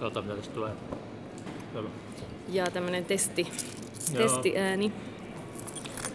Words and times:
Katsotaan 0.00 0.24
mitä 0.24 0.36
tästä 0.36 0.54
tulee. 0.54 0.72
Hyvä. 1.74 1.88
Ja 2.48 2.70
tämmönen 2.70 3.04
testi, 3.04 3.46
Joo. 4.12 4.22
testiääni. 4.22 4.92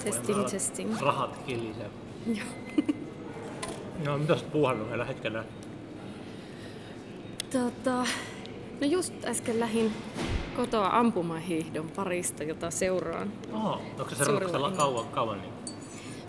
Testing, 0.03 0.27
Voidaan 0.27 0.51
testing. 0.51 1.01
Rahat 1.01 1.37
kilisee. 1.37 1.89
Joo. 2.27 2.47
No, 4.05 4.17
mitäs 4.17 4.43
puuhannut 4.43 4.87
meillä 4.87 5.05
hetkellä? 5.05 5.43
Tota, 7.51 8.05
no 8.81 8.87
just 8.87 9.13
äsken 9.25 9.59
lähin 9.59 9.93
kotoa 10.55 10.89
ampumahiihdon 10.99 11.89
parista, 11.95 12.43
jota 12.43 12.71
seuraan. 12.71 13.33
Oho, 13.53 13.81
onko 13.99 14.15
se 14.15 14.25
seurannut 14.25 14.75
kauan, 14.77 15.07
kauan 15.07 15.41
niin? 15.41 15.53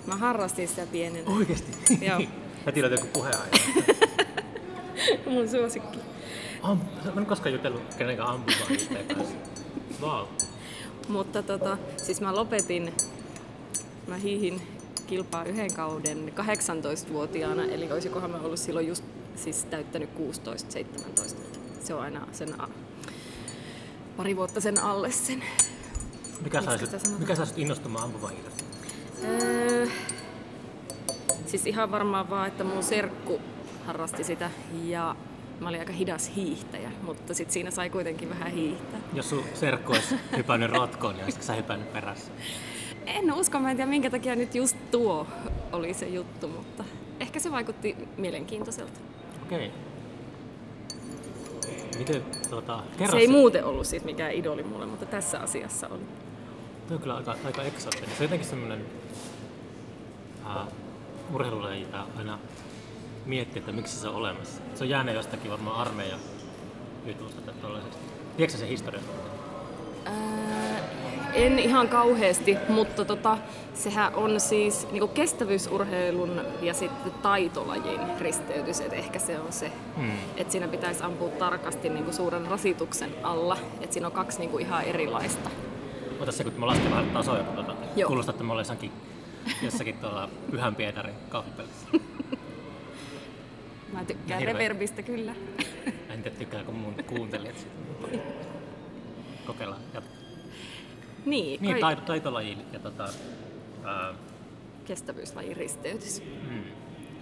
Mä 0.07 0.16
harrastin 0.16 0.68
sitä 0.68 0.86
pienenä. 0.93 1.30
Oikeesti? 1.36 2.04
Joo. 2.07 2.20
Mä 2.66 2.73
tiedän 2.73 2.93
joku 2.93 3.07
puheenaihe. 3.12 3.50
Mun 5.30 5.48
suosikki. 5.48 5.98
Am, 6.67 6.79
mä 7.15 7.20
en 7.20 7.27
koskaan 7.27 7.52
jutellut 7.52 7.95
kenenkään 7.98 8.29
ampumaan 8.29 8.62
kanssa. 8.69 8.95
Wow. 10.02 10.27
Mutta 11.09 11.43
tota, 11.43 11.79
siis 11.97 12.20
mä 12.20 12.37
lopetin, 12.37 12.93
mä 14.07 14.16
hiihin 14.16 14.62
kilpaa 15.07 15.45
yhden 15.45 15.74
kauden 15.74 16.33
18-vuotiaana, 16.37 17.65
eli 17.65 17.93
olisikohan 17.93 18.30
mä 18.30 18.37
ollut 18.38 18.59
silloin 18.59 18.88
just 18.88 19.05
siis 19.37 19.65
täyttänyt 19.65 20.10
16-17. 20.15 21.37
Se 21.83 21.95
on 21.95 22.01
aina 22.01 22.27
sen 22.33 22.60
a- 22.60 22.69
pari 24.16 24.37
vuotta 24.37 24.60
sen 24.60 24.83
alle 24.83 25.10
sen. 25.10 25.45
Mikä 26.45 26.62
sai, 26.62 26.79
sut, 26.79 27.19
mikä 27.19 27.35
sai 27.35 27.46
sut 27.46 27.59
innostumaan 27.59 28.05
ampumahiidosta? 28.05 28.65
Öö, 29.24 29.87
siis 31.46 31.66
ihan 31.66 31.91
varmaan 31.91 32.30
vaan, 32.30 32.48
että 32.48 32.65
mun 32.65 32.83
serkku 32.83 33.41
harrasti 33.87 34.24
sitä 34.24 34.51
ja 34.85 35.16
mä 35.60 35.69
olin 35.69 35.80
aika 35.80 35.92
hidas 35.92 36.30
hiihtäjä, 36.37 36.91
mutta 37.02 37.34
sit 37.34 37.51
siinä 37.51 37.70
sai 37.70 37.91
kuitenkin 37.91 38.30
vähän 38.30 38.52
hiihtää. 38.52 39.01
Jos 39.12 39.30
sun 39.30 39.45
serkku 39.54 39.93
olisi 39.93 40.15
hypännyt 40.37 40.71
rotkoon, 40.71 41.15
niin 41.15 41.24
olisitko 41.24 41.46
sä 41.46 41.54
hypännyt 41.54 41.93
perässä? 41.93 42.32
En 43.07 43.32
usko, 43.32 43.60
mä 43.60 43.71
en 43.71 43.77
tiedä 43.77 43.90
minkä 43.90 44.10
takia 44.10 44.37
nyt 44.37 44.54
just 44.54 44.77
tuo 44.90 45.27
oli 45.73 45.95
se 45.95 46.09
juttu, 46.09 46.49
mutta 46.49 46.84
ehkä 47.21 47.40
se 47.40 47.52
vaikutti 47.52 47.96
mielenkiintoiselta. 48.16 49.01
Okei. 49.43 49.71
Miten, 51.99 52.23
tota, 52.51 52.82
kerro 52.99 53.12
Se 53.12 53.18
ei 53.18 53.29
muuten 53.29 53.65
ollut 53.65 53.87
siis 53.87 54.04
mikään 54.04 54.32
idoli 54.32 54.62
mulle, 54.62 54.87
mutta 54.87 55.07
tässä 55.07 55.40
asiassa 55.40 55.88
oli. 55.88 56.02
Tuo 56.88 56.96
on 56.96 57.02
kyllä 57.02 57.16
aika, 57.16 57.37
aika 57.45 57.62
eksoottinen. 57.62 58.10
Se 58.10 58.16
on 58.16 58.24
jotenkin 58.24 58.49
semmoinen 58.49 58.84
uh, 60.46 61.34
urheilulaji, 61.34 61.87
aina 62.18 62.38
miettii, 63.27 63.59
että 63.60 63.73
miksi 63.73 63.96
se 63.96 64.09
on 64.09 64.15
olemassa. 64.15 64.62
Se 64.75 64.84
on 64.84 64.91
jäänyt 64.91 65.15
jostakin 65.15 65.50
varmaan 65.50 65.77
armeijan 65.77 66.21
jutusta 67.06 67.41
tai 67.41 67.55
tuollaisesta. 67.60 67.97
Tiedätkö 68.37 68.53
sä 68.53 68.59
sen 68.59 68.69
historian? 68.69 69.05
Ää, 70.05 70.78
en 71.34 71.59
ihan 71.59 71.88
kauheasti, 71.88 72.56
mutta 72.69 73.05
tota, 73.05 73.38
sehän 73.75 74.15
on 74.15 74.41
siis 74.41 74.88
niinku 74.91 75.09
kestävyysurheilun 75.09 76.41
ja 76.62 76.75
sitten 76.75 77.12
taitolajin 77.12 78.00
risteytys, 78.21 78.81
että 78.81 78.97
ehkä 78.97 79.19
se 79.19 79.38
on 79.38 79.53
se, 79.53 79.72
Hmm. 79.97 80.11
että 80.37 80.53
siinä 80.53 80.69
pitäisi 80.69 81.03
ampua 81.03 81.28
tarkasti 81.28 81.88
niinku 81.88 82.12
suuren 82.12 82.47
rasituksen 82.47 83.11
alla, 83.22 83.56
että 83.81 83.93
siinä 83.94 84.06
on 84.06 84.12
kaksi 84.12 84.38
niinku 84.38 84.59
ihan 84.59 84.84
erilaista. 84.84 85.50
Ota 86.21 86.33
se, 86.33 86.44
kun 86.44 86.53
mä 86.56 86.66
lasken 86.66 86.91
vähän 86.91 87.11
tasoja, 87.11 87.43
kun 87.44 87.55
tuota, 87.55 87.75
kuulostaa, 88.06 88.31
että 88.33 88.44
mä 88.44 88.53
olen 88.53 88.61
jossakin, 88.61 88.93
jossakin 89.62 89.94
tuolla 89.99 90.28
Pyhän 90.50 90.75
Pietarin 90.75 91.15
kappelissa. 91.28 91.87
Tykkään 94.06 94.41
Hirveä. 94.41 94.53
reverbistä 94.53 95.03
kyllä. 95.03 95.34
En 96.10 96.22
tiedä, 96.22 96.37
tykkääkö 96.37 96.71
mun 96.72 96.94
kuuntelijat. 97.06 97.66
Kokeillaan. 99.47 99.81
Jatka. 99.94 100.10
Niin, 101.26 101.60
Niin, 101.62 101.72
kai- 101.72 101.81
taito, 101.81 102.03
taitolaji 102.03 102.59
ja 102.72 102.78
tota, 102.78 103.09
ää, 103.84 104.15
kestävyyslajin 104.84 105.56
risteytys. 105.56 106.22
mm. 106.50 106.62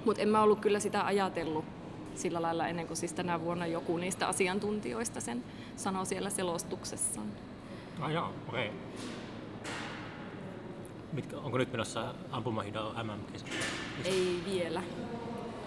Mutta 0.05 0.23
en 0.23 0.29
mä 0.29 0.43
ollut 0.43 0.61
kyllä 0.61 0.81
sitä 0.81 1.07
ajatellut 1.07 1.65
sillä 2.15 2.43
lailla 2.43 2.67
ennen 2.69 2.87
kuin 2.87 2.97
siis 2.97 3.13
tänä 3.13 3.41
vuonna 3.41 3.67
joku 3.67 3.97
niistä 3.97 4.29
asiantuntijoista 4.29 5.21
sen 5.21 5.45
sanoi 5.77 6.07
siellä 6.07 6.31
selostuksessaan. 6.31 7.27
Ah 8.01 8.11
joo, 8.13 8.31
okei. 8.49 8.71
Mitkä, 11.13 11.37
onko 11.39 11.59
nyt 11.59 11.73
menossa 11.73 12.15
ampumahidon 12.31 13.07
MM-kisa? 13.07 13.47
Ei 14.05 14.41
vielä. 14.53 14.83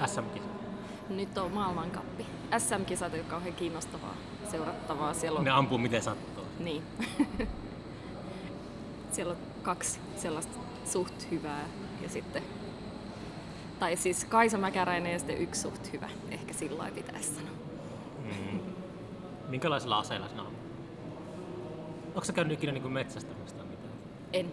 SM-kisa? 0.06 0.47
Nyt 1.10 1.38
on 1.38 1.52
maailmankappi. 1.52 2.26
SM-kisat 2.58 3.14
ei 3.14 3.20
ole 3.20 3.30
kauhean 3.30 3.54
kiinnostavaa 3.56 4.14
seurattavaa. 4.52 5.14
Siellä 5.14 5.40
on, 5.40 5.46
Ne 5.46 5.52
ampuu 5.52 5.78
miten 5.78 6.02
sattuu. 6.04 6.44
niin. 6.60 6.84
Siellä 9.12 9.32
on 9.32 9.38
kaksi 9.64 10.00
sellaista 10.16 10.60
suht 10.86 11.32
hyvää 11.32 11.64
ja 12.02 12.10
sitten 12.10 12.44
tai 13.80 13.96
siis 13.96 14.26
Kaisa 14.26 14.58
Mäkäräinen 14.58 15.12
ja 15.12 15.20
sitten 15.20 15.38
yksi 15.38 15.62
suht 15.62 15.94
hyvä. 15.94 16.10
Ehkä 16.32 16.54
sillä 16.54 16.78
lailla 16.78 16.96
pitäisi 16.96 17.36
sanoa. 17.36 17.52
Mm. 18.24 18.60
Minkälaisilla 19.50 20.00
aseilla 20.00 20.28
sinä 20.28 20.42
ampuu? 20.42 20.58
Onko 22.08 22.24
sä 22.24 22.34
käynyt 22.34 22.54
ikinä 22.54 22.72
niin 22.72 22.92
metsästämässä 22.92 23.56
tai 23.56 23.66
mitään? 23.66 23.94
En. 24.34 24.52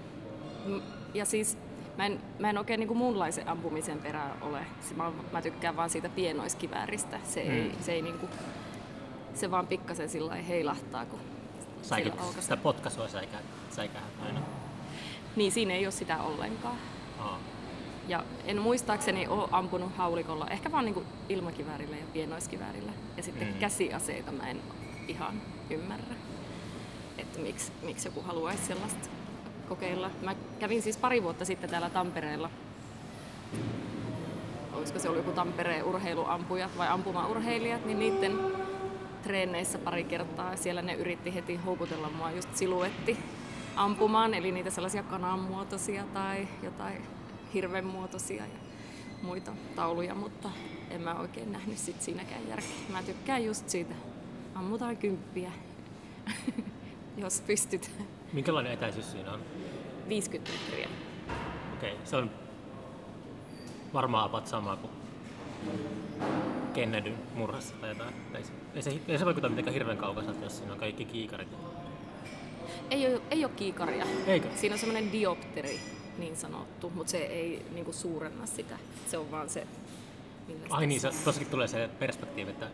Ja 1.14 1.24
siis 1.24 1.58
mä 1.98 2.06
en, 2.06 2.20
mä 2.38 2.50
en 2.50 2.58
oikein 2.58 2.80
niinku 2.80 2.94
muunlaisen 2.94 3.48
ampumisen 3.48 3.98
perään 3.98 4.42
ole. 4.42 4.66
Se- 4.80 4.94
Mä, 4.94 5.12
mä 5.32 5.42
tykkään 5.42 5.76
vaan 5.76 5.90
siitä 5.90 6.08
pienoiskivääristä. 6.08 7.20
Se 7.24 7.40
ei, 7.40 7.62
Mm. 7.64 7.82
se 7.82 7.92
ei 7.92 8.02
niinku, 8.02 8.28
se 9.34 9.50
vaan 9.50 9.66
pikkasen 9.66 10.08
sillä 10.08 10.34
heilahtaa, 10.34 11.06
kun 11.06 11.20
aukaisee. 12.18 12.42
sitä 12.42 12.56
potkaisua 12.56 13.08
säikä, 13.08 13.36
säikähän 13.70 14.08
aina. 14.26 14.40
Niin 15.36 15.52
siinä 15.52 15.74
ei 15.74 15.86
ole 15.86 15.92
sitä 15.92 16.22
ollenkaan. 16.22 16.76
Aa. 17.18 17.38
Ja 18.08 18.24
en 18.44 18.58
muistaakseni 18.58 19.28
ole 19.28 19.48
ampunut 19.52 19.96
haulikolla, 19.96 20.46
ehkä 20.50 20.72
vaan 20.72 20.84
niinku 20.84 21.02
ilmakiväärillä 21.28 21.96
ja 21.96 22.04
pienoiskiväärillä. 22.12 22.92
Ja 23.16 23.22
sitten 23.22 23.48
Mm. 23.48 23.54
käsiaseita 23.54 24.32
mä 24.32 24.50
en 24.50 24.60
ihan 25.08 25.42
ymmärrä, 25.70 26.14
että 27.18 27.38
miksi, 27.38 27.72
miksi 27.82 28.08
joku 28.08 28.22
haluaisi 28.22 28.64
sellaista 28.66 29.08
kokeilla. 29.74 30.10
Mä 30.22 30.34
kävin 30.58 30.82
siis 30.82 30.96
pari 30.96 31.22
vuotta 31.22 31.44
sitten 31.44 31.70
täällä 31.70 31.90
Tampereella. 31.90 32.50
Olisiko 34.72 34.98
se 34.98 35.08
ollut 35.08 35.24
joku 35.24 35.36
Tampereen 35.36 35.84
urheiluampujat 35.84 36.78
vai 36.78 36.88
ampumaurheilijat, 36.88 37.86
niin 37.86 37.98
niiden 37.98 38.38
treeneissä 39.22 39.78
pari 39.78 40.04
kertaa. 40.04 40.56
Siellä 40.56 40.82
ne 40.82 40.94
yritti 40.94 41.34
heti 41.34 41.56
houkutella 41.56 42.10
mua 42.10 42.30
just 42.30 42.56
siluetti 42.56 43.16
ampumaan, 43.76 44.34
eli 44.34 44.52
niitä 44.52 44.70
sellaisia 44.70 45.02
kananmuotoisia 45.02 46.04
tai 46.14 46.48
jotain 46.62 47.02
hirvenmuotoisia 47.54 48.42
ja 48.42 48.58
muita 49.22 49.52
tauluja, 49.76 50.14
mutta 50.14 50.50
en 50.90 51.00
mä 51.00 51.14
oikein 51.14 51.52
nähnyt 51.52 51.78
sit 51.78 52.02
siinäkään 52.02 52.48
järkeä. 52.48 52.76
Mä 52.92 53.02
tykkään 53.02 53.44
just 53.44 53.68
siitä, 53.68 53.94
ammutaan 54.54 54.96
kymppiä, 54.96 55.52
jos 57.22 57.40
pystyt. 57.40 57.90
Minkälainen 58.32 58.72
etäisyys 58.72 59.12
siinä 59.12 59.32
on? 59.32 59.40
50 60.08 60.52
metriä. 60.52 60.88
Okei, 61.74 61.96
se 62.04 62.16
on 62.16 62.30
varmaan 63.94 64.24
apat 64.24 64.46
sama 64.46 64.76
kuin 64.76 64.92
Kennedyn 66.74 67.18
murhassa 67.34 67.74
tai 67.80 67.88
jotain. 67.88 68.14
Ei 68.34 68.44
se, 68.44 68.52
ei 68.74 68.82
se, 68.82 69.00
ei 69.08 69.18
se 69.18 69.24
vaikuta 69.24 69.48
mitenkään 69.48 69.74
hirveän 69.74 69.98
kaukaiselta, 69.98 70.44
jos 70.44 70.58
siinä 70.58 70.72
on 70.72 70.78
kaikki 70.78 71.04
kiikarit. 71.04 71.48
Ei 72.90 73.06
ole, 73.06 73.22
ei 73.30 73.44
ole 73.44 73.52
kiikaria. 73.56 74.06
Eikö? 74.26 74.48
Siinä 74.54 74.74
on 74.74 74.78
semmoinen 74.78 75.12
diopteri 75.12 75.80
niin 76.18 76.36
sanottu, 76.36 76.90
mutta 76.90 77.10
se 77.10 77.18
ei 77.18 77.66
niinku 77.74 77.92
suurenna 77.92 78.46
sitä. 78.46 78.78
Se 79.06 79.18
on 79.18 79.30
vaan 79.30 79.50
se, 79.50 79.66
Ai 80.70 80.86
niin, 80.86 81.00
se, 81.00 81.10
tossakin 81.24 81.50
tulee 81.50 81.68
se 81.68 81.90
perspektiivi, 81.98 82.50
että 82.50 82.66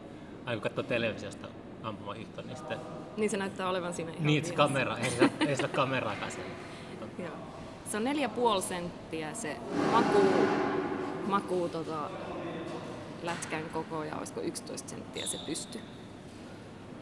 aina 0.46 0.60
kun 0.60 0.62
katsoo 0.62 0.84
televisiosta 0.84 1.48
ampumahiihtoa, 1.82 2.44
niin 2.44 2.56
sitten... 2.56 2.78
Niin 3.16 3.30
se 3.30 3.36
näyttää 3.36 3.68
olevan 3.68 3.94
siinä 3.94 4.10
ihan 4.12 4.26
Niin, 4.26 4.44
se 4.44 4.54
kamera, 4.54 4.98
ei 4.98 5.10
se, 5.10 5.30
ei 5.48 5.68
kameraakaan 5.74 6.30
siellä. 6.30 6.50
Se 7.90 7.96
on 7.96 8.04
neljä 8.04 8.28
puoli 8.28 8.62
senttiä 8.62 9.34
se 9.34 9.56
makuu, 9.92 10.32
makuu 11.26 11.68
tota, 11.68 12.10
lätkän 13.22 13.62
koko 13.72 14.04
ja 14.04 14.16
olisiko 14.16 14.40
11 14.40 14.88
senttiä 14.88 15.26
se 15.26 15.38
pysty. 15.46 15.80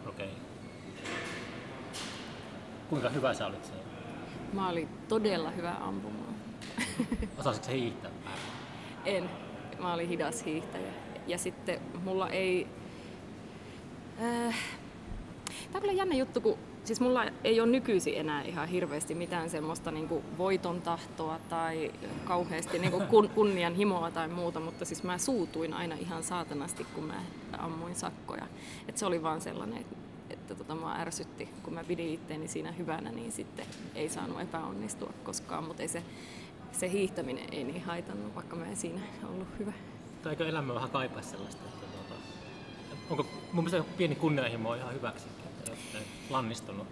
Okei. 0.08 0.30
Kuinka 2.90 3.08
hyvä 3.08 3.34
sä 3.34 3.46
olit 3.46 3.64
siellä? 3.64 3.84
Mä 4.52 4.68
olin 4.68 4.88
todella 5.08 5.50
hyvä 5.50 5.74
ampumaan. 5.80 6.34
Osasitko 7.38 7.66
sä 7.66 7.72
hiihtää? 7.72 8.10
En. 9.04 9.30
Mä 9.78 9.94
olin 9.94 10.08
hidas 10.08 10.44
hiihtäjä. 10.44 10.92
Ja 11.26 11.38
sitten 11.38 11.80
mulla 12.04 12.28
ei... 12.28 12.66
Äh, 14.22 14.54
Tämä 15.46 15.74
on 15.74 15.80
kyllä 15.80 15.92
jännä 15.92 16.14
juttu, 16.14 16.40
kun 16.40 16.58
siis 16.88 17.00
mulla 17.00 17.24
ei 17.44 17.60
ole 17.60 17.70
nykyisin 17.70 18.14
enää 18.16 18.42
ihan 18.42 18.68
hirveästi 18.68 19.14
mitään 19.14 19.50
semmoista 19.50 19.90
niin 19.90 20.08
voiton 20.38 20.82
tahtoa 20.82 21.38
tai 21.48 21.90
kauheasti 22.24 22.78
niin 22.78 22.92
kun, 22.92 23.28
kunnianhimoa 23.28 24.10
tai 24.10 24.28
muuta, 24.28 24.60
mutta 24.60 24.84
siis 24.84 25.02
mä 25.02 25.18
suutuin 25.18 25.74
aina 25.74 25.94
ihan 25.94 26.22
saatanasti, 26.22 26.86
kun 26.94 27.04
mä 27.04 27.22
ammuin 27.58 27.94
sakkoja. 27.94 28.46
Et 28.88 28.98
se 28.98 29.06
oli 29.06 29.22
vaan 29.22 29.40
sellainen, 29.40 29.78
että 29.78 29.96
että 30.30 30.54
tota, 30.54 30.74
mua 30.74 30.94
ärsytti, 30.94 31.48
kun 31.62 31.74
mä 31.74 31.84
pidin 31.84 32.08
itteeni 32.08 32.48
siinä 32.48 32.72
hyvänä, 32.72 33.10
niin 33.10 33.32
sitten 33.32 33.66
ei 33.94 34.08
saanut 34.08 34.40
epäonnistua 34.40 35.12
koskaan, 35.24 35.64
mutta 35.64 35.82
ei 35.82 35.88
se, 35.88 36.02
se 36.72 36.90
hiihtäminen 36.90 37.44
ei 37.52 37.64
niin 37.64 37.84
haitannut, 37.84 38.34
vaikka 38.34 38.56
mä 38.56 38.66
en 38.66 38.76
siinä 38.76 39.00
ollut 39.28 39.48
hyvä. 39.58 39.72
Tai 40.22 40.32
eikö 40.32 40.48
elämä 40.48 40.74
vähän 40.74 40.90
kaipaa 40.90 41.22
sellaista, 41.22 41.64
että 41.64 41.86
tuota, 41.86 42.22
onko 43.10 43.26
mun 43.52 43.64
mielestä 43.64 43.92
pieni 43.96 44.14
kunnianhimo 44.14 44.74
ihan 44.74 44.94
hyväksi, 44.94 45.26
että 45.28 45.70
ei 45.98 46.17
lannistunut. 46.30 46.86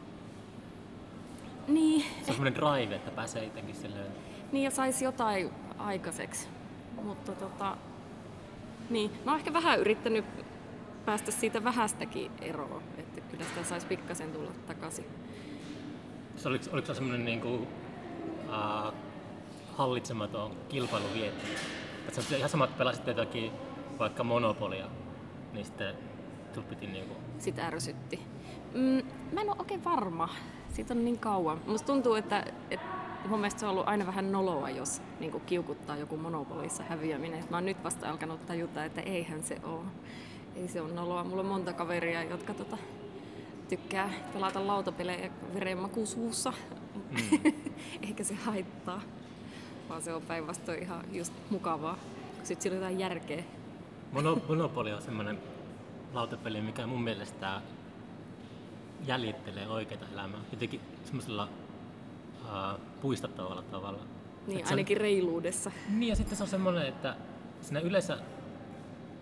Niin, 1.68 2.02
Se 2.02 2.18
on 2.18 2.24
semmoinen 2.24 2.54
drive, 2.54 2.94
että 2.96 3.10
pääsee 3.10 3.44
jotenkin 3.44 3.74
silleen, 3.74 4.12
niin 4.52 4.64
ja 4.64 4.70
saisi 4.70 5.04
jotain 5.04 5.50
aikaiseksi. 5.78 6.48
Mutta 7.02 7.32
tota, 7.32 7.76
niin, 8.90 9.10
mä 9.24 9.30
oon 9.30 9.38
ehkä 9.38 9.52
vähän 9.52 9.80
yrittänyt 9.80 10.24
päästä 11.04 11.30
siitä 11.30 11.64
vähästäkin 11.64 12.30
eroon, 12.40 12.82
että 12.98 13.20
kyllä 13.20 13.44
sitä 13.44 13.64
saisi 13.64 13.86
pikkasen 13.86 14.32
tulla 14.32 14.50
takaisin. 14.66 15.04
se 16.36 16.48
oliko, 16.48 16.64
oliko 16.72 16.86
se 16.86 16.94
semmoinen 16.94 17.24
niin 17.24 17.40
kuin, 17.40 17.54
uh, 18.48 18.94
hallitsematon 19.76 20.56
kilpailuvietti? 20.68 21.46
Että 22.08 22.22
se 22.22 22.34
on 22.34 22.38
ihan 22.38 22.50
sama, 22.50 22.64
että 22.64 22.78
pelasit 22.78 23.06
jotakin 23.06 23.52
vaikka 23.98 24.24
Monopolia, 24.24 24.86
niin 25.52 25.64
sitten 25.64 25.94
piti 26.68 26.86
niin 26.86 27.06
kuin, 27.06 27.18
Sitä 27.38 27.66
ärsytti. 27.66 28.20
Mm, 28.74 29.02
mä 29.32 29.40
en 29.40 29.48
ole 29.48 29.56
oikein 29.58 29.84
varma. 29.84 30.28
Siitä 30.68 30.94
on 30.94 31.04
niin 31.04 31.18
kauan. 31.18 31.60
Musta 31.66 31.86
tuntuu, 31.86 32.14
että, 32.14 32.44
että 32.70 32.86
mun 33.28 33.40
mielestä 33.40 33.60
se 33.60 33.66
on 33.66 33.72
ollut 33.72 33.88
aina 33.88 34.06
vähän 34.06 34.32
noloa, 34.32 34.70
jos 34.70 35.02
niin 35.20 35.40
kiukuttaa 35.46 35.96
joku 35.96 36.16
monopolissa 36.16 36.82
häviäminen. 36.82 37.44
Mä 37.50 37.56
oon 37.56 37.64
nyt 37.66 37.84
vasta 37.84 38.10
alkanut 38.10 38.46
tajuta, 38.46 38.84
että 38.84 39.00
eihän 39.00 39.42
se 39.42 39.60
ole. 39.62 39.84
Ei 40.56 40.68
se 40.68 40.80
ole 40.80 40.92
noloa. 40.92 41.24
Mulla 41.24 41.42
on 41.42 41.48
monta 41.48 41.72
kaveria, 41.72 42.22
jotka 42.22 42.54
tota, 42.54 42.78
tykkää 43.68 44.10
pelata 44.32 44.66
lautapelejä 44.66 45.30
verenmaku 45.54 46.06
suussa. 46.06 46.52
Mm. 46.94 47.52
Eikä 48.06 48.24
se 48.24 48.34
haittaa, 48.34 49.00
vaan 49.88 50.02
se 50.02 50.14
on 50.14 50.22
päinvastoin 50.22 50.82
ihan 50.82 51.04
just 51.12 51.32
mukavaa. 51.50 51.98
Sitten 52.42 52.62
sillä 52.62 52.74
on 52.74 52.82
jotain 52.82 52.98
järkeä. 52.98 53.44
Mono, 54.12 54.38
Monopoly 54.48 54.92
on 54.92 55.02
semmoinen 55.02 55.38
lautapeli, 56.12 56.60
mikä 56.60 56.86
mun 56.86 57.02
mielestä 57.02 57.60
jäljittelee 59.06 59.68
oikeaa 59.68 60.00
elämää. 60.12 60.40
Jotenkin 60.52 60.80
semmoisella 61.04 61.48
uh, 62.44 62.80
puistattavalla 63.00 63.62
tavalla. 63.62 64.02
Niin, 64.46 64.58
Et 64.58 64.66
se 64.66 64.72
on- 64.72 64.78
ainakin 64.78 64.96
reiluudessa. 64.96 65.70
Niin 65.88 66.08
ja 66.08 66.16
sitten 66.16 66.36
se 66.36 66.42
on 66.42 66.48
semmoinen, 66.48 66.86
että 66.86 67.16
siinä 67.60 67.80
yleensä 67.80 68.18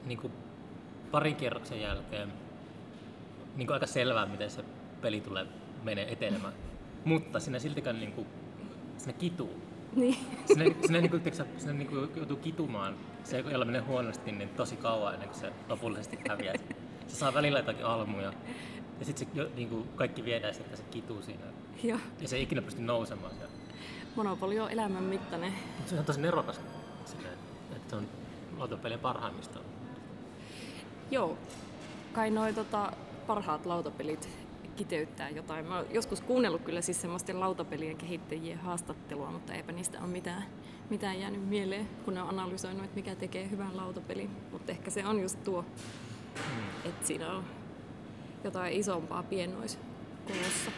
niin 0.04 0.18
kuin 0.18 0.32
parin 1.10 1.36
kierroksen 1.36 1.80
jälkeen 1.80 2.32
niin 3.56 3.66
kuin 3.66 3.74
aika 3.74 3.86
selvää, 3.86 4.26
miten 4.26 4.50
se 4.50 4.64
peli 5.00 5.20
tulee 5.20 5.46
menee 5.82 6.12
etenemään. 6.12 6.52
Mutta 7.04 7.40
siinä 7.40 7.58
siltikään 7.58 8.00
niin 8.00 8.12
kuin, 8.12 8.26
siinä 8.98 9.12
kituu. 9.18 9.62
Niin. 9.96 10.16
Sinne, 10.46 10.76
sinne, 10.86 11.00
niin 11.00 11.10
kuin, 11.10 11.22
tiiäksä, 11.22 11.46
sinne 11.58 11.72
niin 11.72 11.88
kuin 11.88 12.10
joutuu 12.16 12.36
kitumaan. 12.36 12.94
Se, 13.24 13.38
jolla 13.38 13.64
menee 13.64 13.80
huonosti, 13.80 14.32
niin 14.32 14.48
tosi 14.48 14.76
kauan 14.76 15.14
ennen 15.14 15.28
kuin 15.28 15.40
se 15.40 15.52
lopullisesti 15.68 16.18
häviää. 16.28 16.54
Se 17.06 17.16
saa 17.16 17.34
välillä 17.34 17.58
jotakin 17.58 17.84
almuja. 17.84 18.32
Ja 18.98 19.04
sitten 19.04 19.28
se, 19.34 19.40
jo- 19.40 19.50
niin 19.54 19.68
kuin 19.68 19.88
kaikki 19.96 20.24
viedään 20.24 20.54
että 20.54 20.76
se 20.76 20.82
kituu 20.90 21.22
siinä. 21.22 21.44
Joo. 21.82 21.98
Ja 22.20 22.28
se 22.28 22.36
ei 22.36 22.42
ikinä 22.42 22.62
pysty 22.62 22.82
nousemaan 22.82 23.34
sieltä. 23.34 23.54
Monopoli 24.16 24.60
on 24.60 24.70
elämän 24.70 25.02
mittainen. 25.02 25.52
Mutta 25.76 25.90
se 25.90 25.98
on 25.98 26.04
tosi 26.04 26.20
nerokas 26.20 26.60
silleen, 27.04 27.34
että 27.76 27.90
se 27.90 27.96
on 27.96 28.08
lautapelien 28.58 29.00
parhaimmista. 29.00 29.58
Joo. 31.10 31.38
Kai 32.12 32.30
noi 32.30 32.52
tota, 32.52 32.92
parhaat 33.26 33.66
lautapelit 33.66 34.28
kiteyttää 34.76 35.30
jotain. 35.30 35.66
Mä 35.66 35.76
oon 35.76 35.86
joskus 35.90 36.20
kuunnellut 36.20 36.62
kyllä 36.62 36.80
siis 36.80 37.00
semmoisten 37.00 37.40
lautapelien 37.40 37.96
kehittäjien 37.96 38.58
haastattelua, 38.58 39.30
mutta 39.30 39.54
eipä 39.54 39.72
niistä 39.72 39.98
ole 40.00 40.06
mitään, 40.06 40.44
mitään 40.90 41.20
jäänyt 41.20 41.48
mieleen, 41.48 41.88
kun 42.04 42.14
ne 42.14 42.22
on 42.22 42.28
analysoinut, 42.28 42.84
että 42.84 42.96
mikä 42.96 43.14
tekee 43.14 43.50
hyvän 43.50 43.76
lautapelin. 43.76 44.30
Mutta 44.52 44.72
ehkä 44.72 44.90
se 44.90 45.06
on 45.06 45.20
just 45.20 45.44
tuo, 45.44 45.64
että 46.84 47.06
siinä 47.06 47.32
on 47.32 47.44
jotain 48.44 48.72
isompaa 48.72 49.22
pienois 49.22 49.78
kulussa. 50.26 50.70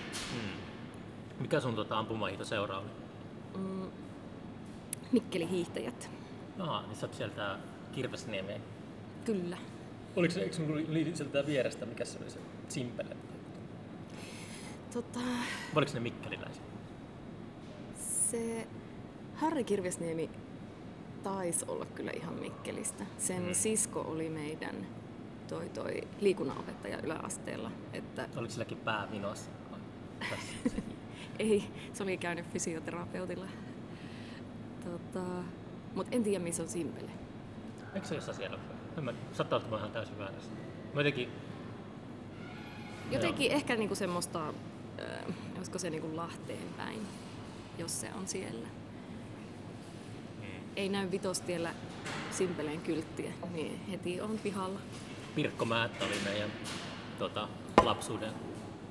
Mikä 1.40 1.60
sun 1.60 1.74
tota, 1.74 1.98
ampumahiihtoseura 1.98 2.78
oli? 2.78 2.88
Mikkeli 5.12 5.50
hiihtäjät. 5.50 6.10
Aha, 6.58 6.82
niin 6.82 6.96
sä 6.96 7.06
oot 7.06 7.14
sieltä 7.14 7.58
Kirvesniemeen. 7.92 8.60
Kyllä. 9.24 9.56
Oliko 10.16 10.34
se, 10.34 10.40
eikö 10.40 10.56
oli 10.88 11.10
sieltä 11.14 11.46
vierestä, 11.46 11.86
mikä 11.86 12.04
se 12.04 12.18
oli 12.22 12.30
se 12.30 12.38
Simpele? 12.68 13.16
Tota, 14.92 15.20
Oliko 15.74 15.92
ne 15.94 16.00
mikkeliläisiä? 16.00 16.62
Se 18.30 18.66
Harri 19.34 19.64
Kirvesniemi 19.64 20.30
taisi 21.22 21.64
olla 21.69 21.84
kyllä 21.84 22.10
ihan 22.16 22.34
Mikkelistä. 22.34 23.04
Sen 23.19 23.42
Mm. 23.42 23.52
sisko 23.54 24.00
oli 24.00 24.28
meidän 24.28 24.86
toi, 25.48 25.69
toi 25.69 26.00
liikunnanopettaja 26.20 26.98
yläasteella. 27.02 27.70
Että 27.93 28.28
Oliko 28.37 28.52
silläkin 28.52 28.78
pää 28.78 29.08
vinossa? 29.10 29.50
Ei, 31.38 31.64
se 31.93 32.02
oli 32.02 32.16
käynyt 32.16 32.46
fysioterapeutilla. 32.46 33.46
Tota, 34.84 35.25
Mutta 35.94 36.16
en 36.16 36.22
tiedä 36.22 36.44
missä 36.44 36.62
on 36.62 36.69
Simpele. 36.69 37.10
Eikö 37.94 38.06
se 38.06 38.14
jossain 38.14 38.37
siellä? 38.37 38.58
En 38.98 39.04
mä, 39.04 39.12
saattaa 39.32 39.60
olla, 39.66 39.78
ihan 39.78 39.90
täysin 39.90 40.19
väärässä. 40.19 40.50
Mä 40.94 41.00
jotenkin, 41.00 41.28
Jotenkin 43.10 43.52
ehkä 43.52 43.76
niinku 43.76 43.94
semmoista, 43.94 44.48
äh, 44.48 45.34
olisiko 45.56 45.78
se 45.78 45.90
niinku 45.90 46.16
Lahteen 46.16 46.69
päin, 46.76 47.06
jos 47.78 48.00
se 48.00 48.08
on 48.19 48.28
siellä. 48.28 48.69
Ei 50.76 50.88
näy 50.88 51.10
vitostiellä 51.10 51.75
Simpeleen 52.31 52.81
kylttiä, 52.81 53.32
niin 53.52 53.87
heti 53.90 54.20
on 54.20 54.38
pihalla. 54.43 54.81
Pirkko 55.36 55.64
Määttä 55.64 56.04
oli 56.04 56.14
meidän 56.24 56.50
tota, 57.18 57.48
lapsuuden 57.82 58.32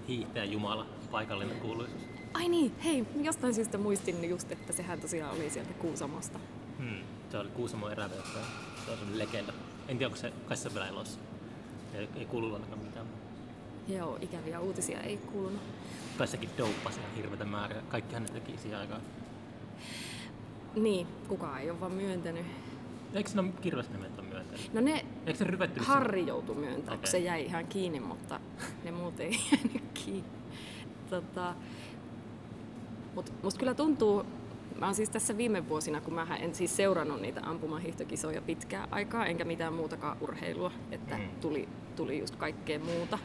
hiihtäjä 0.08 0.46
Jumala, 0.46 0.86
paikallinen 1.12 1.60
kuuluisuus. 1.60 2.02
Ai 2.34 2.50
niin, 2.50 2.76
hei, 2.84 3.06
jostain 3.22 3.54
syystä 3.54 3.78
muistin 3.78 4.30
just, 4.30 4.52
että 4.52 4.74
sehän 4.74 5.02
tosiaan 5.02 5.36
oli 5.36 5.50
sieltä 5.50 5.74
Kuusamosta. 5.74 6.40
Hmm. 6.78 7.00
Se 7.32 7.38
oli 7.38 7.50
Kuusamo 7.50 7.90
eräveltoja. 7.90 8.46
Se 8.86 8.92
on 8.92 9.20
legenda. 9.20 9.54
En 9.88 9.98
tiedä, 9.98 10.08
onko 10.08 10.18
se, 10.18 10.34
kai 10.48 10.58
se 10.58 10.74
vielä 10.74 10.88
elossa. 10.88 11.20
Ei, 11.94 12.10
ei 12.16 12.26
kuulu 12.26 12.54
ainakaan 12.54 12.80
mitään. 12.80 13.06
Joo, 13.88 14.18
ikäviä 14.22 14.60
uutisia 14.60 15.02
ei 15.02 15.18
kuulunut. 15.18 15.62
Kai 16.18 16.28
sekin 16.28 16.50
douppasi 16.58 17.00
ihan 17.00 17.16
hirveätä 17.16 17.46
määrää. 17.46 17.82
Kaikkihan 17.90 18.24
ne 18.24 18.30
teki 18.30 18.58
siihen 18.58 18.80
aikaan. 18.80 19.02
Niin, 20.76 21.08
kukaan 21.28 21.62
ei 21.62 21.70
ole 21.70 21.80
vaan 21.80 21.92
myöntänyt. 21.92 22.46
Eikö 23.16 23.30
ole 23.40 23.50
kirvesnimet 23.62 24.20
on 24.20 24.26
myöntänyt? 24.26 24.74
No 24.74 24.82
ne 24.82 25.06
Eikö 25.26 25.38
se 25.40 25.44
ryvettynyt? 25.44 25.88
Harri 25.88 26.28
joutui 26.28 26.56
myöntämään, 26.56 26.98
okay. 27.00 27.12
se 27.12 27.20
jäi 27.20 27.46
ihan 27.46 27.68
kiinni, 27.68 28.00
mutta 28.00 28.40
ne 28.84 28.92
muut 28.92 29.20
ei 29.20 29.32
jäänyt 29.52 29.84
kiinni. 29.94 30.30
Tota, 31.10 31.54
mut 33.16 33.34
musta 33.44 33.60
kyllä 33.60 33.74
tuntuu, 33.74 34.26
mä 34.80 34.86
oon 34.86 34.96
siis 34.96 35.10
tässä 35.10 35.38
viime 35.38 35.70
vuosina, 35.70 36.02
kun 36.02 36.14
mä 36.14 36.28
en 36.40 36.56
siis 36.56 36.76
seurannut 36.78 37.22
niitä 37.22 37.42
ampumahiihtokisoja 37.44 38.42
pitkään 38.42 38.88
aikaa, 38.92 39.26
enkä 39.26 39.46
mitään 39.46 39.74
muutakaan 39.74 40.18
urheilua, 40.22 40.72
että 40.92 41.18
Mm. 41.18 41.30
tuli, 41.42 41.70
tuli 41.96 42.20
just 42.20 42.36
kaikkea 42.36 42.80
muuta. 42.80 43.20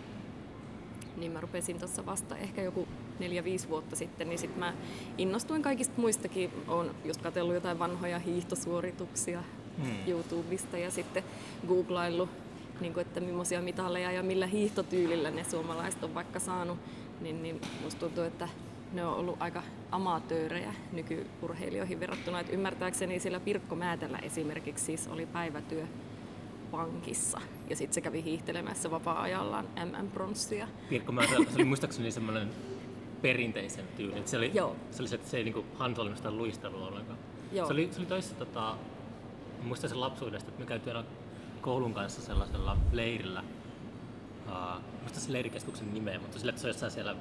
Niin 1.16 1.32
mä 1.32 1.40
rupesin 1.40 1.78
tuossa 1.78 2.06
vasta 2.06 2.36
ehkä 2.36 2.62
joku 2.62 2.88
neljä, 3.18 3.44
viisi 3.44 3.68
vuotta 3.68 3.96
sitten, 3.96 4.28
niin 4.28 4.38
sit 4.38 4.56
mä 4.56 4.74
innostuin 5.18 5.62
kaikista 5.62 6.00
muistakin. 6.00 6.50
Oon 6.68 6.94
just 7.04 7.22
katsellut 7.22 7.54
jotain 7.54 7.78
vanhoja 7.78 8.18
hiihtosuorituksia 8.18 9.42
Mm. 9.78 10.06
YouTubesta 10.06 10.78
ja 10.78 10.90
sitten 10.90 11.24
googlaillut, 11.68 12.28
niin 12.80 12.94
kuin, 12.94 13.06
että 13.06 13.20
millaisia 13.20 13.60
mitaleja 13.60 14.12
ja 14.12 14.22
millä 14.22 14.46
hiihtotyylillä 14.46 15.30
ne 15.30 15.44
suomalaiset 15.44 16.04
on 16.04 16.14
vaikka 16.14 16.38
saanut. 16.38 16.78
Niin, 17.20 17.42
niin 17.42 17.60
musta 17.82 18.00
tuntuu, 18.00 18.24
että 18.24 18.48
ne 18.92 19.06
on 19.06 19.14
ollut 19.14 19.36
aika 19.40 19.62
amatöörejä 19.90 20.74
nykyurheilijoihin 20.92 22.00
verrattuna. 22.00 22.40
Et 22.40 22.52
ymmärtääkseni 22.52 23.20
sillä 23.20 23.40
Pirkko 23.40 23.76
Määtällä 23.76 24.18
esimerkiksi 24.18 24.84
siis 24.84 25.08
oli 25.08 25.26
päivätyö 25.26 25.86
pankissa 26.70 27.40
ja 27.70 27.76
sitten 27.76 27.94
se 27.94 28.00
kävi 28.00 28.24
hiihtelemässä 28.24 28.90
vapaa-ajallaan 28.90 29.68
MM-pronssia. 29.84 30.68
Pirkko 30.88 31.12
Määttä, 31.12 31.36
se 31.36 31.54
oli 31.54 31.64
muistaakseni 31.64 32.10
semmoinen 32.10 32.50
perinteisen 33.22 33.84
tyylin. 33.96 34.28
Se 34.28 34.36
oli, 34.36 34.50
Joo. 34.54 34.76
se, 34.90 35.02
oli 35.02 35.08
se, 35.08 35.14
että 35.14 35.30
se 35.30 35.36
ei 35.36 35.44
niinku 35.44 35.64
handlannut 35.74 36.16
sitä 36.16 36.30
luistelua 36.30 36.86
ollenkaan. 36.86 37.18
Joo. 37.52 37.66
Se 37.66 37.72
oli, 37.72 37.88
se 37.92 37.98
oli 37.98 38.06
toisessa, 38.06 38.36
tota, 38.36 38.76
muistan 39.62 39.90
sen 39.90 40.00
lapsuudesta, 40.00 40.48
että 40.48 40.60
me 40.60 40.66
käytiin 40.66 40.96
aina 40.96 41.08
koulun 41.60 41.94
kanssa 41.94 42.22
sellaisella 42.22 42.76
leirillä. 42.92 43.44
Uh, 44.46 44.82
muista 45.00 45.20
se 45.20 45.32
leirikeskuksen 45.32 45.94
nimeä, 45.94 46.18
mutta 46.18 46.38
sillä, 46.38 46.50
että 46.50 46.60
se 46.60 46.66
on 46.66 46.70
jossain 46.70 46.92
siellä 46.92 47.16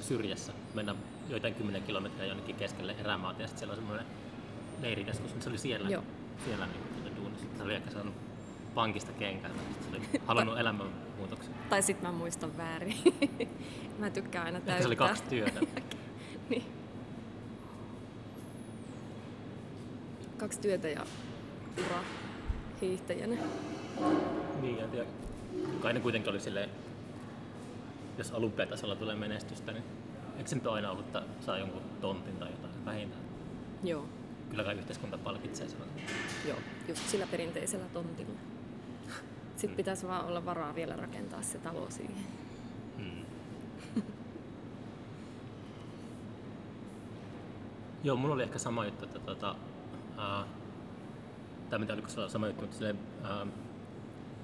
syrjässä. 0.00 0.52
Mennään 0.74 0.98
joitain 1.28 1.54
kymmenen 1.54 1.82
kilometriä 1.82 2.26
jonnekin 2.26 2.56
keskelle 2.56 2.96
erämaata 2.98 3.42
ja 3.42 3.48
sitten 3.48 3.58
siellä 3.58 3.72
on 3.72 3.78
semmoinen 3.78 4.06
leirikeskus, 4.82 5.32
niin 5.32 5.42
se 5.42 5.48
oli 5.50 5.58
siellä, 5.58 5.90
Joo. 5.90 6.02
siellä 6.44 6.66
niin 6.66 7.02
kuin, 7.02 7.16
duunissa. 7.16 7.46
Se 7.56 7.62
oli 7.62 7.74
ehkä 7.74 7.90
saanut 7.90 8.14
pankista 8.74 9.12
kenkään, 9.12 9.54
sitten 9.82 10.02
se 10.02 10.10
oli 10.16 10.20
halunnut 10.26 10.58
elämänmuutoksen. 10.58 11.54
Tai 11.70 11.82
sitten 11.82 12.10
mä 12.10 12.18
muistan 12.18 12.56
väärin. 12.56 12.96
mä 13.98 14.10
tykkään 14.10 14.46
aina 14.46 14.58
Ehkä 14.58 14.66
täyttää. 14.66 14.82
se 14.82 14.88
oli 14.88 14.96
kaksi 14.96 15.22
työtä. 15.24 15.60
niin. 16.50 16.64
Kaksi 20.36 20.60
työtä 20.60 20.88
ja 20.88 21.06
ura 21.78 21.98
hiihtäjänä. 22.80 23.36
niin, 24.60 24.78
en 24.78 24.90
tiedä. 24.90 25.06
Kai 25.80 25.92
ne 25.92 26.00
kuitenkin 26.00 26.30
oli 26.30 26.40
silleen, 26.40 26.70
jos 28.18 28.32
olympiatasolla 28.32 28.96
tulee 28.96 29.14
menestystä, 29.14 29.72
niin 29.72 29.84
eikö 30.36 30.48
se 30.48 30.54
nyt 30.56 30.66
aina 30.66 30.90
ollut, 30.90 31.06
että 31.06 31.22
saa 31.40 31.58
jonkun 31.58 31.82
tontin 32.00 32.36
tai 32.36 32.50
jotain 32.50 32.84
vähintään? 32.84 33.22
Joo, 33.82 34.04
Kyllä 34.50 34.64
kai 34.64 34.74
yhteiskunta 34.74 35.18
palkitsee 35.18 35.68
silloin. 35.68 35.90
joo, 36.48 36.56
just 36.88 37.08
sillä 37.08 37.26
perinteisellä 37.26 37.86
tontilla. 37.92 38.34
Sitten 39.56 39.76
pitäisi 39.76 40.06
vaan 40.06 40.26
olla 40.26 40.44
varaa 40.44 40.74
vielä 40.74 40.96
rakentaa 40.96 41.42
se 41.42 41.58
talo 41.58 41.86
siihen. 41.90 42.16
Mm. 42.98 43.24
Joo, 48.04 48.16
mulla 48.16 48.34
oli 48.34 48.42
ehkä 48.42 48.58
sama 48.58 48.84
juttu, 48.84 49.04
että 49.04 49.18
tota, 49.18 49.54
ää, 50.18 50.44
tai 51.70 51.78
mitä 51.78 51.92
oliko 51.92 52.08
sulla 52.08 52.28
sama 52.28 52.46
juttu, 52.46 52.62
mutta 52.62 52.76
silleen, 52.76 52.98
ää, 53.22 53.46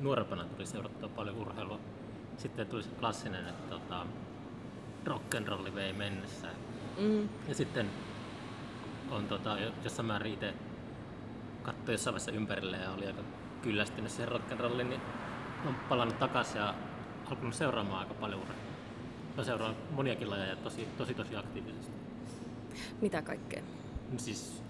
nuorempana 0.00 0.44
tuli 0.44 0.66
seurattua 0.66 1.08
paljon 1.08 1.36
urheilua. 1.36 1.80
Sitten 2.36 2.66
tuli 2.66 2.82
se 2.82 2.90
klassinen, 3.00 3.46
että 3.46 3.70
tota, 3.70 4.06
rock'n'rolli 5.06 5.74
vei 5.74 5.92
mennessä. 5.92 6.46
Mm. 6.98 7.28
Ja 7.48 7.54
sitten 7.54 7.90
on 9.10 9.28
tota, 9.28 9.58
jo- 9.58 9.72
jossain 9.84 10.06
määrin 10.06 10.32
itse 10.32 10.54
katsoi 11.62 11.94
jossain 11.94 12.12
vaiheessa 12.12 12.32
ympärille 12.32 12.76
ja 12.76 12.90
oli 12.90 13.06
aika 13.06 13.22
kyllästynyt 13.62 14.10
siihen 14.10 14.32
rock'n'rolliin, 14.32 14.84
niin 14.84 15.00
on 15.66 15.74
palannut 15.88 16.18
takaisin 16.18 16.58
ja 16.58 16.74
alkanut 17.30 17.54
seuraamaan 17.54 17.98
aika 18.00 18.14
paljon 18.14 18.40
urheilua. 18.40 18.70
Mä 19.36 19.44
seuraan 19.44 19.74
moniakin 19.90 20.30
lajeja 20.30 20.56
tosi, 20.56 20.88
tosi, 20.98 21.14
tosi 21.14 21.36
aktiivisesti. 21.36 21.92
Mitä 23.00 23.22
kaikkea? 23.22 23.62
Siis 24.16 24.62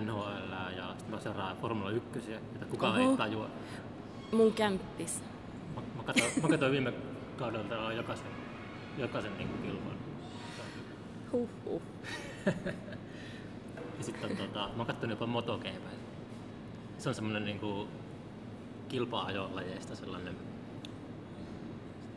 NHL 0.00 0.52
ja 0.76 0.88
sitten 0.88 1.10
mä 1.10 1.20
seuraan 1.20 1.56
Formula 1.56 1.90
1, 1.90 2.32
jota 2.32 2.66
kukaan 2.70 3.00
Oho. 3.00 3.10
ei 3.10 3.16
tajua. 3.16 3.46
Mun 4.32 4.52
kämppis. 4.52 5.22
Mä, 5.74 5.80
mä, 5.96 6.02
katsoin, 6.02 6.30
mä 6.42 6.48
katsoin 6.48 6.72
viime 6.72 6.92
kaudelta 7.38 7.92
jokaisen, 7.92 8.26
jokaisen 8.98 9.38
niin 9.38 9.48
kilpailun. 9.62 9.98
Huhhuh. 11.32 11.82
Ja 13.98 14.04
sitten 14.06 14.36
tota, 14.36 14.58
mä 14.58 14.74
oon 14.76 14.86
kattonut 14.86 15.10
jopa 15.10 15.26
MotoGP. 15.26 15.84
Se 16.98 17.08
on 17.08 17.14
semmonen 17.14 17.44
niinku 17.44 17.88
kilpa-ajolajeista 18.88 19.96
sellainen, 19.96 20.36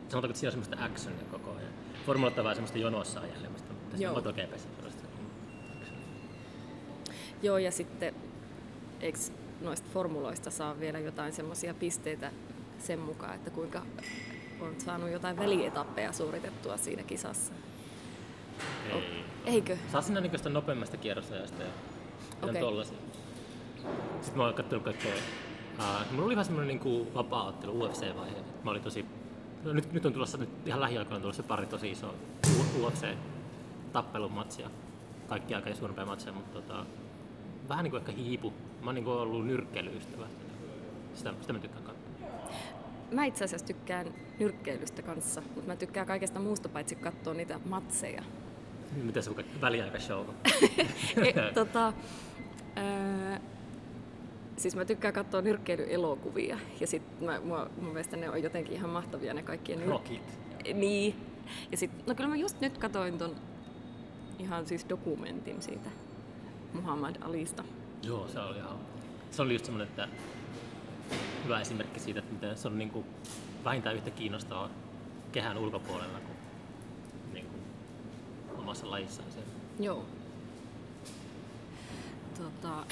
sanotaanko, 0.08 0.26
että 0.26 0.38
siellä 0.38 0.56
on 0.56 0.64
semmoista 0.64 0.84
actionia 0.84 1.24
koko 1.30 1.50
ajan. 1.50 1.72
Formulat 2.06 2.38
on 2.38 2.44
vähän 2.44 2.56
semmoista 2.56 2.78
jonossa 2.78 3.20
ajelemista, 3.20 3.72
mutta 3.72 3.96
se. 3.96 4.08
MotoGPssä 4.08 4.68
on 4.68 4.83
actionia. 4.83 4.83
Joo, 7.44 7.58
ja 7.58 7.70
sitten 7.70 8.14
eikö 9.00 9.18
noista 9.60 9.88
formuloista 9.92 10.50
saa 10.50 10.80
vielä 10.80 10.98
jotain 10.98 11.32
semmoisia 11.32 11.74
pisteitä 11.74 12.30
sen 12.78 12.98
mukaan, 12.98 13.34
että 13.34 13.50
kuinka 13.50 13.82
on 14.60 14.74
saanut 14.78 15.10
jotain 15.10 15.36
välietappeja 15.36 16.12
suoritettua 16.12 16.76
siinä 16.76 17.02
kisassa. 17.02 17.52
Ei. 18.92 19.24
Eikö? 19.44 19.76
Saa 19.92 20.02
sinä 20.02 20.20
niinku 20.20 20.38
sitä 20.38 20.50
nopeammasta 20.50 20.96
kierrosajasta 20.96 21.62
ja 21.62 21.68
okay. 22.42 22.60
tollasia. 22.60 22.98
Sitten 24.20 24.36
mä 24.36 24.44
oon 24.44 24.54
kattonut 24.54 24.84
kaikkea. 24.84 25.14
Uh, 25.78 26.12
mulla 26.12 26.26
oli 26.26 26.34
vähän 26.34 26.44
semmonen 26.44 26.68
niinku 26.68 27.06
vapaa-ottelu 27.14 27.86
UFC-vaihe. 27.86 28.36
Mä 28.64 28.70
olin 28.70 28.82
tosi... 28.82 29.06
No 29.64 29.72
nyt, 29.72 29.92
nyt 29.92 30.06
on 30.06 30.12
tulossa, 30.12 30.38
nyt 30.38 30.50
ihan 30.66 30.80
lähiaikoina 30.80 31.16
on 31.16 31.22
tulossa 31.22 31.42
pari 31.42 31.66
tosi 31.66 31.90
isoa 31.90 32.14
UFC-tappelumatsia. 32.80 34.70
Kaikki 35.28 35.54
aika 35.54 35.74
suurempia 35.74 36.06
matseja, 36.06 36.32
mutta 36.32 36.60
tota, 36.60 36.86
vähän 37.68 37.84
niinku 37.84 37.96
ehkä 37.96 38.12
hiipu. 38.12 38.52
Mä 38.80 38.86
oon 38.86 38.94
niinku 38.94 39.10
ollut 39.10 39.46
nyrkkeilyystävä. 39.46 40.26
Sitä, 41.14 41.34
sitä 41.40 41.52
mä 41.52 41.58
tykkään 41.58 41.84
katsoa. 41.84 42.28
Mä 43.10 43.24
itse 43.24 43.44
asiassa 43.44 43.66
tykkään 43.66 44.06
nyrkkeilystä 44.38 45.02
kanssa, 45.02 45.42
mutta 45.54 45.66
mä 45.66 45.76
tykkään 45.76 46.06
kaikesta 46.06 46.40
muusta 46.40 46.68
paitsi 46.68 46.96
katsoa 46.96 47.34
niitä 47.34 47.60
matseja. 47.64 48.22
Mitä 49.02 49.22
se 49.22 49.30
on 49.30 49.36
kaikki 49.36 49.60
väliaikashow? 49.60 50.26
e, 51.24 51.52
tota, 51.54 51.92
ää, 52.76 53.40
siis 54.56 54.76
mä 54.76 54.84
tykkään 54.84 55.14
katsoa 55.14 55.42
nyrkkeilyelokuvia 55.42 56.58
ja 56.80 56.86
sit 56.86 57.20
mä, 57.20 57.40
mua, 57.40 57.70
mun 57.80 57.92
mielestä 57.92 58.16
ne 58.16 58.30
on 58.30 58.42
jotenkin 58.42 58.74
ihan 58.74 58.90
mahtavia 58.90 59.34
ne 59.34 59.42
kaikkien 59.42 59.78
nyr- 59.78 59.88
Rockit. 59.88 60.38
Niin. 60.74 61.14
Ja 61.70 61.76
sit, 61.76 62.06
no 62.06 62.14
kyllä 62.14 62.30
mä 62.30 62.36
just 62.36 62.60
nyt 62.60 62.78
katoin 62.78 63.18
ton 63.18 63.34
ihan 64.38 64.66
siis 64.66 64.88
dokumentin 64.88 65.62
siitä 65.62 65.90
Muhammad 66.74 67.16
Alista. 67.20 67.64
Joo, 68.02 68.28
se 68.28 68.40
oli 68.40 68.58
ihan... 68.58 68.76
Se 69.30 69.42
oli 69.42 69.52
just 69.52 69.64
semmoinen, 69.64 69.88
että 69.88 70.08
hyvä 71.44 71.60
esimerkki 71.60 72.00
siitä, 72.00 72.18
että 72.20 72.32
miten 72.32 72.56
se 72.56 72.68
on 72.68 72.78
niin 72.78 72.90
kuin 72.90 73.04
vähintään 73.64 73.96
yhtä 73.96 74.10
kiinnostavaa 74.10 74.68
kehän 75.32 75.58
ulkopuolella 75.58 76.18
kuin, 76.18 76.36
niin 77.32 77.46
kuin 77.46 77.62
omassa 78.60 78.90
lajissaan. 78.90 79.32
Se. 79.32 79.38
Joo. 79.82 80.04
Tota, 82.38 82.86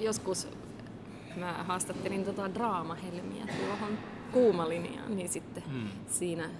joskus 0.00 0.48
mä 1.36 1.52
haastattelin 1.52 2.24
tota 2.24 2.54
draamahelmiä 2.54 3.44
tuohon 3.46 3.98
kuumalinjaan, 4.32 5.16
niin 5.16 5.28
sitten 5.28 5.62
Mm. 5.72 5.88
siinä, 6.06 6.50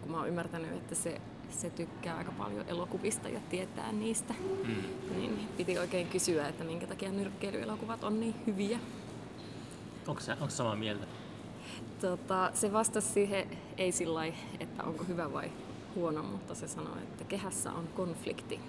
kun 0.00 0.10
mä 0.10 0.16
oon 0.18 0.28
ymmärtänyt, 0.28 0.72
että 0.72 0.94
se, 0.94 1.20
se 1.52 1.70
tykkää 1.70 2.16
aika 2.16 2.32
paljon 2.32 2.68
elokuvista 2.68 3.28
ja 3.28 3.40
tietää 3.50 3.92
niistä, 3.92 4.34
Mm. 4.64 4.74
niin 5.16 5.48
piti 5.56 5.78
oikein 5.78 6.06
kysyä, 6.08 6.48
että 6.48 6.64
minkä 6.64 6.86
takia 6.86 7.10
nyrkkeilyelokuvat 7.12 8.04
on 8.04 8.20
niin 8.20 8.34
hyviä. 8.46 8.78
Onko 10.06 10.20
se, 10.20 10.32
onko 10.32 10.50
samaa 10.50 10.76
mieltä? 10.76 11.06
Tota, 12.00 12.50
se 12.54 12.72
vastasi 12.72 13.08
siihen 13.08 13.46
ei 13.78 13.92
sillä 13.92 14.26
että 14.60 14.82
onko 14.84 15.04
hyvä 15.04 15.32
vai 15.32 15.52
huono, 15.94 16.22
mutta 16.22 16.54
se 16.54 16.68
sanoi, 16.68 16.98
että 17.02 17.24
kehässä 17.24 17.72
on 17.72 17.88
konflikti. 17.88 18.60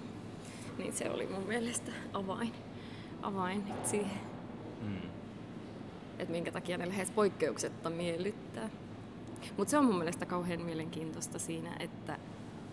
Niin 0.78 0.92
se 0.92 1.10
oli 1.10 1.26
mun 1.26 1.46
mielestä 1.46 1.92
avain, 2.12 2.52
avain 3.22 3.64
siihen, 3.84 4.20
Mm. 4.82 4.96
että 6.18 6.32
minkä 6.32 6.52
takia 6.52 6.78
ne 6.78 6.88
lähes 6.88 7.10
poikkeuksetta 7.10 7.90
miellyttää. 7.90 8.70
Mutta 9.56 9.70
se 9.70 9.78
on 9.78 9.84
mun 9.84 9.96
mielestä 9.96 10.26
kauhean 10.26 10.60
mielenkiintoista 10.60 11.38
siinä, 11.38 11.76
että 11.80 12.18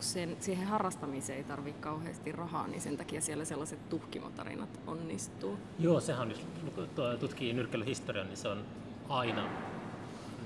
kun 0.01 0.07
sen, 0.07 0.37
siihen 0.39 0.67
harrastamiseen 0.67 1.37
ei 1.37 1.43
tarvi 1.43 1.73
kauheasti 1.73 2.31
rahaa, 2.31 2.67
niin 2.67 2.81
sen 2.81 2.97
takia 2.97 3.21
siellä 3.21 3.45
sellaiset 3.45 3.89
tuhkimotarinat 3.89 4.79
onnistuu. 4.87 5.57
Joo, 5.79 5.99
sehän 5.99 6.29
jos 6.29 6.45
tuo 6.95 7.17
tutkii 7.17 7.53
nyrkkeilyhistorian, 7.53 8.27
niin 8.27 8.37
se 8.37 8.47
on 8.47 8.65
aina 9.09 9.49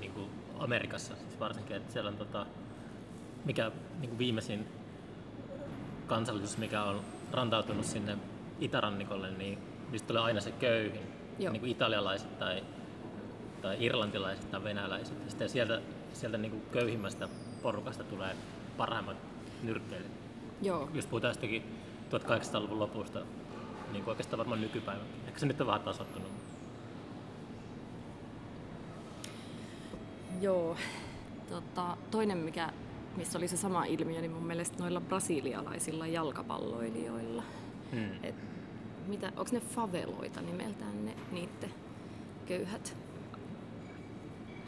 niin 0.00 0.12
kuin 0.12 0.30
Amerikassa 0.58 1.16
siis 1.16 1.40
varsinkin, 1.40 1.76
että 1.76 1.92
siellä 1.92 2.08
on 2.08 2.16
tota, 2.16 2.46
mikä 3.44 3.70
niin 4.00 4.08
kuin 4.08 4.18
viimeisin 4.18 4.66
kansallisuus, 6.06 6.58
mikä 6.58 6.82
on 6.82 7.00
rantautunut 7.32 7.84
sinne 7.84 8.18
itärannikolle, 8.60 9.30
niin 9.30 9.58
mistä 9.90 10.08
tulee 10.08 10.22
aina 10.22 10.40
se 10.40 10.50
köyhin, 10.50 11.02
Joo. 11.38 11.52
niin 11.52 11.60
kuin 11.60 11.72
italialaiset 11.72 12.38
tai, 12.38 12.62
tai 13.62 13.76
irlantilaiset 13.80 14.50
tai 14.50 14.64
venäläiset. 14.64 15.40
Ja 15.40 15.48
sieltä, 15.48 15.80
sieltä 16.12 16.38
niin 16.38 16.50
kuin 16.50 16.62
köyhimmästä 16.72 17.28
porukasta 17.62 18.04
tulee 18.04 18.36
parhaimmat 18.76 19.35
nyrkkeilijät. 19.62 20.12
Joo, 20.62 20.88
Jos 20.94 21.06
puhutaan 21.06 21.30
jostakin 21.30 21.62
1800-luvun 22.10 22.78
lopusta, 22.78 23.18
niin 23.92 24.04
kuin 24.04 24.08
oikeastaan 24.08 24.38
varmaan 24.38 24.60
nykypäivä. 24.60 25.02
Ehkä 25.26 25.38
se 25.38 25.46
nyt 25.46 25.60
on 25.60 25.66
vähän 25.66 25.80
tasottunut. 25.80 26.32
Joo. 30.40 30.76
Tota, 31.48 31.96
toinen, 32.10 32.38
mikä, 32.38 32.72
missä 33.16 33.38
oli 33.38 33.48
se 33.48 33.56
sama 33.56 33.84
ilmiö, 33.84 34.20
niin 34.20 34.32
mun 34.32 34.46
mielestä 34.46 34.78
noilla 34.78 35.00
brasilialaisilla 35.00 36.06
jalkapalloilijoilla. 36.06 37.42
Hmm. 37.92 38.10
Et 38.22 38.34
mitä, 39.06 39.26
onko 39.26 39.50
ne 39.52 39.60
faveloita 39.60 40.40
nimeltään 40.40 41.06
ne 41.06 41.14
niitten 41.32 41.70
köyhät 42.46 42.96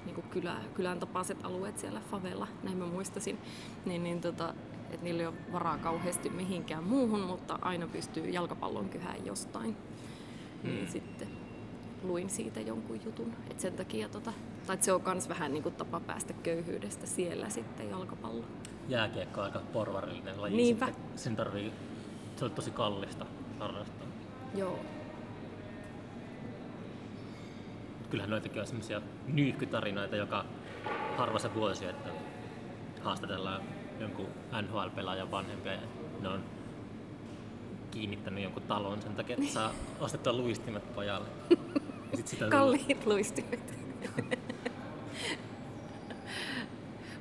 niin 0.07 0.23
kylä, 0.31 0.57
kylän 0.75 1.01
tapaiset 1.01 1.45
alueet 1.45 1.79
siellä 1.79 2.01
favela, 2.11 2.49
näin 2.63 2.77
mä 2.77 2.87
muistasin, 2.87 3.39
niin, 3.87 4.03
niin 4.03 4.21
tota, 4.21 4.55
että 4.91 5.05
niillä 5.05 5.21
ei 5.21 5.27
ole 5.27 5.53
varaa 5.53 5.79
kauheasti 5.79 6.29
mihinkään 6.29 6.85
muuhun, 6.85 7.21
mutta 7.21 7.59
aina 7.63 7.87
pystyy 7.87 8.29
jalkapallon 8.29 8.89
kyhään 8.89 9.27
jostain. 9.27 9.77
Mm. 10.63 10.69
Niin 10.71 10.89
sitten 10.89 11.29
luin 12.03 12.31
siitä 12.31 12.61
jonkun 12.61 13.01
jutun, 13.05 13.33
että 13.51 13.63
sen 13.63 13.73
takia 13.73 14.09
tota, 14.09 14.33
tai 14.67 14.75
että 14.75 14.85
se 14.85 14.93
on 14.93 15.03
myös 15.07 15.29
vähän 15.29 15.53
niin 15.53 15.63
kuin 15.63 15.75
tapa 15.75 16.01
päästä 16.01 16.33
köyhyydestä 16.33 17.07
siellä 17.07 17.49
sitten 17.49 17.91
jalkapallo. 17.91 18.45
Jääkiekko 18.89 19.41
on 19.41 19.47
aika 19.47 19.61
porvarillinen 19.73 20.43
laji. 20.43 20.57
Niinpä. 20.57 20.87
Sitten 20.87 21.19
sen 21.19 21.37
tarvii, 21.37 21.73
se 22.37 22.45
on 22.45 22.51
tosi 22.51 22.71
kallista 22.71 23.27
harrastaa. 23.59 24.07
Joo, 24.55 24.79
Kyllähän 28.11 28.31
noitakin 28.31 28.61
on 28.61 28.67
semmoisia 28.67 29.03
nyyhkytarinoita, 29.27 30.17
joka 30.17 30.45
harva 31.17 31.39
se 31.39 31.55
vuosi, 31.55 31.87
että 31.87 32.09
haastatellaan 33.03 33.63
jonkun 34.01 34.27
NHL-pelaajan 34.63 35.31
vanhempia 35.31 35.73
ja 35.73 35.81
ne 36.21 36.29
on 36.29 36.45
kiinnittänyt 37.91 38.43
jonkun 38.43 38.63
talon 38.63 39.03
sen 39.03 39.15
takia, 39.15 39.37
että 39.41 39.53
saa 39.53 39.73
ostettua 40.01 40.33
luistimet 40.33 40.95
pojalle. 40.95 41.29
Ja 42.11 42.17
sit 42.17 42.29
sitä 42.29 42.49
Kalliit 42.49 43.07
luistimet. 43.07 43.79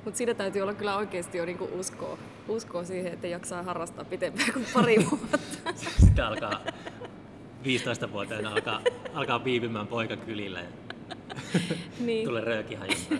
Mutta 0.04 0.18
siinä 0.18 0.34
täytyy 0.34 0.62
olla 0.62 0.74
kyllä 0.74 0.96
oikeasti 0.96 1.38
jo 1.38 1.44
niinku 1.44 1.68
uskoa, 1.72 2.18
uskoa 2.48 2.84
siihen, 2.84 3.12
että 3.12 3.26
jaksaa 3.26 3.62
harrastaa 3.62 4.04
pitempään 4.04 4.52
kuin 4.52 4.66
pari 4.74 4.96
vuotta. 5.10 5.38
Sitten 6.00 6.24
alkaa 6.24 6.60
15-vuotiaana 7.64 8.50
alkaa, 8.50 8.80
alkaa 9.14 9.44
viipymään 9.44 9.86
poika 9.86 10.16
kylillä 10.16 10.60
ja 10.60 10.68
niin, 12.00 12.26
tulee 12.28 12.44
röökihajusta. 12.44 13.14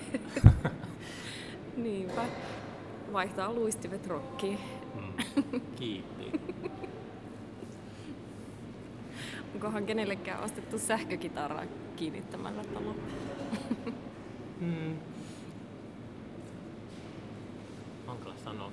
niinpä. 1.77 2.23
Vaihtaa 3.13 3.53
luistimet 3.53 4.07
rokkiin. 4.07 4.59
Mm. 4.95 5.61
Kiitti. 5.77 6.41
Onkohan 9.55 9.87
kenellekään 9.87 10.45
ostettu 10.45 10.79
sähkökitaraa 10.79 11.65
kiinnittämällä 11.97 12.65
talo? 12.65 12.95
Mm. 14.61 14.97
Hankala 18.07 18.35
sanoa. 18.45 18.73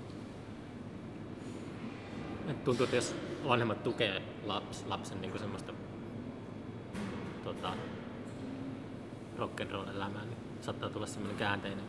Et 2.48 2.64
tuntuu, 2.64 2.84
että 2.84 2.96
jos 2.96 3.16
vanhemmat 3.48 3.84
tukee 3.84 4.22
laps, 4.46 4.86
lapsen 4.86 5.22
niin 5.22 5.40
semmoista 5.40 5.74
tota, 7.44 7.74
rock'n'roll 9.38 9.90
elämää, 9.96 10.26
niin 10.26 10.38
saattaa 10.62 10.90
tulla 10.90 11.06
semmoinen 11.06 11.38
käänteinen 11.38 11.86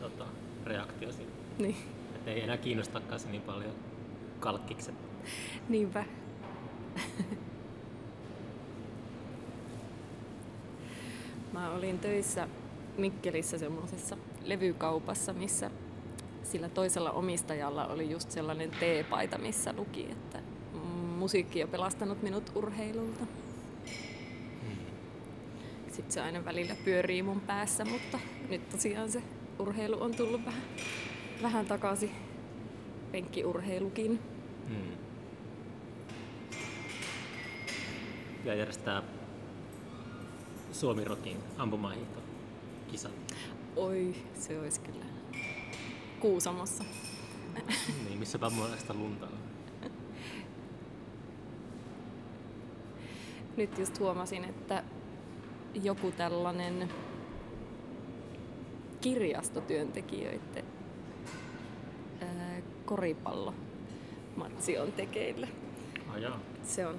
tota, 0.00 0.24
reaktio 0.64 1.12
siinä. 1.12 1.37
Niin, 1.58 1.76
Että 2.14 2.30
ei 2.30 2.42
enää 2.42 2.56
kiinnostakaan 2.56 3.20
se 3.20 3.28
niin 3.30 3.42
paljon 3.42 3.74
kalkkikset. 4.40 4.94
niinpä. 5.68 6.04
Mä 11.52 11.70
olin 11.70 11.98
töissä 11.98 12.48
Mikkelissä 12.98 13.58
semmoisessa 13.58 14.16
levykaupassa, 14.44 15.32
missä 15.32 15.70
sillä 16.42 16.68
toisella 16.68 17.10
omistajalla 17.10 17.86
oli 17.86 18.10
just 18.10 18.30
sellainen 18.30 18.70
teepaita, 18.80 19.38
missä 19.38 19.74
luki, 19.76 20.08
että 20.10 20.40
musiikki 21.18 21.62
on 21.62 21.68
pelastanut 21.68 22.22
minut 22.22 22.52
urheilulta. 22.54 23.26
Sitten 25.86 26.12
se 26.12 26.20
aina 26.20 26.44
välillä 26.44 26.76
pyörii 26.84 27.22
mun 27.22 27.40
päässä, 27.40 27.84
mutta 27.84 28.18
nyt 28.48 28.68
tosiaan 28.68 29.10
se 29.10 29.22
urheilu 29.58 30.02
on 30.02 30.14
tullut 30.14 30.44
vähän, 30.46 30.62
vähän 31.42 31.66
takaisin. 31.66 32.10
Penkkiurheilukin. 33.12 34.20
Mm. 34.68 34.92
Ja 38.44 38.54
järjestää 38.54 39.02
Suomi 40.72 41.04
Rockin 41.04 41.36
ampumahiihto 41.58 42.20
kisat. 42.90 43.12
Oi, 43.76 44.14
se 44.34 44.60
olisi 44.60 44.80
kyllä 44.80 45.04
Kuusamossa. 46.20 46.84
niin, 48.08 48.18
missäpä 48.18 48.50
muualla 48.50 48.76
sitä 48.76 48.94
lunta 48.94 49.26
on. 49.26 49.38
Nyt 53.56 53.78
just 53.78 53.98
huomasin, 53.98 54.44
että 54.44 54.84
joku 55.82 56.10
tällainen 56.10 56.88
kirjastotyöntekijöiden 59.00 60.77
koripallomatsi 62.88 64.78
on 64.78 64.92
tekeillä. 64.92 65.48
Joo. 66.20 66.36
Se 66.62 66.86
on, 66.86 66.94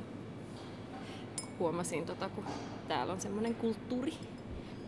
huomasin 1.60 2.06
tota, 2.06 2.30
kun 2.30 2.46
täällä 2.88 3.14
on 3.14 3.22
semmoinen 3.22 3.56
kulttuuri 3.56 4.14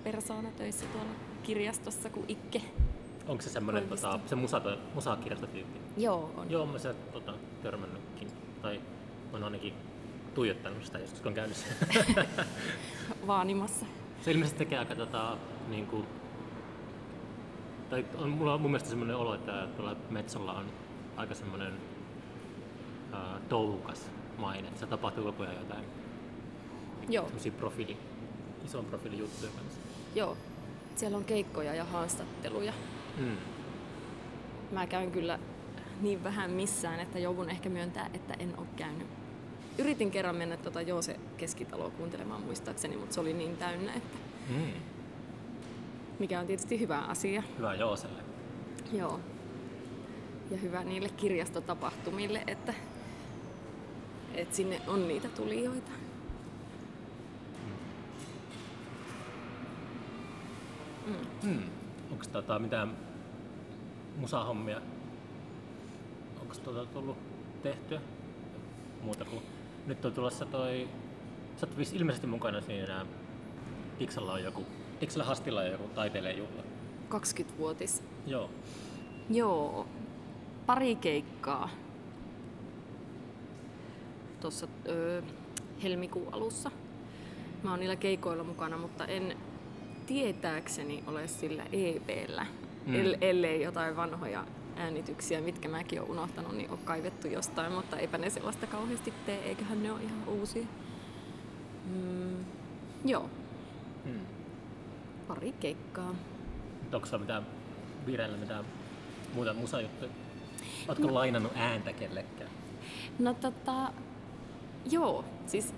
persoona 0.03 0.49
töissä 0.51 0.85
tuolla 0.85 1.11
kirjastossa 1.43 2.09
kuin 2.09 2.25
Ikke. 2.27 2.61
Onko 3.27 3.41
se 3.41 3.49
semmoinen 3.49 3.87
tota, 3.87 4.19
se 4.25 4.35
musa, 4.35 4.61
musakirjastotyyppi? 4.93 5.79
Joo, 5.97 6.31
on. 6.37 6.51
Joo, 6.51 6.65
mä 6.65 6.77
se 6.77 6.93
tota, 6.93 7.33
törmännytkin. 7.63 8.27
Tai 8.61 8.81
on 9.33 9.43
ainakin 9.43 9.73
tuijottanut 10.33 10.85
sitä 10.85 10.99
joskus, 10.99 11.21
kun 11.21 11.27
on 11.27 11.33
käynyt. 11.33 11.57
Vaanimassa. 13.27 13.85
Se 14.21 14.31
ilmeisesti 14.31 14.57
tekee 14.57 14.79
aika 14.79 14.95
tota, 14.95 15.37
niin 15.69 15.87
kuin, 15.87 16.05
tai 17.89 18.05
on, 18.17 18.29
mulla 18.29 18.53
on 18.53 18.61
mun 18.61 18.71
mielestä 18.71 18.89
semmoinen 18.89 19.15
olo, 19.15 19.33
että 19.35 19.67
tuolla 19.77 19.95
Metsolla 20.09 20.53
on 20.53 20.65
aika 21.17 21.35
semmoinen 21.35 21.73
ää, 23.13 23.39
touhukas 23.49 24.05
maine, 24.37 24.67
että 24.67 24.79
se 24.79 24.85
tapahtuu 24.85 25.23
koko 25.23 25.43
ajan 25.43 25.55
jotain 25.55 25.85
Joo, 27.09 27.25
semmoisia 27.25 27.51
profiili, 27.51 27.97
ison 28.65 28.85
profiilin 28.85 29.19
juttuja 29.19 29.51
kanssa. 29.51 29.79
joo. 30.15 30.37
Siellä 30.95 31.17
on 31.17 31.25
keikkoja 31.25 31.73
ja 31.73 31.83
haastatteluja. 31.85 32.73
Mm. 33.17 33.37
Mä 34.71 34.87
käyn 34.87 35.11
kyllä 35.11 35.39
niin 36.01 36.23
vähän 36.23 36.51
missään, 36.51 36.99
että 36.99 37.19
joudun 37.19 37.49
ehkä 37.49 37.69
myöntää, 37.69 38.09
että 38.13 38.33
en 38.33 38.53
ole 38.57 38.67
käynyt. 38.75 39.07
Yritin 39.77 40.11
kerran 40.11 40.35
mennä 40.35 40.57
tuota 40.57 40.81
Joose 40.81 41.19
keskitaloa 41.37 41.89
kuuntelemaan 41.89 42.41
muistaakseni, 42.41 42.97
mutta 42.97 43.13
se 43.13 43.19
oli 43.19 43.33
niin 43.33 43.57
täynnä, 43.57 43.93
että 43.93 44.17
Mm. 44.49 44.71
mikä 46.19 46.39
on 46.39 46.47
tietysti 46.47 46.79
hyvä 46.79 46.97
asia. 46.99 47.43
Hyvä 47.57 47.73
Jooselle. 47.75 48.21
Joo. 48.93 49.19
Ja 50.51 50.57
hyvä 50.57 50.83
niille 50.83 51.09
kirjastotapahtumille, 51.09 52.43
että, 52.47 52.73
että 54.33 54.55
sinne 54.55 54.81
on 54.87 55.07
niitä 55.07 55.27
tulijoita. 55.29 55.91
Mm. 61.43 61.63
Onko 62.11 62.25
tota 62.31 62.59
mitään 62.59 62.97
musahommia? 64.17 64.81
Onko 66.41 66.55
tota 66.55 66.85
tullut 66.85 67.17
tehtyä? 67.63 68.01
Muuta 69.01 69.25
kuin 69.25 69.41
nyt 69.85 70.05
on 70.05 70.13
tulossa 70.13 70.45
toi... 70.45 70.87
Sä 71.57 71.67
oot 71.67 71.93
ilmeisesti 71.93 72.27
mukana 72.27 72.61
siinä 72.61 73.05
Iksalla 73.99 74.33
on 74.33 74.43
joku, 74.43 74.65
Iksalla 75.01 75.25
Hastilla 75.25 75.61
on 75.61 75.71
joku 75.71 75.87
taiteilijajuhla. 75.87 76.63
20-vuotis. 77.09 78.03
Joo. 78.27 78.49
Joo. 79.29 79.87
Pari 80.65 80.95
keikkaa. 80.95 81.69
Tuossa 84.41 84.67
öö, 84.87 85.21
helmikuun 85.83 86.33
alussa. 86.33 86.71
Mä 87.63 87.69
oon 87.71 87.79
niillä 87.79 87.95
keikoilla 87.95 88.43
mukana, 88.43 88.77
mutta 88.77 89.05
en 89.05 89.37
tietääkseni 90.07 91.03
ole 91.07 91.27
sillä 91.27 91.63
EPllä. 91.71 92.45
Mm. 92.85 92.93
Mm. 92.95 93.01
ellei 93.21 93.61
jotain 93.61 93.95
vanhoja 93.95 94.45
äänityksiä, 94.75 95.41
mitkä 95.41 95.69
mäkin 95.69 96.01
oon 96.01 96.09
unohtanut, 96.09 96.57
niin 96.57 96.69
on 96.69 96.77
kaivettu 96.77 97.27
jostain, 97.27 97.71
mutta 97.73 97.97
eipä 97.97 98.17
ne 98.17 98.29
sellaista 98.29 98.67
kauheasti 98.67 99.13
tee, 99.25 99.39
eiköhän 99.43 99.83
ne 99.83 99.91
ole 99.91 100.03
ihan 100.03 100.27
uusia. 100.27 100.65
Mm, 101.85 102.45
joo, 103.05 103.29
Hmm. 104.03 104.19
pari 105.27 105.51
keikkaa. 105.59 106.15
Onko 106.93 107.17
mitään 107.17 107.45
vireillä 108.05 108.37
mitään 108.37 108.65
muuta 109.33 109.53
musajuttuja? 109.53 110.11
No. 110.87 111.13
lainannut 111.13 111.51
ääntä 111.55 111.93
kellekään? 111.93 112.49
No 113.19 113.33
tota, 113.33 113.93
joo, 114.91 115.25
siis 115.45 115.73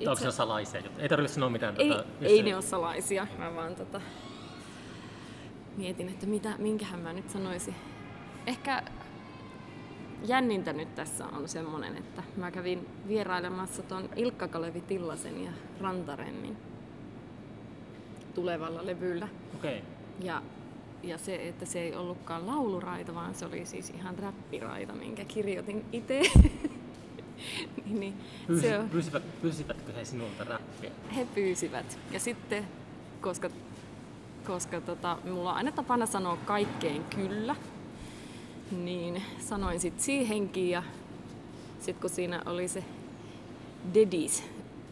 Itse... 0.00 0.10
Onko 0.10 0.22
se 0.22 0.30
salaisia 0.30 0.80
juttuja? 0.80 1.02
Ei 1.02 1.08
tarvitse 1.08 1.34
sanoa 1.34 1.50
mitään. 1.50 1.74
ei, 1.78 1.88
tota, 1.88 2.04
ei 2.20 2.42
ne 2.42 2.54
ole 2.54 2.62
salaisia, 2.62 3.26
mä 3.38 3.54
vaan 3.54 3.74
tota, 3.74 4.00
mietin, 5.76 6.08
että 6.08 6.26
mitä, 6.26 6.54
minkähän 6.58 7.00
mä 7.00 7.12
nyt 7.12 7.30
sanoisin. 7.30 7.74
Ehkä 8.46 8.82
jännintä 10.24 10.72
nyt 10.72 10.94
tässä 10.94 11.26
on 11.26 11.48
semmonen, 11.48 11.96
että 11.96 12.22
mä 12.36 12.50
kävin 12.50 12.88
vierailemassa 13.08 13.82
ton 13.82 14.08
Ilkka 14.16 14.48
Kalevi 14.48 14.80
Tillasen 14.80 15.44
ja 15.44 15.50
Rantarennin 15.80 16.56
tulevalla 18.34 18.86
levyllä. 18.86 19.28
Okei. 19.54 19.78
Okay. 19.78 20.26
Ja, 20.26 20.42
ja 21.02 21.18
se, 21.18 21.48
että 21.48 21.66
se 21.66 21.80
ei 21.80 21.94
ollutkaan 21.94 22.46
lauluraita, 22.46 23.14
vaan 23.14 23.34
se 23.34 23.46
oli 23.46 23.66
siis 23.66 23.90
ihan 23.90 24.18
räppiraita, 24.18 24.92
minkä 24.92 25.24
kirjoitin 25.24 25.84
itse. 25.92 26.20
niin, 27.84 28.00
niin, 28.00 28.14
Pyysi, 28.46 28.68
se 28.68 28.78
on, 28.78 28.88
pyysivät, 28.88 29.40
pyysivätkö 29.42 29.92
he 29.92 30.04
sinulta 30.04 30.44
räppiä? 30.44 30.90
he 31.16 31.26
pyysivät. 31.34 31.98
Ja 32.10 32.20
sitten, 32.20 32.68
koska, 33.20 33.50
koska 34.46 34.80
tota, 34.80 35.18
mulla 35.24 35.50
on 35.50 35.56
aina 35.56 35.72
tapana 35.72 36.06
sanoa 36.06 36.36
kaikkeen 36.36 37.04
kyllä, 37.04 37.56
niin 38.70 39.22
sanoin 39.38 39.80
sitten 39.80 40.04
siihenkin. 40.04 40.70
Ja 40.70 40.82
sitten 41.80 42.00
kun 42.00 42.10
siinä 42.10 42.42
oli 42.46 42.68
se 42.68 42.84
Dedis 43.94 44.42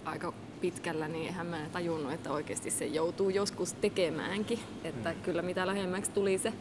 aika 0.05 0.33
pitkällä, 0.65 1.09
niin 1.09 1.27
eihän 1.27 1.47
mä 1.47 1.59
tajunnut, 1.73 2.13
että 2.13 2.33
oikeasti 2.33 2.71
se 2.71 2.87
joutuu 2.87 3.31
joskus 3.31 3.73
tekemäänkin. 3.73 4.59
Että 4.85 5.13
mm. 5.13 5.21
kyllä 5.21 5.43
mitä 5.43 5.67
lähemmäksi 5.67 6.11
tuli 6.11 6.39
se 6.39 6.53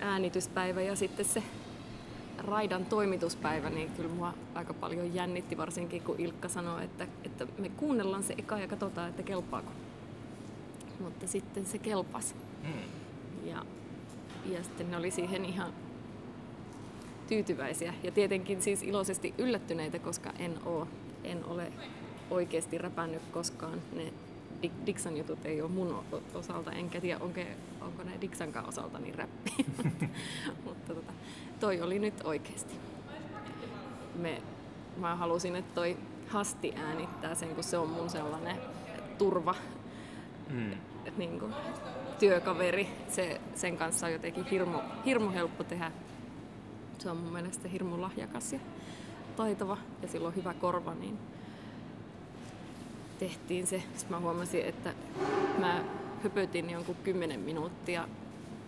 äänityspäivä 0.00 0.80
ja 0.82 0.96
sitten 0.96 1.24
se 1.24 1.42
raidan 2.38 2.84
toimituspäivä, 2.84 3.70
niin 3.70 3.90
kyllä 3.90 4.08
mua 4.08 4.34
aika 4.54 4.74
paljon 4.74 5.14
jännitti, 5.14 5.56
varsinkin 5.56 6.02
kun 6.02 6.20
Ilkka 6.20 6.48
sanoi, 6.48 6.84
että, 6.84 7.06
että 7.24 7.46
me 7.58 7.68
kuunnellaan 7.68 8.22
se 8.22 8.34
eka 8.38 8.58
ja 8.58 8.68
katsotaan, 8.68 9.08
että 9.08 9.22
kelpaako. 9.22 9.72
Mutta 11.00 11.26
sitten 11.26 11.66
se 11.66 11.78
kelpasi. 11.78 12.34
Mm. 12.62 13.48
Ja, 13.48 13.66
ja 14.46 14.62
sitten 14.62 14.90
ne 14.90 14.96
oli 14.96 15.10
siihen 15.10 15.44
ihan 15.44 15.72
tyytyväisiä 17.28 17.94
ja 18.02 18.10
tietenkin 18.10 18.62
siis 18.62 18.82
iloisesti 18.82 19.34
yllättyneitä, 19.38 19.98
koska 19.98 20.32
en 20.38 20.54
ole, 20.64 20.86
en 21.24 21.44
ole 21.44 21.72
oikeasti 22.30 22.78
räpännyt 22.78 23.22
koskaan. 23.32 23.82
Ne 23.92 24.12
Dixon 24.86 25.16
jutut 25.16 25.46
ei 25.46 25.62
ole 25.62 25.70
mun 25.70 26.04
osalta, 26.34 26.72
enkä 26.72 27.00
tiedä 27.00 27.20
onko, 27.20 27.40
onko 27.80 28.02
ne 28.02 28.20
Dixonkaan 28.20 28.68
osalta 28.68 28.98
niin 28.98 29.14
räppi. 29.14 29.50
Mutta 30.64 30.94
tota, 30.94 31.12
toi 31.60 31.80
oli 31.80 31.98
nyt 31.98 32.14
oikeasti. 32.24 32.74
Me, 34.14 34.42
mä 34.96 35.16
halusin, 35.16 35.56
että 35.56 35.74
toi 35.74 35.96
hasti 36.28 36.74
äänittää 36.76 37.34
sen, 37.34 37.54
kun 37.54 37.64
se 37.64 37.78
on 37.78 37.88
mun 37.88 38.10
sellainen 38.10 38.56
turva 39.18 39.54
mm. 40.50 40.70
niin 41.16 41.40
kuin, 41.40 41.54
työkaveri. 42.18 42.88
Se, 43.08 43.40
sen 43.54 43.76
kanssa 43.76 44.06
on 44.06 44.12
jotenkin 44.12 44.44
hirmu, 44.44 44.78
hirmu 45.06 45.30
helppo 45.30 45.64
tehdä. 45.64 45.92
Se 46.98 47.10
on 47.10 47.16
mun 47.16 47.32
mielestä 47.32 47.68
hirmu 47.68 48.00
lahjakas 48.00 48.52
ja 48.52 48.60
taitava 49.36 49.78
ja 50.02 50.08
sillä 50.08 50.28
on 50.28 50.36
hyvä 50.36 50.54
korva, 50.54 50.94
niin 50.94 51.18
tehtiin 53.22 53.66
se. 53.66 53.82
Sitten 53.94 54.10
mä 54.10 54.20
huomasin, 54.20 54.64
että 54.64 54.94
mä 55.58 55.84
höpötin 56.22 56.70
jonkun 56.70 56.96
kymmenen 57.04 57.40
minuuttia 57.40 58.08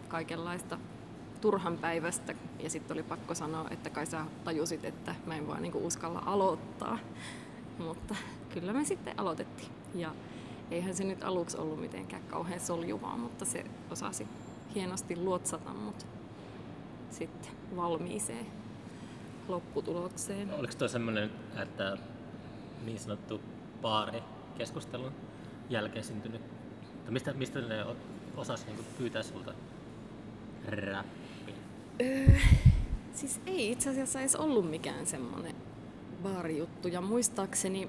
kaikenlaista 0.08 0.78
turhan 1.40 1.78
päivästä 1.78 2.34
ja 2.58 2.70
sitten 2.70 2.94
oli 2.94 3.02
pakko 3.02 3.34
sanoa, 3.34 3.68
että 3.70 3.90
kai 3.90 4.06
sä 4.06 4.24
tajusit, 4.44 4.84
että 4.84 5.14
mä 5.26 5.36
en 5.36 5.46
vaan 5.46 5.62
niinku 5.62 5.86
uskalla 5.86 6.22
aloittaa. 6.26 6.98
Mutta 7.78 8.14
kyllä 8.48 8.72
me 8.72 8.84
sitten 8.84 9.14
aloitettiin. 9.16 9.70
Ja 9.94 10.14
eihän 10.70 10.94
se 10.94 11.04
nyt 11.04 11.24
aluksi 11.24 11.56
ollut 11.56 11.80
mitenkään 11.80 12.22
kauhean 12.22 12.60
soljuvaa, 12.60 13.16
mutta 13.16 13.44
se 13.44 13.64
osasi 13.90 14.26
hienosti 14.74 15.16
luotsata 15.16 15.70
mut 15.70 16.06
sitten 17.10 17.52
valmiiseen 17.76 18.46
lopputulokseen. 19.48 20.54
Oliko 20.54 20.74
toi 20.78 20.88
semmoinen, 20.88 21.30
että 21.62 21.96
niin 22.84 22.98
sanottu 22.98 23.40
baari 23.82 24.22
keskustelun 24.58 25.12
jälkeen 25.70 26.04
syntynyt? 26.04 26.40
Mistä, 27.10 27.32
mistä 27.32 27.60
ne 27.60 27.84
osasi 28.36 28.66
niin 28.66 28.78
pyytää 28.98 29.22
sulta 29.22 29.54
räppiä? 30.68 31.54
Öö, 32.00 32.38
siis 33.12 33.40
ei 33.46 33.72
itse 33.72 33.90
asiassa 33.90 34.20
edes 34.20 34.36
ollut 34.36 34.70
mikään 34.70 35.06
semmoinen 35.06 35.54
baarijuttu. 36.22 36.88
Ja 36.88 37.00
muistaakseni 37.00 37.88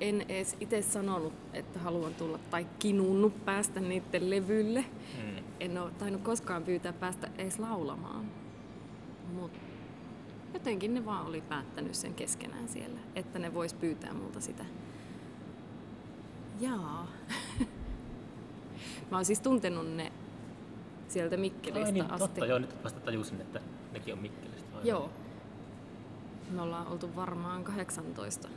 en 0.00 0.22
edes 0.28 0.56
itse 0.60 0.82
sanonut, 0.82 1.32
että 1.52 1.78
haluan 1.78 2.14
tulla 2.14 2.38
tai 2.50 2.66
kinunnut 2.78 3.44
päästä 3.44 3.80
niiden 3.80 4.30
levylle. 4.30 4.84
Hmm. 5.16 5.44
En 5.60 5.78
ole 5.78 5.90
tainnut 5.90 6.22
koskaan 6.22 6.62
pyytää 6.62 6.92
päästä 6.92 7.28
edes 7.38 7.58
laulamaan. 7.58 8.24
Mutta 9.32 9.58
jotenkin 10.54 10.94
ne 10.94 11.04
vaan 11.04 11.26
oli 11.26 11.40
päättänyt 11.40 11.94
sen 11.94 12.14
keskenään 12.14 12.68
siellä, 12.68 13.00
että 13.14 13.38
ne 13.38 13.54
vois 13.54 13.74
pyytää 13.74 14.14
multa 14.14 14.40
sitä 14.40 14.64
Jaa. 16.60 17.06
Mä 19.10 19.16
oon 19.16 19.24
siis 19.24 19.40
tuntenut 19.40 19.94
ne 19.94 20.12
sieltä 21.08 21.36
Mikkelistä 21.36 21.86
Ai 21.86 21.92
niin, 21.92 22.04
asti. 22.04 22.18
Totta, 22.18 22.46
joo, 22.46 22.58
nyt 22.58 22.84
vasta 22.84 23.00
tajusin, 23.00 23.40
että 23.40 23.60
nekin 23.92 24.14
on 24.14 24.20
Mikkelistä. 24.20 24.68
Aivan. 24.68 24.86
Joo. 24.86 25.10
Me 26.50 26.62
ollaan 26.62 26.86
oltu 26.86 27.16
varmaan 27.16 27.64
18, 27.64 28.48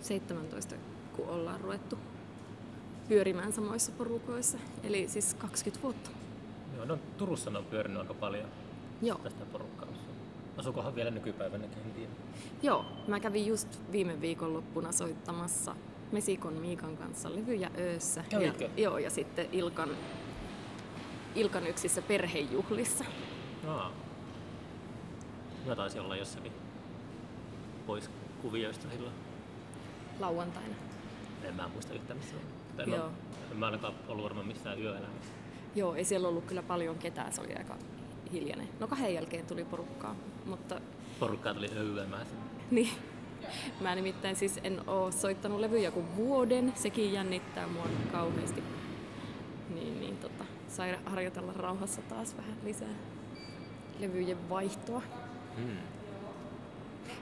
17, 0.00 0.74
kun 1.16 1.28
ollaan 1.28 1.60
ruvettu 1.60 1.98
pyörimään 3.08 3.52
samoissa 3.52 3.92
porukoissa. 3.92 4.58
Eli 4.82 5.08
siis 5.08 5.34
20 5.34 5.82
vuotta. 5.82 6.10
Joo, 6.76 6.84
no 6.84 6.98
Turussa 7.18 7.50
ne 7.50 7.58
on 7.58 7.64
pyörinyt 7.64 8.00
aika 8.00 8.14
paljon 8.14 8.48
Joo. 9.02 9.18
tästä 9.18 9.44
porukkaa. 9.44 9.88
Asukohan 10.56 10.94
vielä 10.94 11.10
nykypäivänä, 11.10 11.64
en 11.64 11.92
tiedä. 11.94 12.10
Joo, 12.62 12.84
mä 13.08 13.20
kävin 13.20 13.46
just 13.46 13.80
viime 13.92 14.20
viikonloppuna 14.20 14.92
soittamassa 14.92 15.74
Mesikon 16.12 16.52
Miikan 16.52 16.96
kanssa 16.96 17.34
levyjä 17.34 17.70
öössä. 17.78 18.24
Ja, 18.30 18.68
joo, 18.76 18.98
ja 18.98 19.10
sitten 19.10 19.48
Ilkan, 19.52 19.88
Ilkan 21.34 21.66
yksissä 21.66 22.02
perhejuhlissa. 22.02 23.04
Aa. 23.66 23.92
Mä 25.66 25.76
taisin 25.76 26.00
olla 26.00 26.16
jossakin 26.16 26.52
pois 27.86 28.10
kuvioista 28.42 28.88
silloin. 28.90 29.14
Lauantaina. 30.20 30.74
En 31.42 31.54
mä 31.54 31.68
muista 31.68 31.94
yhtään 31.94 32.18
missä 32.18 32.36
on. 32.36 32.82
En, 32.82 32.90
joo. 32.90 33.10
en 33.50 33.56
mä 33.56 33.66
ainakaan 33.66 33.94
ollut 34.08 34.24
varmaan 34.24 34.46
missään 34.46 34.82
yöelämässä. 34.82 35.32
Joo, 35.74 35.94
ei 35.94 36.04
siellä 36.04 36.28
ollut 36.28 36.44
kyllä 36.44 36.62
paljon 36.62 36.98
ketään, 36.98 37.32
se 37.32 37.40
oli 37.40 37.54
aika 37.54 37.76
hiljainen. 38.32 38.68
No 38.80 38.86
kahden 38.86 39.14
jälkeen 39.14 39.46
tuli 39.46 39.64
porukkaa, 39.64 40.16
mutta... 40.46 40.80
Porukkaa 41.20 41.54
tuli 41.54 41.70
öymään 41.76 42.26
Niin, 42.70 42.90
Mä 43.80 43.94
nimittäin 43.94 44.36
siis 44.36 44.60
en 44.64 44.80
oo 44.86 45.10
soittanut 45.10 45.60
levyjä 45.60 45.90
kuin 45.90 46.16
vuoden, 46.16 46.72
sekin 46.76 47.12
jännittää 47.12 47.66
mua 47.66 47.86
kauheasti. 48.12 48.62
Niin, 49.74 50.00
niin 50.00 50.16
tota, 50.16 50.44
sai 50.68 50.98
harjoitella 51.06 51.52
rauhassa 51.52 52.02
taas 52.02 52.36
vähän 52.36 52.56
lisää 52.64 52.94
levyjen 53.98 54.48
vaihtoa. 54.48 55.02
Hmm. 55.56 55.76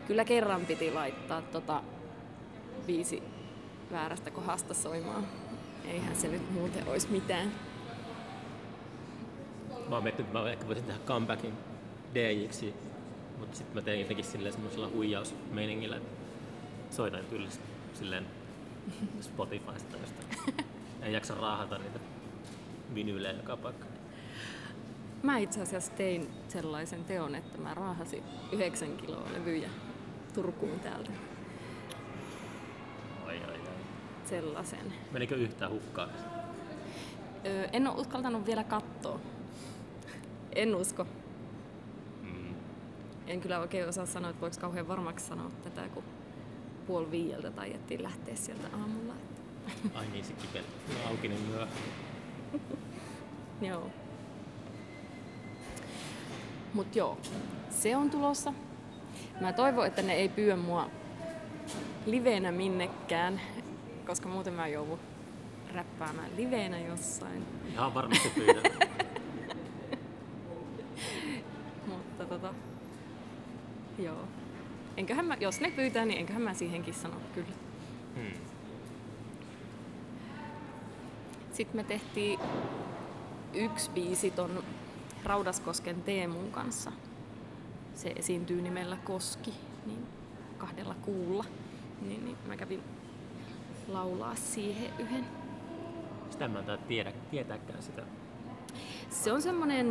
Kyllä 0.06 0.24
kerran 0.24 0.66
piti 0.66 0.92
laittaa 0.92 1.42
tota 1.42 1.82
viisi 2.86 3.22
väärästä 3.92 4.30
kohdasta 4.30 4.74
soimaan. 4.74 5.26
Eihän 5.84 6.16
se 6.16 6.28
nyt 6.28 6.50
muuten 6.50 6.88
olisi 6.88 7.08
mitään. 7.10 7.52
Mä 9.88 9.94
oon 9.94 10.02
miettinyt, 10.02 10.28
että 10.28 10.38
mä 10.38 10.50
ehkä 10.50 10.66
voisin 10.66 10.84
tehdä 10.84 11.00
comebackin 11.06 11.52
DJiksi, 12.14 12.74
mutta 13.38 13.56
sitten 13.56 13.74
mä 13.74 13.82
tein 13.82 14.00
jotenkin 14.00 14.24
silleen 14.24 14.52
semmoisella 14.52 14.88
huijausmeiningillä, 14.88 15.96
että 15.96 16.15
soitan 16.90 17.24
tyylisesti 17.24 17.66
silleen 17.94 18.26
Spotifysta 19.20 19.96
josta. 19.96 20.22
En 21.02 21.12
jaksa 21.12 21.34
raahata 21.34 21.78
niitä 21.78 21.98
vinyylejä 22.94 23.36
joka 23.36 23.56
paikka. 23.56 23.86
Mä 25.22 25.38
itse 25.38 25.62
asiassa 25.62 25.92
tein 25.92 26.28
sellaisen 26.48 27.04
teon, 27.04 27.34
että 27.34 27.58
mä 27.58 27.74
raahasin 27.74 28.22
9 28.52 28.96
kiloa 28.96 29.32
levyjä 29.32 29.70
Turkuun 30.34 30.80
täältä. 30.80 31.10
Ai 33.26 33.36
ai 33.36 33.52
ai. 33.52 33.60
Sellaisen. 34.24 34.92
Menikö 35.12 35.36
yhtään 35.36 35.72
hukkaan? 35.72 36.10
Öö, 37.46 37.68
en 37.72 37.88
ole 37.88 38.00
uskaltanut 38.00 38.46
vielä 38.46 38.64
katsoa. 38.64 39.20
En 40.54 40.74
usko. 40.74 41.06
Mm. 42.22 42.54
En 43.26 43.40
kyllä 43.40 43.58
oikein 43.58 43.88
osaa 43.88 44.06
sanoa, 44.06 44.30
että 44.30 44.40
voiko 44.40 44.56
kauhean 44.60 44.88
varmaksi 44.88 45.26
sanoa 45.26 45.50
tätä, 45.64 45.88
kun 45.88 46.04
puoli 46.86 47.10
viieltä 47.10 47.50
taiettiin 47.50 48.02
lähteä 48.02 48.36
sieltä 48.36 48.68
aamulla. 48.72 49.14
Ai 49.94 50.06
niin, 50.12 50.24
se 50.24 50.32
kipeli. 50.32 50.64
No, 50.88 51.10
auki 51.10 51.28
niin 51.28 51.40
myöhään. 51.40 51.68
joo. 53.70 53.90
Mut 56.74 56.96
joo, 56.96 57.18
se 57.70 57.96
on 57.96 58.10
tulossa. 58.10 58.52
Mä 59.40 59.52
toivon, 59.52 59.86
että 59.86 60.02
ne 60.02 60.12
ei 60.12 60.28
pyö 60.28 60.56
mua 60.56 60.90
liveenä 62.06 62.52
minnekään, 62.52 63.40
koska 64.06 64.28
muuten 64.28 64.52
mä 64.52 64.68
joudun 64.68 64.98
räppäämään 65.74 66.30
liveenä 66.36 66.78
jossain. 66.78 67.46
Ihan 67.72 67.94
varmasti 67.94 68.28
pyydän. 68.34 68.62
Mutta 71.86 72.24
tota, 72.24 72.54
joo. 73.98 74.24
Enköhän 74.96 75.24
mä, 75.24 75.36
jos 75.40 75.60
ne 75.60 75.70
pyytää, 75.70 76.04
niin 76.04 76.18
enköhän 76.18 76.42
mä 76.42 76.54
siihenkin 76.54 76.94
sano 76.94 77.16
kyllä. 77.34 77.52
Hmm. 78.14 78.40
Sitten 81.52 81.76
me 81.76 81.84
tehtiin 81.84 82.40
yksi 83.54 83.90
biisi 83.90 84.30
ton 84.30 84.64
Raudaskosken 85.24 86.02
Teemun 86.02 86.50
kanssa. 86.50 86.92
Se 87.94 88.12
esiintyy 88.16 88.62
nimellä 88.62 88.96
Koski, 89.04 89.52
niin 89.86 90.06
kahdella 90.58 90.94
kuulla. 90.94 91.44
Niin, 92.02 92.24
niin 92.24 92.36
mä 92.46 92.56
kävin 92.56 92.82
laulaa 93.88 94.34
siihen 94.34 94.90
yhden. 94.98 95.26
Sitä 96.30 96.48
mä 96.48 96.58
en 96.58 96.78
tiedä, 96.88 97.12
tietääkään 97.30 97.82
sitä. 97.82 98.02
Se 99.10 99.32
on 99.32 99.42
semmonen... 99.42 99.88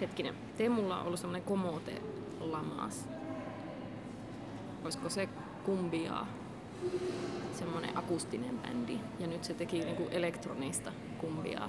Hetkinen, 0.00 0.34
Teemulla 0.56 1.00
on 1.00 1.06
ollut 1.06 1.20
semmonen 1.20 1.42
komote 1.42 2.02
lamas. 2.52 3.08
Olisiko 4.84 5.08
se 5.08 5.28
kumbiaa 5.64 6.26
semmoinen 7.52 7.98
akustinen 7.98 8.58
bändi. 8.58 8.98
Ja 9.18 9.26
nyt 9.26 9.44
se 9.44 9.54
teki 9.54 9.80
niinku 9.80 10.08
elektronista 10.10 10.92
kumbia 11.18 11.68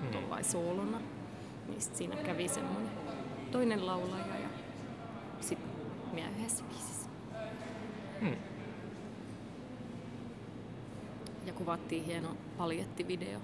Mm. 0.00 0.08
tuollain 0.08 0.44
soolona. 0.44 1.00
Niin 1.68 1.80
sit 1.80 1.96
siinä 1.96 2.16
kävi 2.16 2.48
semmoinen 2.48 2.90
toinen 3.50 3.86
laulaja 3.86 4.38
ja 4.38 4.48
sitten 5.40 5.70
minä 6.12 6.28
yhdessä 6.38 6.64
biisissä. 6.64 7.08
Mm. 8.20 8.36
Ja 11.46 11.52
kuvattiin 11.52 12.04
hieno 12.04 12.28
paljettivideo. 12.58 13.40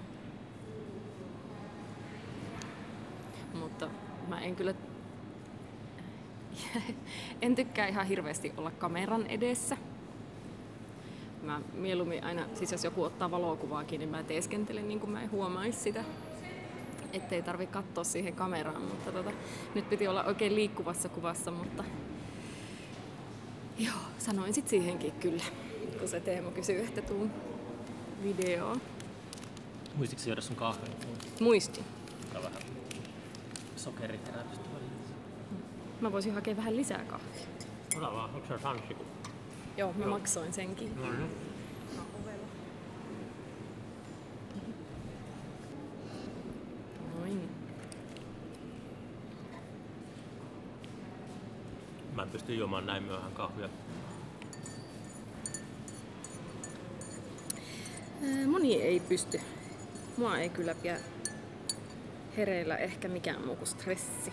Mutta 3.59 3.89
mä 4.27 4.39
en 4.41 4.55
kyllä... 4.55 4.73
en 7.41 7.55
tykkää 7.55 7.87
ihan 7.87 8.07
hirveästi 8.07 8.53
olla 8.57 8.71
kameran 8.71 9.27
edessä. 9.27 9.77
Mä 11.43 11.61
mieluummin 11.73 12.23
aina, 12.23 12.45
siis 12.53 12.71
jos 12.71 12.83
joku 12.83 13.03
ottaa 13.03 13.31
valokuvaakin, 13.31 13.99
niin 13.99 14.09
mä 14.09 14.23
teeskentelen 14.23 14.87
niin 14.87 14.99
kuin 14.99 15.11
mä 15.11 15.21
en 15.21 15.31
huomaisi 15.31 15.79
sitä. 15.79 16.03
Ettei 17.13 17.41
tarvi 17.41 17.67
katsoa 17.67 18.03
siihen 18.03 18.35
kameraan, 18.35 18.81
mutta 18.81 19.11
tota, 19.11 19.31
nyt 19.75 19.89
piti 19.89 20.07
olla 20.07 20.23
oikein 20.23 20.55
liikkuvassa 20.55 21.09
kuvassa, 21.09 21.51
mutta 21.51 21.83
joo, 23.77 23.95
sanoin 24.17 24.53
sit 24.53 24.67
siihenkin 24.67 25.11
kyllä, 25.11 25.43
kun 25.99 26.07
se 26.07 26.19
Teemu 26.19 26.51
kysyi, 26.51 26.79
että 26.85 27.01
tuun 27.01 27.31
videoon. 28.23 28.81
Muistitko 29.95 30.23
juoda 30.27 30.41
sun 30.41 30.55
kahvin? 30.55 30.93
Muistin. 31.39 31.83
Mulla 32.25 32.39
on 32.39 32.43
vähän 32.43 32.61
sokeriterätystä 33.75 34.65
välillä. 34.73 34.80
Mä 36.01 36.11
voisin 36.11 36.33
hakea 36.33 36.57
vähän 36.57 36.75
lisää 36.77 37.03
kahvia. 37.05 37.41
Ota 37.97 38.13
vaan, 38.13 38.35
onko 38.35 38.47
se 38.47 38.59
sanssiku? 38.59 39.05
Joo, 39.77 39.93
mä 39.93 40.05
Joo. 40.05 40.09
maksoin 40.17 40.53
senkin. 40.53 40.95
No 40.95 41.11
niin. 41.11 41.29
Noin. 47.19 47.49
Mä 52.15 52.23
en 52.23 52.29
pysty 52.29 52.55
juomaan 52.55 52.85
näin 52.85 53.03
myöhään 53.03 53.31
kahvia. 53.31 53.69
Ää, 58.23 58.47
Moni 58.47 58.81
ei 58.81 58.99
pysty. 58.99 59.41
Mua 60.17 60.37
ei 60.37 60.49
kyllä 60.49 60.75
pidä 60.75 60.97
hereillä 62.37 62.77
ehkä 62.77 63.07
mikään 63.07 63.45
muu 63.45 63.55
kuin 63.55 63.67
stressi. 63.67 64.31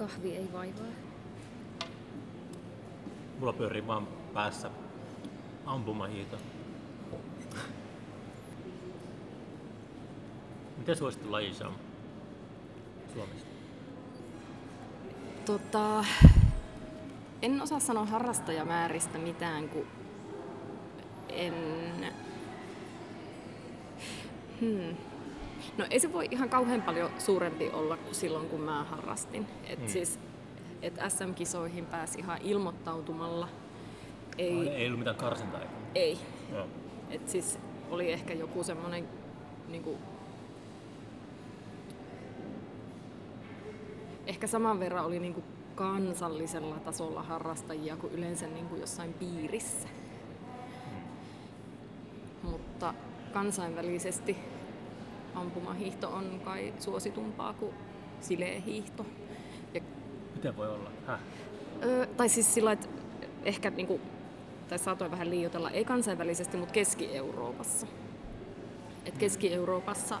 Kahvi 0.00 0.36
ei 0.36 0.52
vaivaa. 0.52 0.86
Mulla 3.38 3.52
pyörii 3.52 3.86
vaan 3.86 4.08
päässä 4.34 4.70
ampumahiito. 5.66 6.36
Miten 10.78 10.96
suosittu 10.96 11.32
laji 11.32 11.52
on 11.66 11.74
Suomessa? 13.14 13.46
Tota, 15.44 16.04
en 17.42 17.62
osaa 17.62 17.80
sanoa 17.80 18.04
harrastajamääristä 18.04 19.18
mitään, 19.18 19.68
kun 19.68 19.86
en... 21.28 21.54
Hmm. 24.60 25.09
No 25.80 25.86
ei 25.90 26.00
se 26.00 26.12
voi 26.12 26.28
ihan 26.30 26.48
kauhean 26.48 26.82
paljon 26.82 27.10
suurempi 27.18 27.70
olla 27.72 27.96
kuin 27.96 28.14
silloin, 28.14 28.48
kun 28.48 28.60
mä 28.60 28.84
harrastin. 28.84 29.46
Et 29.68 29.78
Hmm. 29.78 29.88
siis, 29.88 30.18
et 30.82 30.94
SM-kisoihin 31.08 31.86
pääsi 31.86 32.18
ihan 32.18 32.38
ilmoittautumalla. 32.42 33.48
Ei, 34.38 34.52
Ei, 34.58 34.68
ei 34.68 34.86
ollut 34.86 34.98
mitään 34.98 35.16
karsintaa. 35.16 35.60
ei. 35.94 36.18
Joo. 36.52 36.66
Et 37.10 37.28
siis 37.28 37.58
oli 37.90 38.12
ehkä 38.12 38.34
joku 38.34 38.62
semmoinen 38.64 39.08
niinku, 39.68 39.98
ehkä 44.26 44.46
saman 44.46 44.80
verran 44.80 45.04
oli 45.04 45.18
niinku 45.18 45.44
kansallisella 45.74 46.74
tasolla 46.78 47.22
harrastajia 47.22 47.96
kuin 47.96 48.12
yleensä 48.12 48.46
niinku 48.46 48.76
jossain 48.76 49.12
piirissä. 49.12 49.88
Mutta 52.42 52.94
kansainvälisesti 53.32 54.36
ampumahiihto 55.40 56.08
on 56.08 56.40
kai 56.44 56.74
suositumpaa 56.78 57.52
kuin 57.52 57.74
sileehiihto. 58.20 59.06
Ja 59.74 59.80
Miten 60.34 60.56
voi 60.56 60.68
olla? 60.68 60.90
Häh? 61.06 61.20
Öö, 61.84 62.06
tai 62.06 62.28
siis 62.28 62.54
sillä, 62.54 62.72
että 62.72 62.88
ehkä 63.44 63.70
niinku, 63.70 64.00
tai 64.68 64.78
saatoin 64.78 65.10
vähän 65.10 65.30
liioitella, 65.30 65.70
ei 65.70 65.84
kansainvälisesti, 65.84 66.56
mutta 66.56 66.72
Keski-Euroopassa. 66.72 67.86
Et 69.06 69.18
Keski-Euroopassa 69.18 70.18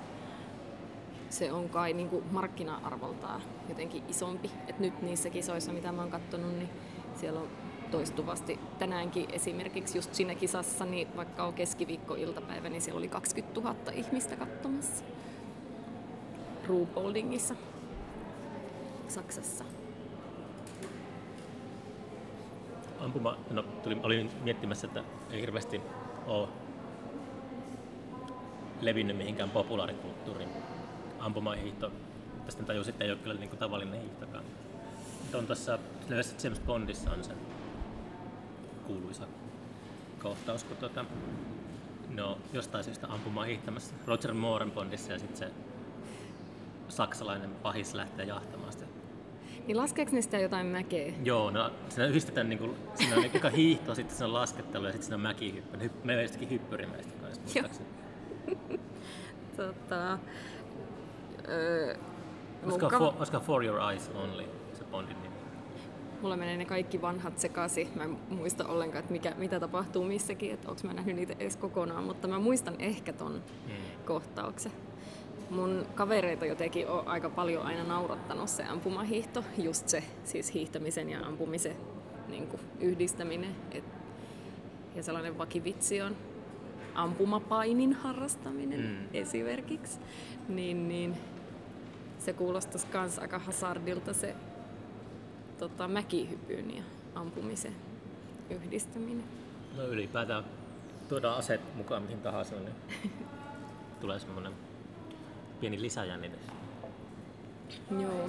se 1.30 1.52
on 1.52 1.68
kai 1.68 1.92
niinku 1.92 2.22
markkina-arvoltaan 2.30 3.42
jotenkin 3.68 4.02
isompi. 4.08 4.50
Et 4.68 4.78
nyt 4.78 5.02
niissä 5.02 5.30
kisoissa, 5.30 5.72
mitä 5.72 5.92
mä 5.92 6.02
oon 6.02 6.10
katsonut, 6.10 6.52
niin 6.52 6.70
siellä 7.14 7.40
on 7.40 7.48
toistuvasti 7.90 8.58
tänäänkin 8.78 9.26
esimerkiksi 9.32 9.98
just 9.98 10.14
siinä 10.14 10.34
kisassa, 10.34 10.84
niin 10.84 11.16
vaikka 11.16 11.44
on 11.44 11.54
keskiviikko-iltapäivä, 11.54 12.68
niin 12.68 12.82
siellä 12.82 12.98
oli 12.98 13.08
20 13.08 13.60
000 13.60 13.76
ihmistä 13.92 14.36
katsomassa. 14.36 15.04
Ruhpoldingissa, 16.66 17.54
Saksassa. 19.08 19.64
Ampuma, 23.00 23.36
no, 23.50 23.62
tuli, 23.62 23.96
olin 24.02 24.30
miettimässä, 24.42 24.86
että 24.86 25.04
ei 25.30 25.40
hirveästi 25.40 25.80
ole 26.26 26.48
levinnyt 28.80 29.16
mihinkään 29.16 29.50
populaarikulttuuriin 29.50 30.48
ampumahiihto. 31.18 31.92
Tästä 32.44 32.62
tajusin, 32.62 32.92
että 32.92 33.04
ei 33.04 33.10
ole 33.10 33.18
kyllä 33.18 33.34
niin 33.34 33.48
kuin 33.48 33.58
tavallinen 33.58 34.00
hiihtokaan. 34.00 34.44
On 35.34 35.46
tuossa 35.46 35.78
James 36.44 36.60
Bondissa 36.60 37.10
on 37.10 37.24
se 37.24 37.32
kuuluisa 38.90 39.26
kohtaus, 40.22 40.64
kun 40.64 40.76
tuota, 40.76 41.04
no, 42.08 42.38
jostain 42.52 42.84
syystä 42.84 43.06
ampumaan 43.10 43.46
hiihtämässä 43.46 43.94
Roger 44.06 44.34
Mooren 44.34 44.70
Bondissa 44.70 45.12
ja 45.12 45.18
sitten 45.18 45.36
se 45.36 45.50
saksalainen 46.88 47.50
pahis 47.50 47.94
lähtee 47.94 48.24
jahtamaan 48.26 48.72
sitä 48.72 48.84
Niin 49.66 49.76
laskeeko 49.76 50.12
ne 50.12 50.22
sitä 50.22 50.38
jotain 50.38 50.66
mäkeä? 50.66 51.12
Joo, 51.24 51.50
no 51.50 51.70
siinä 51.88 52.06
yhdistetään 52.06 52.48
niinku, 52.48 52.74
siinä 52.94 53.16
on 53.16 53.24
eka 53.24 53.50
hiihto, 53.50 53.94
sitten 53.94 54.16
siinä 54.16 54.26
on 54.26 54.34
laskettelu 54.34 54.84
ja 54.86 54.92
sitten 54.92 55.06
siinä 55.06 55.14
on 55.14 55.20
mäkihyppy. 55.20 55.76
Ne 55.76 55.84
hypp- 55.84 56.04
meillä 56.04 56.20
on 56.20 56.24
jostakin 56.24 56.50
hyppyrimäistä 56.50 57.12
kanssa 57.20 57.42
muistaakseni. 57.42 57.88
Tota, 59.56 60.18
öö, 61.48 61.96
Olisiko, 62.64 62.88
for, 62.90 63.12
olisiko 63.18 63.40
For 63.40 63.64
Your 63.64 63.80
Eyes 63.90 64.10
Only 64.14 64.44
se 64.74 64.84
Bondin 64.84 65.22
nimi? 65.22 65.29
Mulla 66.22 66.36
menee 66.36 66.56
ne 66.56 66.64
kaikki 66.64 67.02
vanhat 67.02 67.38
sekaisin. 67.38 67.88
Mä 67.94 68.04
en 68.04 68.16
muista 68.30 68.66
ollenkaan, 68.66 69.00
että 69.00 69.12
mikä, 69.12 69.34
mitä 69.38 69.60
tapahtuu 69.60 70.04
missäkin, 70.04 70.52
että 70.54 70.68
onko 70.70 70.80
mä 70.84 70.92
nähnyt 70.92 71.16
niitä 71.16 71.34
edes 71.38 71.56
kokonaan, 71.56 72.04
mutta 72.04 72.28
mä 72.28 72.38
muistan 72.38 72.74
ehkä 72.78 73.12
ton 73.12 73.32
Hmm. 73.66 73.74
kohtauksen. 74.06 74.72
Mun 75.50 75.86
kavereita 75.94 76.46
jotenkin 76.46 76.88
on 76.88 77.08
aika 77.08 77.30
paljon 77.30 77.62
aina 77.66 77.84
naurattanut 77.84 78.48
se 78.48 78.64
ampumahiihto, 78.64 79.44
just 79.58 79.88
se 79.88 80.02
siis 80.24 80.54
hiihtämisen 80.54 81.10
ja 81.10 81.20
ampumisen 81.26 81.76
niin 82.28 82.46
kuin 82.46 82.60
yhdistäminen. 82.80 83.50
Et, 83.72 83.84
ja 84.96 85.02
sellainen 85.02 85.38
vakivitsi 85.38 86.02
on 86.02 86.16
ampumapainin 86.94 87.92
harrastaminen 87.92 88.80
Mm. 88.80 88.96
esimerkiksi. 89.14 90.00
Niin, 90.48 90.88
niin 90.88 91.16
se 92.18 92.32
kuulostaisi 92.32 92.86
myös 92.94 93.18
aika 93.18 93.38
hazardilta 93.38 94.12
se 94.12 94.34
tota, 95.60 95.88
mäkihypyn 95.88 96.76
ja 96.76 96.82
ampumisen 97.14 97.76
yhdistäminen. 98.50 99.24
No 99.76 99.86
ylipäätään 99.86 100.44
tuodaan 101.08 101.38
aseet 101.38 101.60
mukaan 101.74 102.02
mihin 102.02 102.20
tahansa, 102.20 102.54
niin 102.54 102.74
tulee 104.00 104.18
semmoinen 104.18 104.52
pieni 105.60 105.80
lisäjännitys. 105.80 106.40
Joo. 108.00 108.28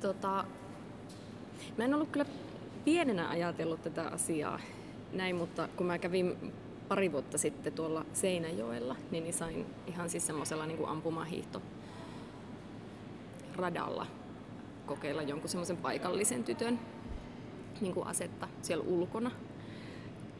Tota, 0.00 0.44
mä 1.78 1.84
en 1.84 1.94
ollut 1.94 2.10
kyllä 2.10 2.26
pienenä 2.84 3.28
ajatellut 3.28 3.82
tätä 3.82 4.08
asiaa 4.08 4.60
näin, 5.12 5.36
mutta 5.36 5.68
kun 5.76 5.86
mä 5.86 5.98
kävin 5.98 6.52
pari 6.88 7.12
vuotta 7.12 7.38
sitten 7.38 7.72
tuolla 7.72 8.04
Seinäjoella, 8.12 8.96
niin, 9.10 9.24
niin 9.24 9.34
sain 9.34 9.66
ihan 9.86 10.10
siis 10.10 10.26
semmoisella 10.26 10.66
niin 10.66 10.88
ampumahiihto 10.88 11.62
radalla 13.56 14.06
kokeilla 14.90 15.22
jonkun 15.22 15.48
semmoisen 15.48 15.76
paikallisen 15.76 16.44
tytön 16.44 16.78
niin 17.80 17.94
kuin 17.94 18.06
asetta 18.06 18.48
siellä 18.62 18.84
ulkona 18.88 19.30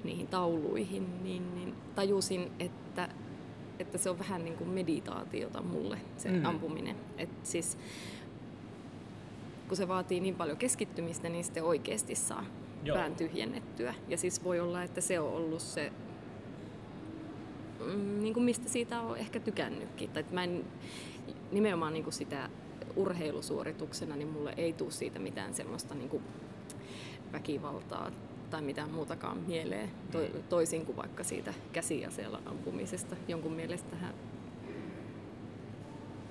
niihin 0.04 0.26
tauluihin, 0.26 1.22
niin, 1.24 1.54
niin 1.54 1.74
tajusin, 1.94 2.50
että, 2.58 3.08
että 3.78 3.98
se 3.98 4.10
on 4.10 4.18
vähän 4.18 4.44
niin 4.44 4.56
kuin 4.56 4.70
meditaatiota 4.70 5.62
mulle, 5.62 5.98
se 6.16 6.28
Mm. 6.28 6.44
ampuminen. 6.44 6.96
Et 7.18 7.30
siis, 7.42 7.78
kun 9.68 9.76
se 9.76 9.88
vaatii 9.88 10.20
niin 10.20 10.34
paljon 10.34 10.56
keskittymistä, 10.56 11.28
niin 11.28 11.44
sitten 11.44 11.64
oikeasti 11.64 12.14
saa 12.14 12.42
Joo. 12.42 12.50
Joo. 12.84 12.96
pään 12.96 13.16
tyhjennettyä. 13.16 13.94
Ja 14.08 14.16
siis 14.16 14.44
voi 14.44 14.60
olla, 14.60 14.82
että 14.82 15.00
se 15.00 15.20
on 15.20 15.32
ollut 15.32 15.60
se, 15.62 15.92
mm, 17.86 18.20
niin 18.22 18.34
kuin 18.34 18.44
mistä 18.44 18.68
siitä 18.68 19.00
on 19.00 19.16
ehkä 19.16 19.40
tykännytkin. 19.40 20.10
Tai 20.10 20.20
että 20.20 20.34
mä 20.34 20.44
en, 20.44 20.64
nimenomaan 21.52 21.92
niin 21.92 22.04
kuin 22.04 22.14
sitä 22.14 22.48
urheilusuorituksena, 22.96 24.16
niin 24.16 24.28
mulle 24.28 24.54
ei 24.56 24.72
tule 24.72 24.90
siitä 24.90 25.18
mitään 25.18 25.54
semmoista 25.54 25.94
niin 25.94 26.08
kuin 26.08 26.22
väkivaltaa 27.32 28.10
tai 28.50 28.62
mitään 28.62 28.90
muutakaan 28.90 29.38
mieleen, 29.38 29.90
to, 30.12 30.18
toisin 30.48 30.86
kuin 30.86 30.96
vaikka 30.96 31.24
siitä 31.24 31.54
käsiaseella 31.72 32.40
ampumisesta. 32.46 33.16
Jonkun 33.28 33.52
mielestähän 33.52 34.14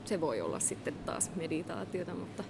se 0.05 0.21
voi 0.21 0.41
olla 0.41 0.59
sitten 0.59 0.93
taas 1.05 1.31
meditaatiota, 1.35 2.15
mutta 2.15 2.43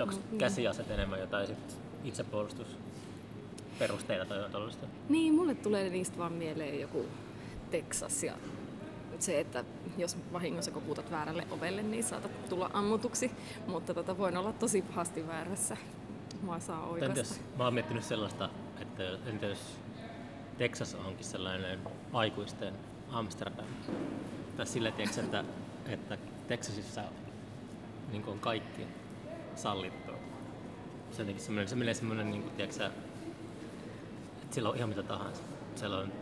Onko 0.00 0.14
Mm. 0.32 0.38
käsiaset 0.38 0.90
enemmän 0.90 1.20
jotain 1.20 1.46
sit 1.46 1.78
itsepuolustusperusteita 2.04 4.24
tai 4.24 4.36
jotain 4.36 4.52
tällaista? 4.52 4.86
niin, 5.08 5.34
mulle 5.34 5.54
tulee 5.54 5.90
niistä 5.90 6.18
vaan 6.18 6.32
mieleen 6.32 6.80
joku 6.80 7.06
Texas 7.70 8.22
ja 8.22 8.32
se, 9.22 9.40
että 9.40 9.64
jos 9.98 10.16
vahingossa 10.32 10.70
koputat 10.70 11.10
väärälle 11.10 11.46
ovelle, 11.50 11.82
niin 11.82 12.04
saatat 12.04 12.48
tulla 12.48 12.70
ammutuksi, 12.72 13.30
mutta 13.66 13.94
tota, 13.94 14.18
voin 14.18 14.36
olla 14.36 14.52
tosi 14.52 14.82
pahasti 14.82 15.26
väärässä. 15.26 15.76
Mua 16.42 16.58
saa 16.58 16.86
oikaista. 16.86 17.20
entäs, 17.20 17.40
mä 17.58 17.64
oon 17.64 17.74
miettinyt 17.74 18.04
sellaista, 18.04 18.50
että 18.80 19.02
entä 19.26 19.46
jos 19.46 19.78
Texas 20.58 20.94
onkin 20.94 21.24
sellainen 21.24 21.78
aikuisten 22.12 22.74
Amsterdam. 23.10 23.66
Tai 24.56 24.66
sillä 24.66 24.90
tiedätkö, 24.90 25.20
että, 25.20 25.44
että 25.88 26.18
Texasissa 26.48 27.02
niin 28.12 28.24
on 28.26 28.38
kaikki 28.38 28.86
sallittua. 29.54 30.14
Se, 31.10 31.22
jotenkin 31.22 31.44
semmoinen, 31.44 31.68
se 31.68 31.76
menee 31.76 31.94
semmoinen, 31.94 32.30
niin 32.30 32.42
kuin, 32.42 32.54
tiedätkö, 32.54 32.86
että 34.42 34.54
siellä 34.54 34.70
on 34.70 34.76
ihan 34.76 34.88
mitä 34.88 35.02
tahansa. 35.02 35.42
Siellä 35.74 35.98
on 35.98 36.12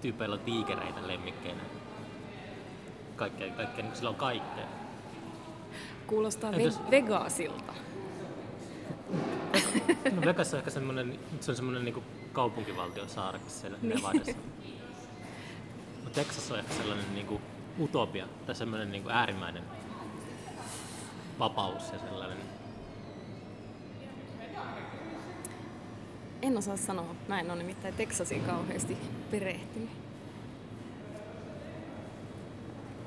tyypeillä 0.00 0.34
on 0.34 0.40
tiikereitä 0.40 1.06
lemmikkeinä. 1.06 1.62
Kaikkea, 3.20 3.52
kaikkea, 3.52 3.84
niin 3.84 3.96
sillä 3.96 4.10
on 4.10 4.16
kaikkea. 4.16 4.64
Kuulostaa 6.06 6.50
Entäs- 6.50 6.78
ve- 6.86 6.90
Vegasilta. 6.90 7.72
No 10.12 10.20
Vegas 10.24 10.52
on 10.54 10.58
ehkä 10.58 10.70
semmoinen, 10.70 11.18
se 11.40 11.50
on 11.50 11.56
semmoinen 11.56 11.84
niin 11.84 12.02
kaupunkivaltio 12.32 13.08
saarekin 13.08 13.50
siellä 13.50 13.78
Nevadassa. 13.82 14.32
Mutta 16.04 16.20
Texas 16.20 16.50
on 16.50 16.58
ehkä 16.58 16.74
sellainen 16.74 17.14
niin 17.14 17.26
kuin 17.26 17.42
utopia 17.80 18.26
tai 18.46 18.54
semmoinen 18.54 18.92
niin 18.92 19.02
kuin 19.02 19.14
äärimmäinen 19.14 19.62
vapaus 21.38 21.92
ja 21.92 21.98
sellainen. 21.98 22.38
En 26.42 26.58
osaa 26.58 26.76
sanoa. 26.76 27.14
Mä 27.28 27.40
en 27.40 27.50
ole 27.50 27.58
nimittäin 27.58 27.94
Texasiin 27.94 28.44
kauheasti 28.44 28.96
perehtynyt. 29.30 29.99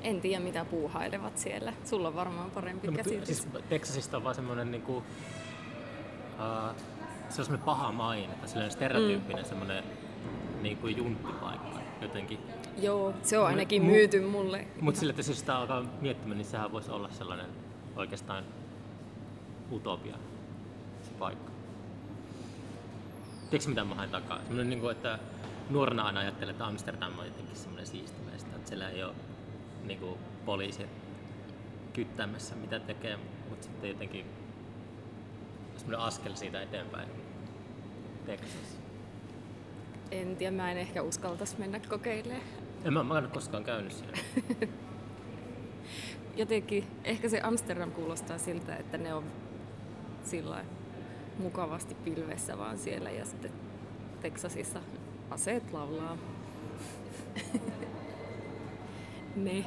En 0.04 0.20
tiedä 0.20 0.44
mitä 0.44 0.64
puuhailevat 0.64 1.38
siellä. 1.38 1.72
Sulla 1.84 2.08
on 2.08 2.14
varmaan 2.14 2.50
parempi 2.50 2.86
No, 2.86 2.92
käsitys. 2.92 3.26
siis 3.26 3.48
Texasista 3.68 4.16
on 4.16 4.24
vaan 4.24 4.34
semmoinen 4.34 4.70
niin 4.70 4.82
kuin, 4.82 4.98
uh, 4.98 6.74
se 7.28 7.40
on 7.40 7.44
semmoinen 7.44 7.64
paha 7.64 7.92
maine 7.92 8.34
tai 8.34 8.48
sellainen 8.48 8.70
stereotyyppinen 8.70 9.44
mm. 9.44 9.48
semmoinen 9.48 9.84
niin 10.62 10.76
kuin 10.76 10.96
junttipaikka 10.96 11.80
jotenkin. 12.00 12.38
Joo, 12.78 13.14
se 13.22 13.38
on 13.38 13.46
ainakin 13.46 13.82
Mu- 13.82 13.86
myyty 13.86 14.20
mulle. 14.20 14.66
Mutta 14.80 15.00
sillä, 15.00 15.10
että 15.10 15.30
jos 15.30 15.38
sitä 15.38 15.56
alkaa 15.56 15.84
miettimään, 16.00 16.38
niin 16.38 16.46
sehän 16.46 16.72
voisi 16.72 16.90
olla 16.90 17.08
sellainen 17.10 17.46
oikeastaan 17.96 18.44
utopia, 19.72 20.16
se 21.02 21.10
paikka. 21.18 21.50
Tiedätkö 23.50 23.68
mitä 23.68 23.84
mä 23.84 23.94
haen 23.94 24.10
takaa? 24.10 24.38
Semmoinen, 24.38 24.70
niin 24.70 24.80
kuin, 24.80 24.92
että 24.92 25.18
nuorena 25.70 26.02
aina 26.02 26.20
ajattelee, 26.20 26.52
että 26.52 26.66
Amsterdam 26.66 27.18
on 27.18 27.26
jotenkin 27.26 27.56
semmoinen 27.56 27.86
siistimäistä, 27.86 28.56
että 28.56 28.68
siellä 28.68 28.88
ei 28.88 29.04
ole 29.04 29.12
niin 29.84 29.98
kuin, 29.98 30.18
poliisi 30.44 30.82
kyttämässä 31.92 32.54
mitä 32.54 32.80
tekee, 32.80 33.18
mutta 33.48 33.64
sitten 33.64 33.90
jotenkin 33.90 34.26
semmoinen 35.76 36.06
askel 36.06 36.34
siitä 36.34 36.62
eteenpäin. 36.62 37.08
Texas. 38.26 38.78
En 40.10 40.36
tiedä, 40.36 40.56
mä 40.56 40.72
en 40.72 40.78
ehkä 40.78 41.02
uskaltaisi 41.02 41.58
mennä 41.58 41.80
kokeilemaan. 41.88 42.42
En 42.84 42.92
mä, 42.92 43.02
mä 43.02 43.18
en 43.18 43.24
ole 43.24 43.32
koskaan 43.32 43.64
käynyt 43.64 43.92
siellä. 43.92 44.18
Jotenkin, 46.36 46.86
ehkä 47.04 47.28
se 47.28 47.40
Amsterdam 47.42 47.90
kuulostaa 47.90 48.38
siltä, 48.38 48.76
että 48.76 48.98
ne 48.98 49.14
on 49.14 49.24
sillä 50.22 50.64
mukavasti 51.38 51.94
pilvessä 51.94 52.58
vaan 52.58 52.78
siellä 52.78 53.10
ja 53.10 53.24
sitten 53.24 53.52
Texasissa 54.20 54.80
aseet 55.30 55.72
laulaa. 55.72 56.18
ne. 59.36 59.64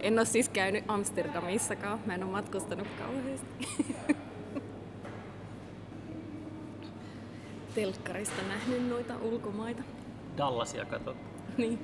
En 0.00 0.18
ole 0.18 0.26
siis 0.26 0.48
käynyt 0.48 0.84
Amsterdamissakaan, 0.88 2.00
mä 2.06 2.14
en 2.14 2.22
ole 2.22 2.32
matkustanut 2.32 2.88
kauheasti. 2.98 3.68
Telkkarista 7.74 8.42
nähnyt 8.48 8.88
noita 8.88 9.16
ulkomaita. 9.22 9.82
Dallasia 10.36 10.84
katsot. 10.84 11.16
Niin. 11.56 11.78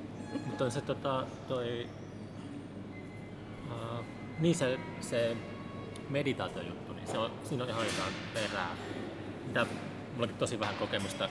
Mutta 0.46 0.64
on 0.64 0.70
se 0.70 0.80
tota, 0.80 1.26
toi... 1.48 1.86
Uh, 3.70 4.04
niin 4.38 4.54
se, 4.54 4.78
se 5.00 5.36
meditaatiojuttu, 6.08 6.92
niin 6.92 7.06
se 7.06 7.18
on, 7.18 7.30
siinä 7.44 7.64
on 7.64 7.70
ihan 7.70 7.86
jotain 7.86 8.14
perää. 8.34 8.70
Mitä, 9.46 9.66
mulla 10.16 10.28
on 10.32 10.38
tosi 10.38 10.60
vähän 10.60 10.74
kokemusta 10.74 11.28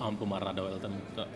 ampumaradoilta, 0.00 0.88
mutta 0.88 1.26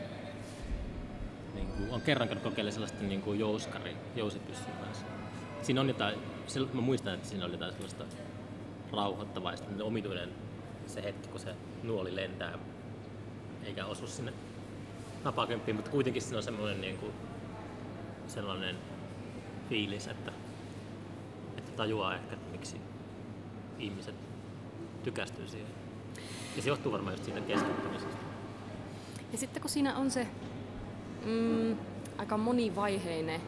niin 1.54 1.66
kuin, 1.66 1.90
on 1.90 2.00
kerran 2.00 2.28
käynyt 2.28 2.44
kokeilemaan 2.44 2.72
sellaista 2.72 3.02
niin 3.02 3.22
kuin 3.22 3.40
jouskari, 3.40 3.96
jousipyssyn 4.16 4.74
kanssa. 4.84 5.06
Siinä 5.62 5.80
on 5.80 5.88
jotain, 5.88 6.18
se, 6.46 6.60
mä 6.60 6.80
muistan, 6.80 7.14
että 7.14 7.28
siinä 7.28 7.44
oli 7.44 7.52
jotain 7.52 7.72
sellaista 7.72 8.04
rauhoittavaa 8.92 9.52
ja 9.52 9.56
sitten 9.56 9.82
omituinen 9.82 10.30
se 10.86 11.02
hetki, 11.02 11.28
kun 11.28 11.40
se 11.40 11.54
nuoli 11.82 12.16
lentää 12.16 12.58
eikä 13.64 13.86
osu 13.86 14.06
sinne 14.06 14.32
napakymppiin, 15.24 15.76
mutta 15.76 15.90
kuitenkin 15.90 16.22
siinä 16.22 16.36
on 16.36 16.42
semmoinen 16.42 16.80
niin 16.80 16.98
kuin, 16.98 17.12
sellainen 18.26 18.76
fiilis, 19.68 20.06
että, 20.06 20.32
että 21.56 21.72
tajuaa 21.72 22.14
ehkä, 22.14 22.34
että 22.34 22.50
miksi 22.50 22.76
ihmiset 23.78 24.14
tykästyy 25.02 25.48
siihen. 25.48 25.70
Ja 26.56 26.62
se 26.62 26.68
johtuu 26.68 26.92
varmaan 26.92 27.12
just 27.12 27.24
siitä 27.24 27.40
keskittymisestä. 27.40 28.16
Ja 29.32 29.38
sitten 29.38 29.62
kun 29.62 29.70
siinä 29.70 29.96
on 29.96 30.10
se 30.10 30.26
mm, 31.24 31.76
aika 32.18 32.36
monivaiheinen 32.36 33.40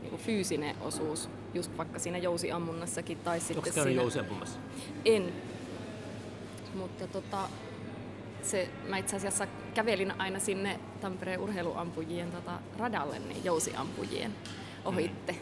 niin 0.00 0.10
kuin 0.10 0.22
fyysinen 0.22 0.76
osuus, 0.80 1.28
just 1.54 1.78
vaikka 1.78 1.98
siinä 1.98 2.18
jousiammunnassakin 2.18 3.18
tai 3.18 3.40
sitten 3.40 3.56
Onko 3.56 3.70
käynyt 3.74 3.84
siinä... 3.84 4.02
jousiampumassa? 4.02 4.58
En. 5.04 5.32
Mutta 6.74 7.06
tota, 7.06 7.48
se, 8.42 8.68
mä 8.88 8.98
itse 8.98 9.16
asiassa 9.16 9.46
kävelin 9.74 10.20
aina 10.20 10.38
sinne 10.38 10.80
Tampereen 11.00 11.40
urheiluampujien 11.40 12.32
tota, 12.32 12.58
radalle, 12.78 13.18
niin 13.18 13.44
jousiampujien 13.44 14.34
ohitte. 14.84 15.36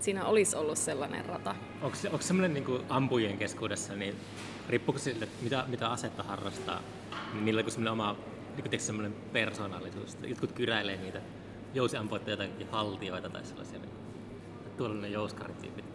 Siinä 0.00 0.24
olisi 0.24 0.56
ollut 0.56 0.78
sellainen 0.78 1.24
rata. 1.24 1.54
Onko, 1.82 1.96
onko 2.04 2.22
semmoinen 2.22 2.54
niin 2.54 2.80
ampujien 2.88 3.38
keskuudessa, 3.38 3.96
niin 3.96 4.16
riippuuko 4.68 4.98
sille, 4.98 5.24
että 5.24 5.42
mitä, 5.42 5.64
mitä 5.68 5.88
asetta 5.88 6.22
harrastaa, 6.22 6.80
niin 7.32 7.44
niillä 7.44 7.62
on 7.64 7.70
semmoinen 7.70 7.92
oma 7.92 8.16
niin 8.56 8.70
kuin 8.70 8.80
semmoinen 8.80 9.12
persoonallisuus. 9.32 10.18
Jotkut 10.26 10.52
kyräilee 10.52 10.96
niitä 10.96 11.20
jousiampuja 11.74 12.20
jotakin 12.26 12.68
haltioita 12.70 13.30
tai 13.30 13.44
sellaisia. 13.44 13.78
Niin, 13.78 13.90
tuolla 14.76 15.00
ne 15.00 15.08
jouskarityypit 15.08 15.92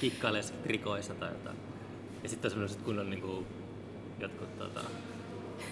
kikkailee 0.00 0.42
trikoissa 0.62 1.14
tai 1.14 1.32
jotain. 1.32 1.56
Ja 2.22 2.28
sitten 2.28 2.48
on 2.48 2.50
semmoiset 2.50 2.82
kunnon 2.82 3.10
niin 3.10 3.22
kuin, 3.22 3.46
jotkut 4.20 4.58
tota, 4.58 4.80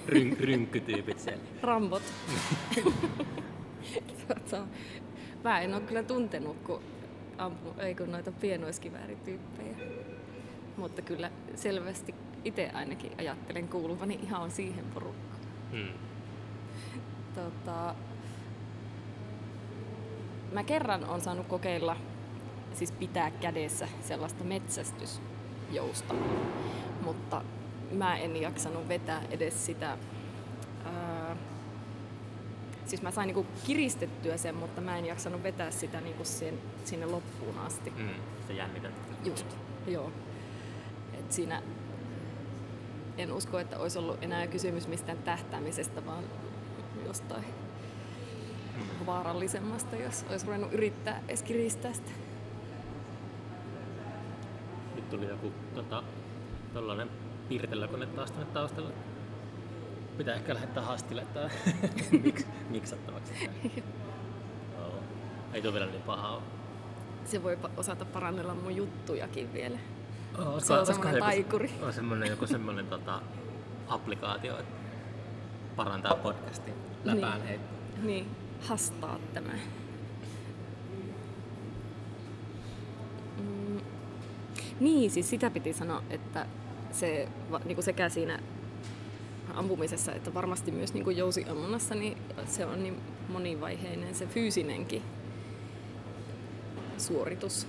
ryn, 0.06 0.36
rynkkytyypit 0.40 1.18
siellä. 1.18 1.42
Rambot. 1.62 2.02
tota, 4.28 4.66
mä 5.44 5.60
en 5.60 5.74
ole 5.74 5.82
kyllä 5.82 6.02
tuntenut, 6.02 6.56
kun, 6.64 6.82
ampu, 7.38 7.80
ei 7.80 7.94
kun 7.94 8.12
noita 8.12 8.32
pienoiskiväärityyppejä. 8.32 9.76
Mutta 10.76 11.02
kyllä 11.02 11.30
selvästi 11.54 12.14
itse 12.44 12.70
ainakin 12.74 13.12
ajattelen 13.18 13.68
kuuluvani 13.68 14.18
ihan 14.22 14.50
siihen 14.50 14.84
porukkaan. 14.84 15.31
Hmm. 15.72 15.92
Tota, 17.34 17.94
mä 20.52 20.64
kerran 20.64 21.04
on 21.04 21.20
saanut 21.20 21.46
kokeilla, 21.46 21.96
siis 22.74 22.92
pitää 22.92 23.30
kädessä 23.30 23.88
sellaista 24.00 24.44
metsästysjousta, 24.44 26.14
mutta 27.04 27.42
mä 27.92 28.16
en 28.16 28.36
jaksanut 28.36 28.88
vetää 28.88 29.22
edes 29.30 29.66
sitä 29.66 29.98
ää, 30.84 31.36
siis 32.86 33.02
mä 33.02 33.10
sain 33.10 33.26
niinku 33.26 33.46
kiristettyä 33.64 34.36
sen, 34.36 34.54
mutta 34.54 34.80
mä 34.80 34.98
en 34.98 35.06
jaksanut 35.06 35.42
vetää 35.42 35.70
sitä 35.70 36.00
niinku 36.00 36.24
sen, 36.24 36.58
sinne 36.84 37.06
loppuun 37.06 37.58
asti. 37.58 37.90
Mm, 37.90 38.08
se 38.46 38.52
jännität. 38.52 38.92
Just, 39.24 39.46
joo. 39.86 40.12
Et 41.18 41.32
siinä 41.32 41.62
en 43.18 43.32
usko, 43.32 43.58
että 43.58 43.78
olisi 43.78 43.98
ollut 43.98 44.24
enää 44.24 44.46
kysymys 44.46 44.88
mistään 44.88 45.18
tähtäämisestä, 45.18 46.06
vaan 46.06 46.24
jostain 47.06 47.44
vaarallisemmasta, 49.06 49.96
jos 49.96 50.24
olisi 50.30 50.46
ruvennut 50.46 50.72
yrittää 50.72 51.22
edes 51.28 51.42
kiristää 51.42 51.92
sitä. 51.92 52.10
Nyt 54.94 55.10
tuli 55.10 55.28
joku 55.28 55.52
tota, 55.74 56.02
tollanen 56.74 57.10
piirtelläkone 57.48 58.06
taas 58.06 58.30
tänne 58.30 58.46
taustalle. 58.46 58.92
Pitää 60.18 60.34
ehkä 60.34 60.54
lähettää 60.54 60.82
hastille 60.82 61.26
tää 61.34 61.50
Miks, 62.24 62.46
miksattavaksi. 62.70 63.32
Joo. 64.78 64.94
Ei 65.52 65.62
tuo 65.62 65.72
vielä 65.72 65.86
niin 65.86 66.02
paha 66.02 66.28
ole. 66.28 66.42
Se 67.24 67.42
voi 67.42 67.58
osata 67.76 68.04
parannella 68.04 68.54
mun 68.54 68.76
juttujakin 68.76 69.52
vielä. 69.52 69.78
Oh, 70.38 70.62
Se 70.62 70.72
on 70.72 70.86
semmoinen 70.86 71.20
taikuri. 71.22 71.70
On 71.86 71.92
semmoinen 71.92 72.28
joku 72.30 72.46
semmoinen 72.46 72.86
tota, 72.86 73.20
applikaatio, 73.88 74.58
että 74.58 74.74
parantaa 75.76 76.14
podcastin 76.14 76.74
läpään 77.04 77.38
Niin. 77.38 77.48
heittoa. 77.48 77.78
Niin, 78.02 78.26
hastaa 78.60 79.18
tämä. 79.34 79.52
Mm. 83.38 83.80
Niin, 84.80 85.10
siis 85.10 85.30
sitä 85.30 85.50
piti 85.50 85.72
sanoa, 85.72 86.02
että 86.10 86.46
se, 86.92 87.28
va- 87.50 87.60
niinku 87.64 87.82
sekä 87.82 88.08
siinä 88.08 88.38
ampumisessa 89.54 90.12
että 90.12 90.34
varmasti 90.34 90.70
myös 90.70 90.94
niinku 90.94 91.10
jousiammunnassa, 91.10 91.94
niin 91.94 92.18
se 92.46 92.66
on 92.66 92.82
niin 92.82 93.00
monivaiheinen 93.28 94.14
se 94.14 94.26
fyysinenkin 94.26 95.02
suoritus. 96.98 97.66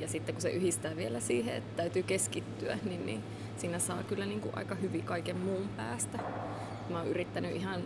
Ja 0.00 0.08
sitten 0.08 0.34
kun 0.34 0.42
se 0.42 0.50
yhdistää 0.50 0.96
vielä 0.96 1.20
siihen, 1.20 1.54
että 1.54 1.76
täytyy 1.76 2.02
keskittyä, 2.02 2.78
niin, 2.88 3.06
niin 3.06 3.22
siinä 3.56 3.78
saa 3.78 4.02
kyllä 4.02 4.26
niinku 4.26 4.48
aika 4.52 4.74
hyvin 4.74 5.02
kaiken 5.02 5.36
muun 5.36 5.68
päästä. 5.76 6.18
Mä 6.90 6.98
oon 6.98 7.08
yrittänyt 7.08 7.56
ihan 7.56 7.82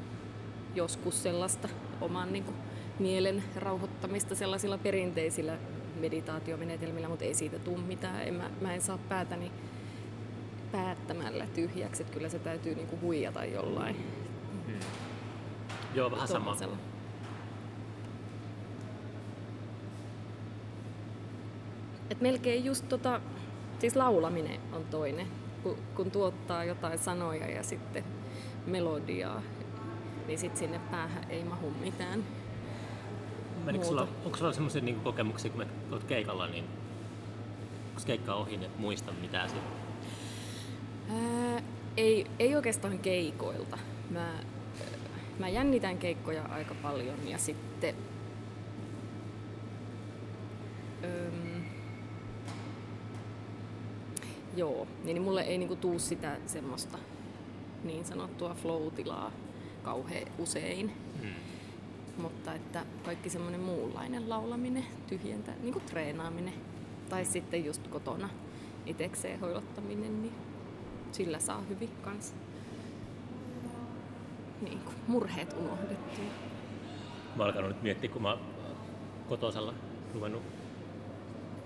joskus 0.74 1.22
sellaista 1.22 1.68
oman 2.00 2.32
niin 2.32 2.44
kuin, 2.44 2.56
mielen 2.98 3.42
rauhoittamista 3.56 4.34
sellaisilla 4.34 4.78
perinteisillä 4.78 5.58
meditaatiomenetelmillä, 6.00 7.08
mutta 7.08 7.24
ei 7.24 7.34
siitä 7.34 7.58
tule 7.58 7.78
mitään. 7.78 8.22
En 8.28 8.34
mä, 8.34 8.50
mä 8.60 8.74
en 8.74 8.82
saa 8.82 8.98
päätäni 8.98 9.50
päättämällä 10.72 11.46
tyhjäksi, 11.46 12.02
että 12.02 12.14
kyllä 12.14 12.28
se 12.28 12.38
täytyy 12.38 12.74
niin 12.74 12.86
kuin, 12.86 13.00
huijata 13.00 13.44
jollain. 13.44 13.96
Hmm. 14.66 14.74
Joo, 15.94 16.10
vähän 16.10 16.28
sama. 16.28 16.44
tommosella. 16.44 16.76
Et 22.10 22.13
melkein 22.24 22.64
just 22.64 22.88
tota, 22.88 23.20
siis 23.78 23.96
laulaminen 23.96 24.60
on 24.72 24.84
toinen, 24.84 25.26
kun, 25.62 25.78
kun 25.94 26.10
tuottaa 26.10 26.64
jotain 26.64 26.98
sanoja 26.98 27.50
ja 27.50 27.62
sitten 27.62 28.04
melodiaa, 28.66 29.42
niin 30.26 30.38
sitten 30.38 30.58
sinne 30.58 30.80
päähän 30.90 31.24
ei 31.28 31.44
mahu 31.44 31.70
mitään. 31.70 32.24
Menikö 33.64 33.84
sulla, 33.84 34.08
onko 34.24 34.36
sulla 34.36 34.52
semmoisia 34.52 34.82
niin 34.82 35.00
kokemuksia, 35.00 35.50
kun 35.50 35.66
olet 35.90 36.04
keikalla, 36.04 36.46
niin 36.46 36.64
onko 37.88 38.02
keikka 38.06 38.34
ohi, 38.34 38.56
niin 38.56 38.70
et 38.70 38.78
muista 38.78 39.12
mitä 39.20 39.48
se 39.48 39.54
Ää, 41.10 41.62
ei, 41.96 42.26
ei 42.38 42.56
oikeastaan 42.56 42.98
keikoilta. 42.98 43.78
Mä, 44.10 44.28
mä 45.38 45.48
jännitän 45.48 45.98
keikkoja 45.98 46.42
aika 46.42 46.74
paljon 46.82 47.28
ja 47.28 47.38
sitten... 47.38 47.94
Öm, 51.04 51.43
joo, 54.57 54.86
niin 55.05 55.22
mulle 55.22 55.42
ei 55.42 55.59
niinku 55.59 55.76
tuu 55.76 55.98
sitä 55.98 56.36
semmoista 56.46 56.98
niin 57.84 58.05
sanottua 58.05 58.55
flow-tilaa 58.55 59.32
kauhean 59.82 60.26
usein. 60.38 60.92
hmm. 61.22 61.30
Mutta 62.18 62.55
että 62.55 62.84
kaikki 63.05 63.30
semmoinen 63.30 63.61
muunlainen 63.61 64.28
laulaminen, 64.28 64.84
tyhjentä, 65.07 65.52
niin 65.62 65.72
kuin 65.72 65.84
treenaaminen 65.84 66.55
tai 67.09 67.24
sitten 67.24 67.64
just 67.64 67.88
kotona 67.88 68.28
itekseen 68.86 69.40
hoilottaminen, 69.40 70.22
niin 70.22 70.34
sillä 71.12 71.38
saa 71.38 71.61
hyvin 71.61 71.90
kanssa 72.02 72.34
niin 74.61 74.78
kuin 74.78 74.96
murheet 75.09 75.52
unohdettua. 75.52 76.24
Mä 77.36 77.44
alkanut 77.44 77.70
nyt 77.70 77.82
miettiä, 77.82 78.11
kun 78.11 78.22
mä 78.22 78.36
kotosalla 79.28 79.74
ruvennut 80.14 80.42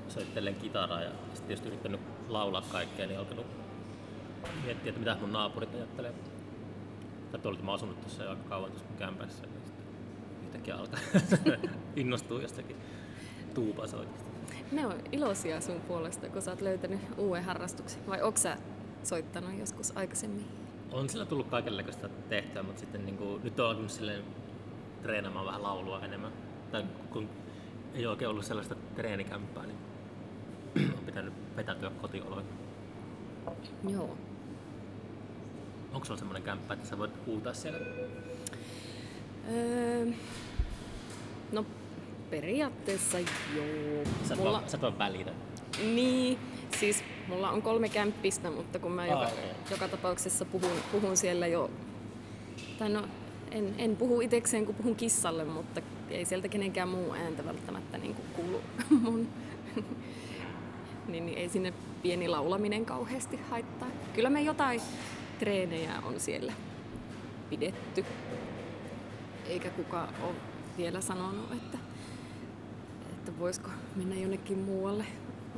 soittelemaan 0.09 0.63
kitaraa 0.63 1.03
ja 1.03 1.11
sitten 1.11 1.47
tietysti 1.47 1.69
yrittänyt 1.69 2.01
laulaa 2.29 2.63
kaikkea, 2.73 3.07
niin 3.07 3.19
alkanut 3.19 3.47
miettiä, 4.65 4.89
että 4.89 4.99
mitä 4.99 5.17
mun 5.21 5.33
naapurit 5.33 5.75
ajattelee. 5.75 6.15
Tai 7.33 7.41
tuolla 7.41 7.59
mä 7.63 7.73
asunut 7.73 8.01
tuossa 8.01 8.25
jo 8.25 8.31
aika 8.31 8.43
kauan 8.49 8.71
tuossa 8.71 8.89
mun 8.89 8.99
kämpässä, 8.99 9.43
niin 9.43 9.63
sitten 9.65 9.85
yhtäkkiä 10.45 10.77
alkaa 10.77 11.01
innostua 11.97 12.43
jostakin 12.43 12.77
tuupasoitista. 13.55 14.29
Ne 14.73 14.87
on 14.87 14.95
iloisia 15.13 15.61
sun 15.61 15.81
puolesta, 15.81 16.29
kun 16.29 16.43
sä 16.43 16.51
oot 16.51 16.61
löytänyt 16.61 17.01
uuden 17.17 17.45
harrastuksen. 17.45 18.07
Vai 18.07 18.23
onko 18.23 18.39
sä 18.39 18.57
soittanut 19.03 19.59
joskus 19.59 19.97
aikaisemmin? 19.97 20.47
On 20.93 21.09
sillä 21.09 21.25
tullut 21.27 21.49
kaikenlaista 21.49 22.09
tehtyä, 22.29 22.63
mutta 22.63 22.81
sitten 22.81 23.07
niin 23.07 23.17
kuin, 23.17 23.43
nyt 23.43 23.61
on 23.61 23.67
alkanut 23.67 23.91
silleen 23.91 24.25
treenaamaan 25.03 25.47
vähän 25.47 25.63
laulua 25.63 26.01
enemmän. 26.01 26.33
Tai 26.73 26.85
kun 27.11 27.29
ei 27.95 28.07
oikein 28.07 28.31
ollut 28.31 28.45
sellaista 28.45 28.75
treenikämppää, 28.95 29.67
niin 29.67 29.79
pitänyt 31.19 31.57
vetäytyä 31.57 31.91
kotioloihin. 32.03 32.51
Joo. 33.89 34.17
Onko 35.93 36.05
sulla 36.05 36.19
semmoinen 36.19 36.43
kämppä, 36.43 36.75
että 36.75 36.89
sä 36.89 36.99
voit 36.99 37.27
huutaa 37.27 37.55
siellä? 37.55 37.79
Öö, 39.53 40.07
no 41.53 41.67
periaatteessa 42.31 43.19
joo. 43.19 44.05
Sä 44.25 44.35
et, 44.35 44.41
Mulla, 44.41 44.53
vaan, 44.53 44.69
sä 44.69 44.77
et 44.77 44.83
vaan 44.83 44.99
välitä. 44.99 45.31
Niin, 45.83 46.39
siis 46.79 47.05
mulla 47.29 47.51
on 47.51 47.63
kolme 47.63 47.89
kämppistä, 47.89 48.51
mutta 48.51 48.79
kun 48.79 48.93
mä 48.93 49.07
joka, 49.07 49.19
Aa, 49.19 49.27
okei. 49.27 49.51
joka 49.71 49.89
tapauksessa 49.89 50.45
puhun, 50.45 50.71
puhun 50.93 51.17
siellä 51.17 51.47
jo, 51.47 51.71
tai 52.79 52.89
no 52.89 53.03
en, 53.51 53.75
en 53.79 53.97
puhu 53.97 54.21
itekseen 54.21 54.67
kun 54.67 54.75
puhun 54.75 54.97
kissalle, 54.97 55.45
mutta 55.45 55.81
ei 56.11 56.25
sieltä 56.25 56.49
kenenkään 56.49 56.89
muu 56.89 57.13
ääntä 57.13 57.45
välttämättä 57.45 57.99
niin 57.99 58.15
kuin 58.15 58.29
kuulu 58.37 58.61
mun. 59.01 59.29
Niin, 61.09 61.27
niin 61.27 61.39
ei 61.39 61.49
sinne 61.49 61.73
pieni 62.03 62.29
laulaminen 62.29 62.87
kauheasti 62.87 63.37
haittaa. 63.51 63.89
Kyllä 64.15 64.31
me 64.31 64.41
jotain 64.41 64.81
treenejä 65.39 66.03
on 66.05 66.21
siellä 66.21 66.53
pidetty. 67.51 68.05
Eikä 69.47 69.71
kukaan 69.71 70.09
ole 70.23 70.35
vielä 70.79 71.01
sanonut, 71.01 71.53
että, 71.53 71.79
että 73.11 73.39
voisiko 73.39 73.71
mennä 73.97 74.15
jonnekin 74.15 74.59
muualle, 74.59 75.05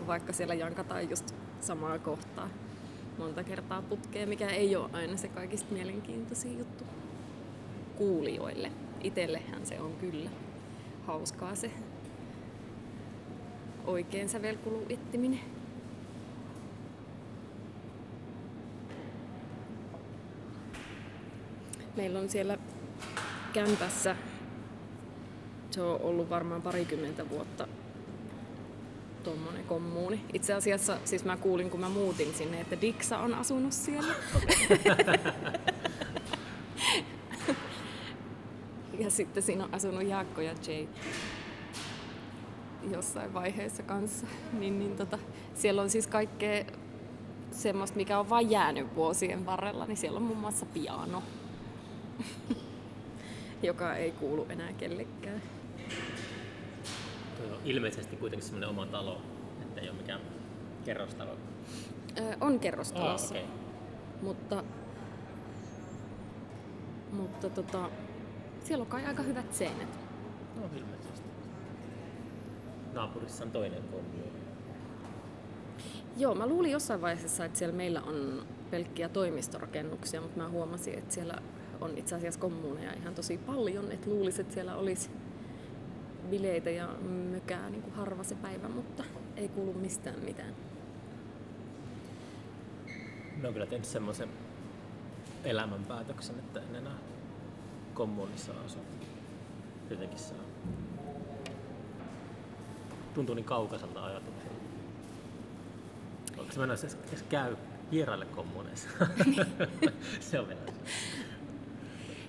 vaikka 0.06 0.32
siellä 0.32 0.54
jankataan 0.54 1.10
just 1.10 1.34
samaa 1.60 1.98
kohtaa 1.98 2.48
monta 3.18 3.44
kertaa 3.44 3.82
putkeen, 3.82 4.28
mikä 4.28 4.48
ei 4.48 4.76
ole 4.76 4.90
aina 4.92 5.16
se 5.16 5.28
kaikista 5.28 5.74
mielenkiintoisin 5.74 6.58
juttu 6.58 6.84
kuulijoille. 7.96 8.72
Itellehän 9.00 9.66
se 9.66 9.80
on 9.80 9.96
kyllä 9.96 10.30
hauskaa 11.06 11.54
se 11.54 11.70
oikein 13.90 14.28
sävelkulun 14.28 14.86
etsiminen. 14.88 15.40
Meillä 21.96 22.18
on 22.18 22.28
siellä 22.28 22.58
kämpässä, 23.52 24.16
se 25.70 25.82
on 25.82 26.00
ollut 26.00 26.30
varmaan 26.30 26.62
parikymmentä 26.62 27.28
vuotta 27.30 27.68
tuommoinen 29.24 29.64
kommuuni. 29.64 30.24
Itse 30.32 30.54
asiassa 30.54 30.98
siis 31.04 31.24
mä 31.24 31.36
kuulin, 31.36 31.70
kun 31.70 31.80
mä 31.80 31.88
muutin 31.88 32.34
sinne, 32.34 32.60
että 32.60 32.80
Diksa 32.80 33.18
on 33.18 33.34
asunut 33.34 33.72
siellä. 33.72 34.14
ja 38.98 39.10
sitten 39.10 39.42
siinä 39.42 39.64
on 39.64 39.74
asunut 39.74 40.02
Jaakko 40.02 40.40
ja 40.40 40.54
Jay 40.68 40.86
jossain 42.90 43.34
vaiheessa 43.34 43.82
kanssa. 43.82 44.26
Niin, 44.52 44.78
niin 44.78 44.96
tota, 44.96 45.18
siellä 45.54 45.82
on 45.82 45.90
siis 45.90 46.06
kaikkea 46.06 46.64
semmoista, 47.50 47.96
mikä 47.96 48.18
on 48.18 48.28
vain 48.28 48.50
jäänyt 48.50 48.94
vuosien 48.94 49.46
varrella, 49.46 49.86
niin 49.86 49.96
siellä 49.96 50.16
on 50.16 50.22
muun 50.22 50.38
muassa 50.38 50.66
piano, 50.66 51.22
joka 53.62 53.94
ei 53.96 54.10
kuulu 54.10 54.46
enää 54.48 54.72
kellekään. 54.72 55.42
Tuo 57.36 57.56
on 57.56 57.60
ilmeisesti 57.64 58.16
kuitenkin 58.16 58.46
semmoinen 58.46 58.68
oma 58.70 58.86
talo, 58.86 59.22
että 59.62 59.80
ei 59.80 59.88
ole 59.88 59.96
mikään 59.96 60.20
kerrostalo. 60.84 61.30
Ö, 62.18 62.36
on 62.40 62.60
kerrostalossa. 62.60 63.34
okei. 63.34 63.46
Mutta, 64.22 64.64
mutta 67.12 67.50
tota, 67.50 67.90
Siellä 68.64 68.82
on 68.82 68.88
kai 68.88 69.06
aika 69.06 69.22
hyvät 69.22 69.54
seinät. 69.54 69.98
No 70.56 70.62
ilmeisesti. 70.76 71.09
Naapurissa 72.92 73.44
on 73.44 73.50
toinen 73.50 73.82
kommuuni. 73.82 74.40
Joo, 76.16 76.34
mä 76.34 76.46
luulin 76.46 76.70
jossain 76.70 77.00
vaiheessa, 77.00 77.44
että 77.44 77.58
siellä 77.58 77.76
meillä 77.76 78.02
on 78.02 78.46
pelkkiä 78.70 79.08
toimistorakennuksia, 79.08 80.20
mutta 80.20 80.38
mä 80.38 80.48
huomasin, 80.48 80.98
että 80.98 81.14
siellä 81.14 81.38
on 81.80 81.98
itse 81.98 82.14
asiassa 82.14 82.40
kommuuneja 82.40 82.92
ihan 82.92 83.14
tosi 83.14 83.38
paljon. 83.38 83.92
Että 83.92 84.10
luulisin, 84.10 84.40
että 84.40 84.54
siellä 84.54 84.76
olisi 84.76 85.10
bileitä 86.30 86.70
ja 86.70 86.88
mökää 87.30 87.70
niin 87.70 87.82
kuin 87.82 87.94
harva 87.94 88.22
se 88.22 88.34
päivä, 88.34 88.68
mutta 88.68 89.04
ei 89.36 89.48
kuulu 89.48 89.72
mistään 89.72 90.20
mitään. 90.24 90.54
Mä 93.36 93.44
oon 93.44 93.52
kyllä 93.52 93.66
tehnyt 93.66 93.84
semmoisen 93.84 94.28
elämänpäätöksen, 95.44 96.38
että 96.38 96.60
en 96.60 96.76
enää 96.76 96.98
kommunissa 97.94 98.52
asu. 98.64 98.78
Jotenkin 99.90 100.18
saa. 100.18 100.49
Tuntuu 103.14 103.34
niin 103.34 103.44
kaukaiselta 103.44 104.04
ajatukselta. 104.04 104.54
Onko 106.38 106.52
se 106.52 106.58
mennä 106.58 106.74
edes, 106.74 106.96
edes 107.08 107.22
käy 107.28 107.56
vieraille 107.90 108.26
kommuneissa? 108.26 108.88
se 110.30 110.40
on 110.40 110.48
vielä. 110.48 110.60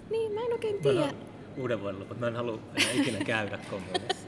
Niin, 0.10 0.32
mä 0.32 0.42
en 0.42 0.54
oikein 0.54 0.82
tiedä. 0.82 1.06
en 1.06 1.16
uuden 1.58 1.82
vuoden 1.82 2.00
loput. 2.00 2.20
Mä 2.20 2.28
en 2.28 2.36
halua 2.36 2.60
enää 2.76 2.92
ikinä 2.92 3.26
käydä 3.26 3.58
kommuneissa. 3.70 4.28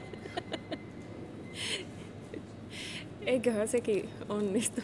Eiköhän 3.26 3.68
sekin 3.68 4.10
onnistu. 4.28 4.80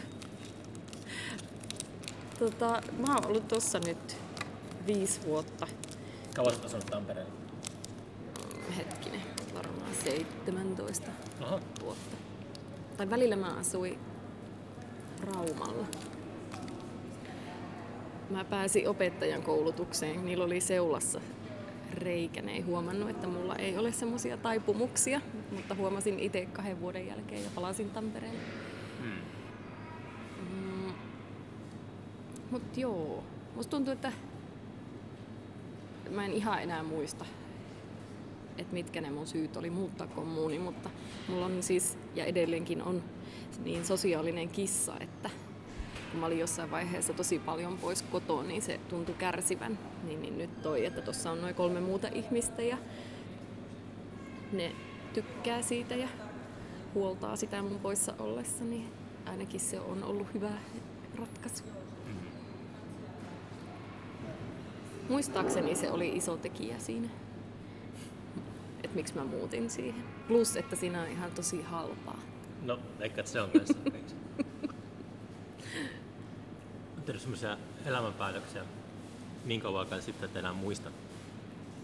Tota, 2.39 2.81
mä 2.97 3.15
oon 3.15 3.25
ollut 3.25 3.47
tossa 3.47 3.79
nyt 3.79 4.17
viisi 4.87 5.21
vuotta. 5.25 5.67
Kauan 6.35 6.53
olet 6.53 6.65
asunut 6.65 6.85
Tampereella? 6.85 7.31
Hetkinen, 8.77 9.20
17 9.95 11.11
Aha. 11.41 11.59
vuotta. 11.81 12.17
Tai 12.97 13.09
välillä 13.09 13.35
mä 13.35 13.47
asuin 13.47 13.99
Raumalla. 15.23 15.85
Mä 18.29 18.43
pääsin 18.43 18.89
opettajan 18.89 19.43
koulutukseen. 19.43 20.25
Niillä 20.25 20.43
oli 20.43 20.61
seulassa 20.61 21.21
reikä. 21.93 22.41
Ne 22.41 22.51
ei 22.51 22.61
huomannut, 22.61 23.09
että 23.09 23.27
mulla 23.27 23.55
ei 23.55 23.77
ole 23.77 23.91
semmoisia 23.91 24.37
taipumuksia, 24.37 25.21
mutta 25.51 25.75
huomasin 25.75 26.19
itse 26.19 26.45
kahden 26.45 26.81
vuoden 26.81 27.07
jälkeen 27.07 27.43
ja 27.43 27.49
palasin 27.55 27.89
Tampereelle. 27.89 28.39
Hmm. 29.01 29.11
Mm. 30.61 30.93
Mut 32.51 32.77
joo, 32.77 33.23
musta 33.55 33.71
tuntuu, 33.71 33.93
että 33.93 34.11
mä 36.09 36.25
en 36.25 36.33
ihan 36.33 36.63
enää 36.63 36.83
muista, 36.83 37.25
että 38.61 38.73
mitkä 38.73 39.01
ne 39.01 39.09
mun 39.09 39.27
syyt 39.27 39.57
oli 39.57 39.69
muuttaa 39.69 40.07
kommuuni, 40.07 40.59
mutta 40.59 40.89
mulla 41.27 41.45
on 41.45 41.63
siis, 41.63 41.97
ja 42.15 42.25
edelleenkin 42.25 42.83
on, 42.83 43.03
niin 43.63 43.85
sosiaalinen 43.85 44.49
kissa, 44.49 44.93
että 44.99 45.29
kun 46.11 46.19
mä 46.19 46.25
olin 46.25 46.39
jossain 46.39 46.71
vaiheessa 46.71 47.13
tosi 47.13 47.39
paljon 47.39 47.77
pois 47.77 48.01
kotoa, 48.01 48.43
niin 48.43 48.61
se 48.61 48.79
tuntui 48.89 49.15
kärsivän. 49.15 49.79
Niin, 50.03 50.21
niin 50.21 50.37
nyt 50.37 50.61
toi, 50.61 50.85
että 50.85 51.01
tuossa 51.01 51.31
on 51.31 51.41
noin 51.41 51.55
kolme 51.55 51.79
muuta 51.79 52.07
ihmistä 52.07 52.61
ja 52.61 52.77
ne 54.51 54.71
tykkää 55.13 55.61
siitä 55.61 55.95
ja 55.95 56.07
huoltaa 56.93 57.35
sitä 57.35 57.61
mun 57.61 57.79
poissa 57.79 58.13
ollessa, 58.19 58.63
niin 58.63 58.93
ainakin 59.25 59.59
se 59.59 59.79
on 59.79 60.03
ollut 60.03 60.33
hyvä 60.33 60.51
ratkaisu. 61.15 61.63
Muistaakseni 65.09 65.75
se 65.75 65.91
oli 65.91 66.15
iso 66.15 66.37
tekijä 66.37 66.79
siinä, 66.79 67.09
että 68.91 68.99
miksi 68.99 69.15
mä 69.15 69.23
muutin 69.23 69.69
siihen. 69.69 70.03
Plus, 70.27 70.55
että 70.55 70.75
siinä 70.75 71.01
on 71.01 71.07
ihan 71.07 71.31
tosi 71.31 71.61
halpaa. 71.61 72.19
No, 72.61 72.79
eikä 72.99 73.23
se 73.23 73.41
on 73.41 73.49
kanssa. 73.49 73.73
Olet 76.93 77.05
tehnyt 77.05 77.21
semmoisia 77.21 77.57
elämänpäätöksiä 77.85 78.63
niin 79.45 79.61
kauan 79.61 79.87
sitten, 79.99 80.25
että 80.25 80.39
enää 80.39 80.53
muista 80.53 80.91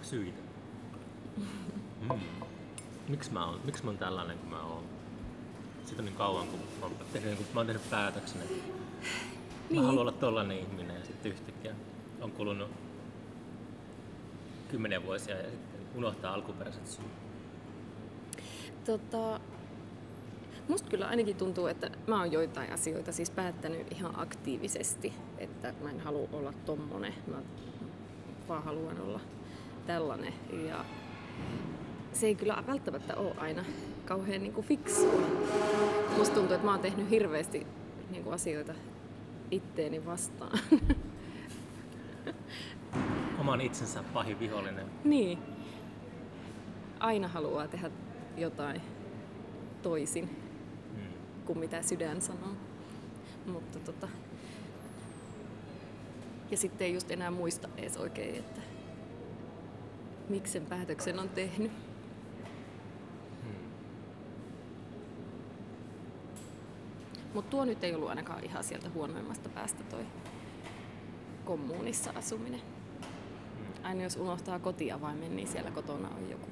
syitä. 0.02 0.38
Mm. 2.10 2.20
Miksi 3.08 3.32
mä 3.32 3.46
oon, 3.46 3.62
miksi 3.64 3.84
mä 3.84 3.90
oon 3.90 3.98
tällainen 3.98 4.38
kuin 4.38 4.50
mä 4.50 4.62
oon? 4.62 4.84
Siitä 5.86 6.02
on 6.02 6.06
niin 6.06 6.16
kauan, 6.16 6.48
kun 6.48 6.60
mä 6.80 6.86
oon 6.86 6.96
tehnyt, 7.14 7.36
kun 7.36 7.46
mä 7.54 7.60
oon 7.60 7.68
tehnyt 7.68 7.90
päätöksen, 7.90 8.42
että 8.42 8.54
niin. 9.70 9.82
mä 9.82 9.88
haluan 9.88 10.02
olla 10.02 10.12
tollainen 10.12 10.60
ihminen 10.60 10.96
ja 11.00 11.06
sitten 11.06 11.32
yhtäkkiä 11.32 11.76
on 12.22 12.32
kulunut 12.32 12.70
kymmeniä 14.72 15.04
vuosia 15.04 15.36
ja 15.36 15.50
sitten 15.50 15.67
unohtaa 15.96 16.34
alkuperäiset 16.34 16.88
syyt. 16.88 17.08
Tota, 18.86 19.40
musta 20.68 20.90
kyllä 20.90 21.08
ainakin 21.08 21.36
tuntuu, 21.36 21.68
että 21.68 21.92
mä 22.08 22.20
oon 22.20 22.32
joitain 22.32 22.74
asioita 22.74 23.12
siis 23.12 23.30
päättänyt 23.30 23.92
ihan 23.92 24.20
aktiivisesti, 24.20 25.14
että 25.38 25.74
mä 25.82 25.90
en 25.90 26.00
halua 26.00 26.28
olla 26.34 26.54
tommonen, 26.66 27.14
mä 27.28 27.38
vaan 28.48 28.64
haluan 28.64 29.02
olla 29.02 29.20
tällainen. 29.86 30.34
Ja 30.68 30.86
se 32.14 32.28
ei 32.28 32.36
kyllä 32.36 32.64
välttämättä 32.68 33.16
ole 33.16 33.34
aina 33.38 33.66
kauhean 34.06 34.42
niin 34.44 34.64
fiksua. 34.64 35.22
Musta 36.18 36.36
tuntuu, 36.36 36.56
että 36.56 36.66
mä 36.66 36.72
oon 36.72 36.80
tehnyt 36.80 37.10
hirveästi 37.10 37.68
niin 38.10 38.24
kuin 38.24 38.34
asioita 38.34 38.74
itteeni 39.52 40.06
vastaan. 40.06 40.60
Oman 43.40 43.62
itsensä 43.62 44.04
pahin 44.14 44.40
vihollinen. 44.40 44.86
niin. 45.04 45.57
Aina 47.00 47.28
haluaa 47.28 47.68
tehdä 47.68 47.92
jotain 48.38 48.82
toisin 49.82 50.30
Mm. 50.94 51.14
kuin 51.46 51.60
mitä 51.60 51.82
sydän 51.82 52.22
sanoo. 52.22 52.54
Mutta 53.46 53.80
tota... 53.80 54.08
Ja 56.52 56.58
sitten 56.58 56.88
ei 56.88 56.94
just 56.94 57.12
enää 57.12 57.32
muista 57.32 57.70
edes 57.78 57.98
oikein, 57.98 58.36
että 58.36 58.62
miksi 60.30 60.54
sen 60.54 60.66
päätöksen 60.66 61.20
on 61.20 61.30
tehnyt. 61.30 61.72
Mm. 63.44 63.50
Mutta 67.34 67.50
tuo 67.52 67.66
nyt 67.66 67.84
ei 67.84 67.96
ollut 67.96 68.10
ainakaan 68.10 68.44
ihan 68.44 68.64
sieltä 68.64 68.90
huonoimmasta 68.90 69.50
päästä 69.50 69.84
toi 69.84 70.06
kommuunissa 71.46 72.12
asuminen. 72.16 72.62
Aina 73.84 74.04
jos 74.04 74.16
unohtaa 74.18 74.60
kotiavaimen, 74.60 75.36
niin 75.36 75.48
siellä 75.48 75.72
kotona 75.72 76.10
on 76.10 76.30
joku. 76.30 76.48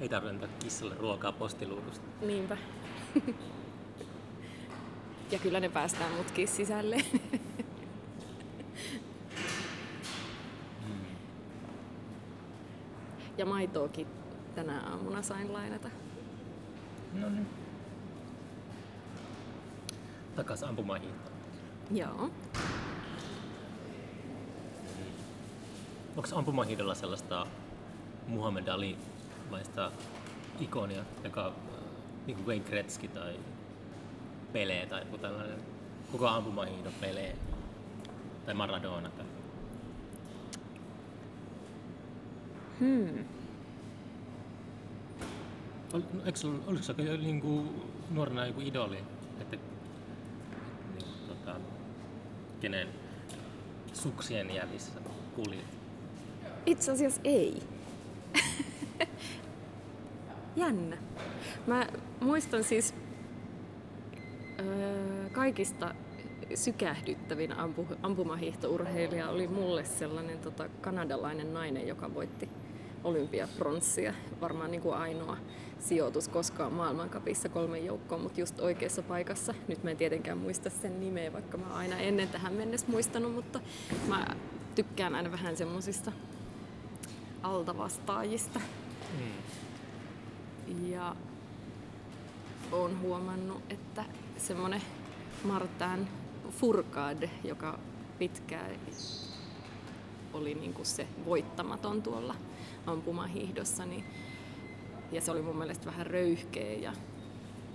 Ei 0.00 0.08
tarvitse 0.08 0.34
antaa 0.34 0.48
kissalle 0.58 0.94
ruokaa 0.94 1.32
postiluudusta. 1.32 2.06
Niinpä. 2.20 2.56
ja 5.32 5.38
kyllä 5.38 5.60
ne 5.60 5.68
päästään 5.68 6.12
mutkin 6.12 6.48
sisälle. 6.48 6.96
ja 13.38 13.46
maitoakin 13.46 14.06
tänä 14.54 14.80
aamuna 14.80 15.22
sain 15.22 15.52
lainata. 15.52 15.88
No 17.12 17.28
niin. 17.28 17.46
Takas 20.36 20.62
ampumahiihtoon. 20.62 21.36
Joo. 21.90 22.30
Onko 26.16 26.28
ampumahiihdolla 26.34 26.94
sellaista 26.94 27.46
Muhammad 28.26 28.68
Ali-maista 29.44 29.92
ikonia, 30.60 31.04
joka 31.24 31.46
äh, 31.46 31.52
niin 32.26 32.36
kuin 32.36 32.46
Wayne 32.46 32.64
Gretzky 32.64 33.08
tai 33.08 33.34
Pele 34.52 34.86
tai 34.86 35.00
joku 35.00 35.18
tällainen, 35.18 35.58
kuka 36.12 36.30
ampumahiihdon 36.30 36.92
Pele 37.00 37.36
tai 38.46 38.54
Maradona 38.54 39.10
tai 39.10 39.26
Hmm. 42.80 43.24
Ol, 45.92 46.00
no, 46.12 46.24
eikö 46.24 46.38
sulla, 46.38 46.64
oliko 46.66 47.02
jo 47.02 47.16
niin 47.16 47.40
kuin, 47.40 47.70
nuorena 48.10 48.46
joku 48.46 48.60
idoli, 48.60 48.98
että 49.40 49.56
niin, 49.56 51.10
tota, 51.28 51.56
kenen 52.60 52.88
suksien 53.92 54.54
jäljissä 54.54 55.00
kuljit? 55.34 55.78
Itse 56.66 56.92
asiassa 56.92 57.20
ei. 57.24 57.73
Jännä. 60.56 60.96
Mä 61.66 61.86
muistan 62.20 62.64
siis 62.64 62.94
öö, 64.60 65.28
kaikista 65.32 65.94
sykähdyttävin 66.54 67.52
ampu, 67.52 67.86
ampumahiihtourheilija 68.02 69.28
oli 69.28 69.46
mulle 69.46 69.84
sellainen 69.84 70.38
tota, 70.38 70.68
kanadalainen 70.80 71.54
nainen, 71.54 71.88
joka 71.88 72.14
voitti 72.14 72.48
olympiapronssia. 73.04 74.14
Varmaan 74.40 74.70
niin 74.70 74.80
kuin 74.80 74.94
ainoa 74.94 75.36
sijoitus 75.78 76.28
koskaan 76.28 76.72
maailmankapissa 76.72 77.48
kolmen 77.48 77.84
joukkoon, 77.84 78.20
mutta 78.20 78.40
just 78.40 78.60
oikeassa 78.60 79.02
paikassa. 79.02 79.54
Nyt 79.68 79.84
mä 79.84 79.90
en 79.90 79.96
tietenkään 79.96 80.38
muista 80.38 80.70
sen 80.70 81.00
nimeä, 81.00 81.32
vaikka 81.32 81.58
mä 81.58 81.74
aina 81.74 81.96
ennen 81.98 82.28
tähän 82.28 82.52
mennessä 82.52 82.86
muistanut, 82.90 83.34
mutta 83.34 83.60
mä 84.08 84.26
tykkään 84.74 85.14
aina 85.14 85.32
vähän 85.32 85.56
semmosista 85.56 86.12
altavastaajista. 87.42 88.60
Mm. 89.18 89.24
Ja 90.88 91.16
olen 92.72 93.00
huomannut, 93.00 93.62
että 93.70 94.04
semmoinen 94.36 94.82
Martan 95.44 96.08
Furkad, 96.50 97.28
joka 97.44 97.78
pitkään 98.18 98.70
oli 100.32 100.54
niinku 100.54 100.84
se 100.84 101.06
voittamaton 101.24 102.02
tuolla 102.02 102.34
ampumahiihdossa, 102.86 103.86
niin, 103.86 104.04
ja 105.12 105.20
se 105.20 105.30
oli 105.30 105.42
mun 105.42 105.58
mielestä 105.58 105.86
vähän 105.86 106.06
röyhkeä 106.06 106.72
ja 106.72 106.92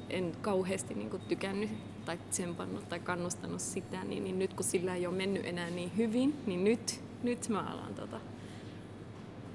en 0.09 0.35
kauheasti 0.41 0.93
niinku 0.93 1.17
tykännyt 1.17 1.69
tai 2.05 2.17
tsempannut 2.29 2.89
tai 2.89 2.99
kannustanut 2.99 3.61
sitä, 3.61 4.03
niin, 4.03 4.23
niin 4.23 4.39
nyt 4.39 4.53
kun 4.53 4.65
sillä 4.65 4.95
ei 4.95 5.07
ole 5.07 5.15
mennyt 5.15 5.45
enää 5.45 5.69
niin 5.69 5.91
hyvin, 5.97 6.35
niin 6.45 6.63
nyt, 6.63 7.01
nyt 7.23 7.49
mä 7.49 7.59
alan 7.59 7.93
tota, 7.93 8.19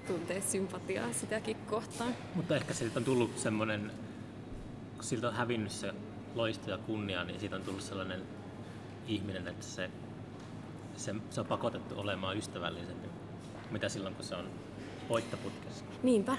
tuntee 0.07 0.41
sympatiaa 0.41 1.13
sitäkin 1.13 1.57
kohtaan. 1.57 2.15
Mutta 2.35 2.57
ehkä 2.57 2.75
siltä 2.75 2.99
on 2.99 3.05
tullut 3.05 3.39
semmoinen, 3.39 3.93
kun 4.95 5.05
siltä 5.05 5.29
on 5.29 5.35
hävinnyt 5.35 5.73
se 5.73 5.95
loisto 6.35 6.71
ja 6.71 6.79
kunnia, 6.79 7.25
niin 7.25 7.41
siitä 7.41 7.57
on 7.57 7.63
tullut 7.63 7.83
sellainen 7.83 8.23
ihminen, 9.07 9.49
että 9.49 9.67
se, 9.67 9.91
se, 10.97 11.15
se 11.31 11.41
on 11.41 11.47
pakotettu 11.47 12.01
olemaan 12.01 12.37
ystävällisempi, 12.37 13.09
mitä 13.71 13.89
silloin 13.89 14.15
kun 14.15 14.25
se 14.25 14.35
on 14.35 14.51
voittoputkessa. 15.09 15.85
Niinpä. 16.03 16.37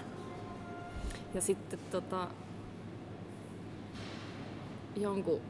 Ja 1.34 1.41
sitten 1.41 1.80
tota, 1.91 2.28
jonkun 4.95 5.41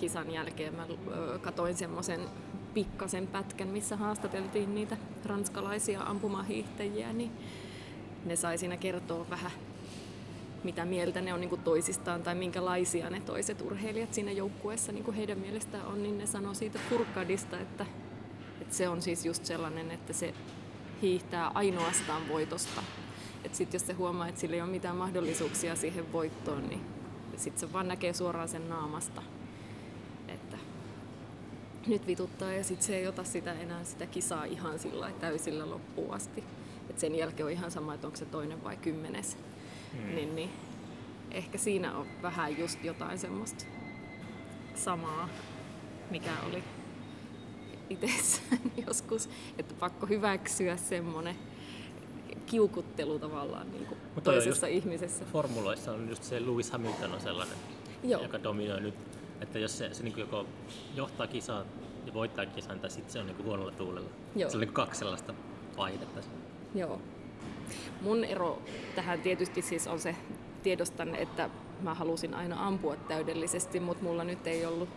kisan 0.00 0.30
jälkeen 0.30 0.74
mä 0.74 0.86
katoin 1.40 1.76
semmoisen 1.76 2.20
pikkasen 2.74 3.26
pätkän, 3.26 3.68
missä 3.68 3.96
haastateltiin 3.96 4.74
niitä 4.74 4.96
ranskalaisia 5.24 6.02
ampumahiihtäjiä, 6.02 7.12
niin 7.12 7.30
ne 8.24 8.36
sai 8.36 8.58
siinä 8.58 8.76
kertoa 8.76 9.30
vähän 9.30 9.50
mitä 10.64 10.84
mieltä 10.84 11.20
ne 11.20 11.34
on 11.34 11.40
niin 11.40 11.60
toisistaan 11.64 12.22
tai 12.22 12.34
minkälaisia 12.34 13.10
ne 13.10 13.20
toiset 13.20 13.60
urheilijat 13.60 14.14
siinä 14.14 14.32
joukkueessa 14.32 14.92
niin 14.92 15.12
heidän 15.12 15.38
mielestään 15.38 15.86
on, 15.86 16.02
niin 16.02 16.18
ne 16.18 16.26
sanoo 16.26 16.54
siitä 16.54 16.78
Furkadista, 16.90 17.60
että, 17.60 17.86
että 18.60 18.74
se 18.74 18.88
on 18.88 19.02
siis 19.02 19.26
just 19.26 19.44
sellainen, 19.44 19.90
että 19.90 20.12
se 20.12 20.34
hiihtää 21.02 21.50
ainoastaan 21.54 22.28
voitosta. 22.28 22.82
Että 23.44 23.58
sitten 23.58 23.78
jos 23.78 23.86
se 23.86 23.92
huomaa, 23.92 24.28
että 24.28 24.40
sillä 24.40 24.56
ei 24.56 24.62
ole 24.62 24.70
mitään 24.70 24.96
mahdollisuuksia 24.96 25.76
siihen 25.76 26.12
voittoon, 26.12 26.68
niin 26.68 26.80
sitten 27.36 27.60
se 27.60 27.72
vaan 27.72 27.88
näkee 27.88 28.12
suoraan 28.12 28.48
sen 28.48 28.68
naamasta, 28.68 29.22
nyt 31.86 32.06
vituttaa 32.06 32.52
ja 32.52 32.64
sitten 32.64 32.86
se 32.86 32.96
ei 32.96 33.06
ota 33.06 33.24
sitä 33.24 33.52
enää 33.52 33.84
sitä 33.84 34.06
kisaa 34.06 34.44
ihan 34.44 34.78
sillä 34.78 35.10
täysillä 35.20 35.70
loppuun 35.70 36.14
asti. 36.14 36.44
Et 36.90 36.98
sen 36.98 37.14
jälkeen 37.14 37.46
on 37.46 37.52
ihan 37.52 37.70
sama, 37.70 37.94
että 37.94 38.06
onko 38.06 38.16
se 38.16 38.24
toinen 38.24 38.64
vai 38.64 38.76
kymmenes. 38.76 39.36
Hmm. 39.92 40.14
Niin, 40.14 40.34
niin 40.34 40.50
ehkä 41.30 41.58
siinä 41.58 41.96
on 41.96 42.06
vähän 42.22 42.58
just 42.58 42.84
jotain 42.84 43.18
semmoista 43.18 43.64
samaa, 44.74 45.28
mikä 46.10 46.30
oli 46.48 46.64
itsessään 47.90 48.60
joskus, 48.86 49.28
että 49.58 49.74
pakko 49.74 50.06
hyväksyä 50.06 50.76
semmoinen 50.76 51.36
kiukuttelu 52.46 53.18
tavallaan 53.18 53.72
niin 53.72 53.86
kuin 53.86 53.98
Mutta 54.14 54.30
toisessa 54.30 54.66
ihmisessä. 54.66 55.24
Formuloissa 55.32 55.92
on 55.92 56.08
just 56.08 56.22
se 56.22 56.46
Lewis 56.46 56.70
Hamilton 56.70 57.12
on 57.12 57.20
sellainen, 57.20 57.56
Joo. 58.02 58.22
joka 58.22 58.42
dominoi 58.42 58.80
nyt, 58.80 58.94
että 59.42 59.58
jos 59.58 59.78
se, 59.78 59.94
se 59.94 60.02
niin 60.02 60.14
joko 60.18 60.46
johtaa 60.94 61.26
kisaa 61.26 61.64
ja 62.06 62.14
voittaa 62.14 62.46
kisan, 62.46 62.80
tai 62.80 62.90
sitten 62.90 63.12
se 63.12 63.18
on 63.18 63.26
niin 63.26 63.44
huonolla 63.44 63.72
tuulella. 63.72 64.10
Joo. 64.36 64.50
Se 64.50 64.56
on 64.56 64.60
niin 64.60 64.72
kaksi 64.72 64.98
sellaista 64.98 65.34
vaihdetta. 65.76 66.20
Joo. 66.74 67.00
Mun 68.00 68.24
ero 68.24 68.62
tähän 68.94 69.20
tietysti 69.20 69.62
siis 69.62 69.86
on 69.86 70.00
se, 70.00 70.16
tiedostan, 70.62 71.14
että 71.14 71.50
mä 71.80 71.94
halusin 71.94 72.34
aina 72.34 72.66
ampua 72.66 72.96
täydellisesti, 72.96 73.80
mutta 73.80 74.04
mulla 74.04 74.24
nyt 74.24 74.46
ei 74.46 74.66
ollut 74.66 74.88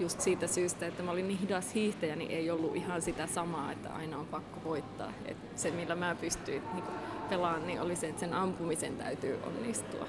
just 0.00 0.20
siitä 0.20 0.46
syystä, 0.46 0.86
että 0.86 1.02
mä 1.02 1.10
olin 1.10 1.28
niin 1.28 1.38
hidas 1.38 1.74
hiihtäjä, 1.74 2.16
niin 2.16 2.30
ei 2.30 2.50
ollut 2.50 2.76
ihan 2.76 3.02
sitä 3.02 3.26
samaa, 3.26 3.72
että 3.72 3.88
aina 3.88 4.18
on 4.18 4.26
pakko 4.26 4.60
voittaa. 4.64 5.12
Et 5.24 5.36
se, 5.56 5.70
millä 5.70 5.94
mä 5.94 6.16
pystyin 6.20 6.62
niin 6.74 6.84
pelaamaan, 7.28 7.66
niin 7.66 7.80
oli 7.80 7.96
se, 7.96 8.08
että 8.08 8.20
sen 8.20 8.34
ampumisen 8.34 8.96
täytyy 8.96 9.38
onnistua. 9.46 10.06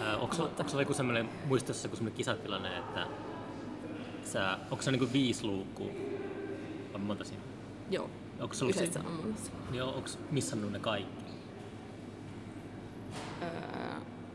Ää, 0.00 0.16
onko, 0.16 0.34
sulla, 0.34 0.50
onko 0.58 0.68
sulla 0.68 0.82
joku 0.82 0.94
sellainen 0.94 1.28
muistossa, 1.46 1.88
kun 1.88 1.96
sellainen 1.96 2.16
kisatilanne, 2.16 2.78
että 2.78 3.06
sä, 4.24 4.58
onko 4.70 4.82
se 4.82 4.90
niin 4.92 5.12
viisi 5.12 5.44
luukkua? 5.44 5.90
Vai 6.92 7.00
monta 7.00 7.24
siinä? 7.24 7.42
Joo, 7.90 8.10
Onko 8.40 8.54
sulla 8.54 8.72
se, 8.72 8.80
yhdessä 8.80 9.00
ammunnassa. 9.00 9.52
joo, 9.72 9.88
onko 9.88 10.08
missannut 10.30 10.72
ne 10.72 10.78
kaikki? 10.78 11.24
Öö, 13.42 13.48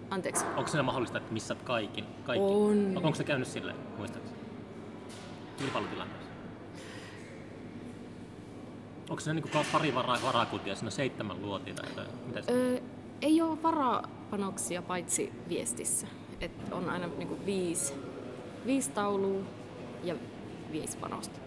anteeksi. 0.09 0.45
Onko 0.45 0.67
se 0.67 0.81
mahdollista, 0.81 1.17
että 1.17 1.33
missaat 1.33 1.61
kaikki? 1.61 2.03
kaikki? 2.23 2.45
On. 2.45 2.93
Onko 2.95 3.15
se 3.15 3.23
käynyt 3.23 3.47
silleen, 3.47 3.77
muistaakseni? 3.97 4.37
Kilpailutilanteessa? 5.57 6.29
Onko 9.09 9.19
se 9.19 9.33
niin 9.33 9.45
pari 9.71 9.95
vara, 9.95 10.17
varakutia, 10.23 10.75
siinä 10.75 10.89
seitsemän 10.89 11.41
luotia 11.41 11.73
tai 11.73 11.89
jotain? 11.89 12.07
Mitä 12.27 12.41
se? 12.41 12.51
Öö, 12.51 12.79
ei 13.21 13.41
ole 13.41 13.57
varapanoksia 14.33 14.81
paitsi 14.81 15.31
viestissä. 15.49 16.07
Et 16.41 16.51
on 16.71 16.89
aina 16.89 17.07
niinku 17.07 17.37
viisi, 17.45 17.93
viisi 18.65 18.91
taulua 18.91 19.41
ja 20.03 20.15
viisi 20.71 20.97
panosta. 20.97 21.39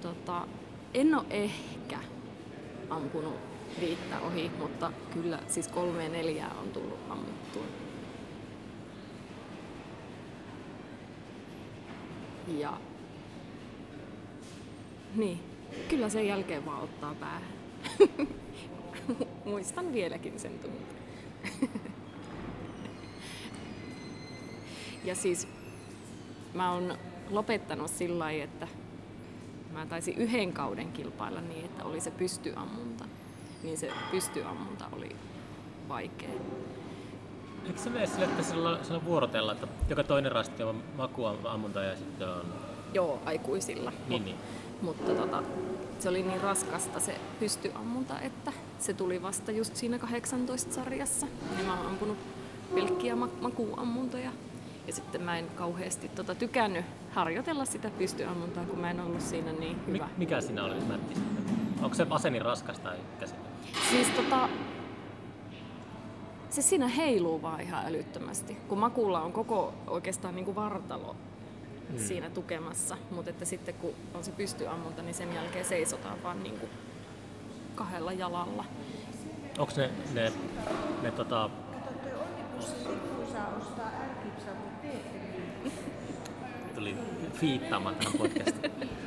Tota, 0.00 0.46
en 0.94 1.14
ole 1.14 1.24
ehkä 1.30 1.98
ampunut 2.90 3.34
viittä 3.80 4.20
ohi, 4.20 4.50
mutta 4.58 4.92
kyllä 5.12 5.38
siis 5.46 5.68
kolme 5.68 6.08
neljää 6.08 6.54
on 6.62 6.68
tullut 6.68 6.98
ammuttua. 7.08 7.64
Ja 12.58 12.72
niin, 15.14 15.40
kyllä 15.88 16.08
sen 16.08 16.26
jälkeen 16.26 16.66
vaan 16.66 16.82
ottaa 16.82 17.14
päähän. 17.14 17.52
Muistan 19.44 19.92
vieläkin 19.92 20.40
sen 20.40 20.58
tunteen. 20.58 21.01
ja 25.04 25.14
siis 25.14 25.48
mä 26.54 26.72
oon 26.72 26.98
lopettanut 27.30 27.90
sillä 27.90 28.18
lailla, 28.18 28.44
että 28.44 28.68
mä 29.72 29.86
taisin 29.86 30.18
yhden 30.18 30.52
kauden 30.52 30.92
kilpailla 30.92 31.40
niin, 31.40 31.64
että 31.64 31.84
oli 31.84 32.00
se 32.00 32.10
pystyammunta. 32.10 33.04
Niin 33.62 33.78
se 33.78 33.90
pystyammunta 34.10 34.84
oli 34.92 35.16
vaikea. 35.88 36.30
Eikö 37.66 37.78
se 37.78 37.90
mene 37.90 38.06
sille, 38.06 38.24
että 38.24 38.42
sillä, 38.42 38.78
sillä 38.82 39.04
vuorotella, 39.04 39.52
että 39.52 39.68
joka 39.88 40.04
toinen 40.04 40.32
rasti 40.32 40.62
on 40.62 40.82
makuammunta 40.96 41.82
ja 41.82 41.96
sitten 41.96 42.28
on... 42.28 42.44
Joo, 42.94 43.20
aikuisilla. 43.24 43.92
Niin, 44.08 44.24
niin. 44.24 44.36
Mutta 44.82 45.12
tota, 45.12 45.42
se 46.02 46.08
oli 46.08 46.22
niin 46.22 46.40
raskasta 46.40 47.00
se 47.00 47.20
pystyammunta, 47.40 48.20
että 48.20 48.52
se 48.78 48.94
tuli 48.94 49.22
vasta 49.22 49.52
just 49.52 49.76
siinä 49.76 49.96
18-sarjassa. 49.96 51.26
Ja 51.58 51.64
mä 51.64 51.76
oon 51.78 51.86
ampunut 51.86 52.18
pelkkiä 52.74 53.16
ma- 53.16 53.28
makuammuntoja. 53.40 54.30
Ja 54.86 54.92
sitten 54.92 55.22
mä 55.22 55.38
en 55.38 55.46
kauheasti 55.56 56.08
tota, 56.08 56.34
tykännyt 56.34 56.84
harjoitella 57.10 57.64
sitä 57.64 57.90
pystyammuntaa, 57.98 58.64
kun 58.64 58.78
mä 58.78 58.90
en 58.90 59.00
ollut 59.00 59.20
siinä 59.20 59.52
niin 59.52 59.86
hyvä. 59.86 60.08
mikä 60.16 60.40
siinä 60.40 60.64
oli 60.64 60.80
sitten? 60.80 61.00
Onko 61.82 61.94
se 61.94 62.06
ase 62.10 62.30
niin 62.30 62.42
raskas 62.42 62.78
tai 62.78 62.96
se 63.24 63.34
Siis 63.90 64.08
tota, 64.08 64.48
se 66.50 66.62
siinä 66.62 66.88
heiluu 66.88 67.42
vaan 67.42 67.60
ihan 67.60 67.86
älyttömästi, 67.86 68.54
kun 68.68 68.78
makulla 68.78 69.20
on 69.20 69.32
koko 69.32 69.74
oikeastaan 69.86 70.34
niin 70.34 70.44
kuin 70.44 70.54
vartalo 70.54 71.16
Mm. 71.92 71.98
siinä 71.98 72.30
tukemassa, 72.30 72.96
mutta 73.10 73.30
että 73.30 73.44
sitten 73.44 73.74
kun 73.74 73.94
on 74.14 74.24
se 74.24 74.30
pystyammunta, 74.30 75.02
niin 75.02 75.14
sen 75.14 75.34
jälkeen 75.34 75.64
seisotaan 75.64 76.22
vaan 76.22 76.42
niin 76.42 76.58
kuin 76.58 76.70
kahdella 77.74 78.12
jalalla. 78.12 78.64
Onko 79.58 79.72
ne, 79.76 79.90
ne, 80.14 80.32
ne 81.02 81.10
tota, 81.10 81.50
Kato, 81.72 81.98
toi 82.02 82.12
onnikuusilippu 82.12 83.32
saa 83.32 83.48
ostaa 83.60 83.90
ärkipsa, 84.02 84.50
mutta 84.50 84.82
teette 84.82 85.18
niin. 85.18 85.72
tuli 86.74 86.96
fiittaamaan 87.32 87.94
tähän 87.94 88.12
podcastiin. 88.18 88.72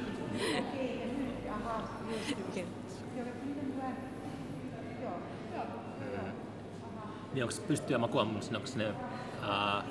Niin 7.34 7.44
onko 7.44 7.52
se 7.52 7.62
pystyä 7.62 7.98
makuammunta, 7.98 8.48
niin 8.48 8.56
onko 8.56 8.68
ne 8.76 8.94
ää, 9.42 9.84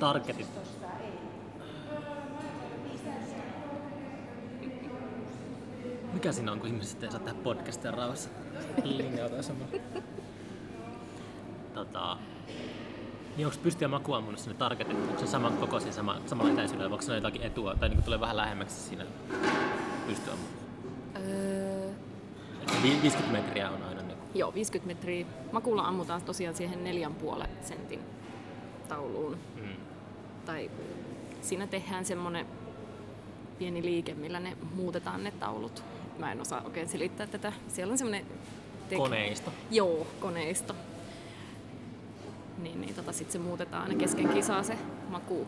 targetit? 0.00 0.46
Ostaa, 0.62 0.90
ei. 1.00 1.12
Mikä 6.22 6.32
siinä 6.32 6.52
on, 6.52 6.58
kun 6.60 6.68
ihmiset 6.68 7.02
ei 7.02 7.10
saa 7.10 7.20
tehdä 7.20 7.38
podcastia 7.42 7.90
rauhassa? 7.90 8.30
Linjautua 8.84 9.42
sama. 9.42 9.64
Tota, 11.74 12.16
niin 13.36 13.46
onko 13.46 13.58
pystyä 13.62 13.88
makuammunnassa 13.88 14.50
ne 14.50 14.56
targetit? 14.56 14.96
Onko 15.08 15.18
se 15.20 15.26
saman 15.26 15.52
kokoisia, 15.56 15.92
sama, 15.92 16.16
samalla 16.26 16.52
etäisyydellä, 16.52 16.90
vai 16.90 16.94
onko 16.94 17.02
se 17.06 17.14
jotakin 17.14 17.42
etua, 17.42 17.74
tai 17.74 17.88
niin 17.88 18.02
tulee 18.02 18.20
vähän 18.20 18.36
lähemmäksi 18.36 18.80
siinä 18.80 19.04
pystyammunnassa? 20.06 20.64
Öö, 21.16 21.90
Vi- 22.82 23.02
50 23.02 23.32
metriä 23.32 23.70
on 23.70 23.82
aina 23.82 24.02
niin 24.02 24.18
joo, 24.34 24.54
50 24.54 24.94
metriä. 24.94 25.26
Makulla 25.52 25.82
ammutaan 25.82 26.22
tosiaan 26.22 26.54
siihen 26.56 26.84
4,5 26.84 27.46
sentin 27.62 28.00
tauluun. 28.88 29.36
mm. 29.56 29.76
Tai 30.46 30.70
siinä 31.40 31.66
tehdään 31.66 32.04
semmoinen 32.04 32.46
pieni 33.58 33.82
liike, 33.82 34.14
millä 34.14 34.40
ne 34.40 34.56
muutetaan 34.74 35.24
ne 35.24 35.30
taulut. 35.30 35.84
Mä 36.18 36.32
en 36.32 36.40
osaa 36.40 36.62
oikein 36.64 36.88
selittää 36.88 37.26
tätä. 37.26 37.52
Siellä 37.68 37.92
on 37.92 37.98
semmoinen... 37.98 38.26
tek- 38.90 38.96
koneisto. 38.96 39.52
Joo, 39.70 40.06
koneisto. 40.20 40.74
Niin, 42.58 42.80
niin 42.80 42.94
tota, 42.94 43.12
sit 43.12 43.30
se 43.30 43.38
muutetaan 43.38 43.82
aina 43.82 43.94
kesken 43.94 44.28
kisaa 44.28 44.62
se 44.62 44.78
maku 45.08 45.46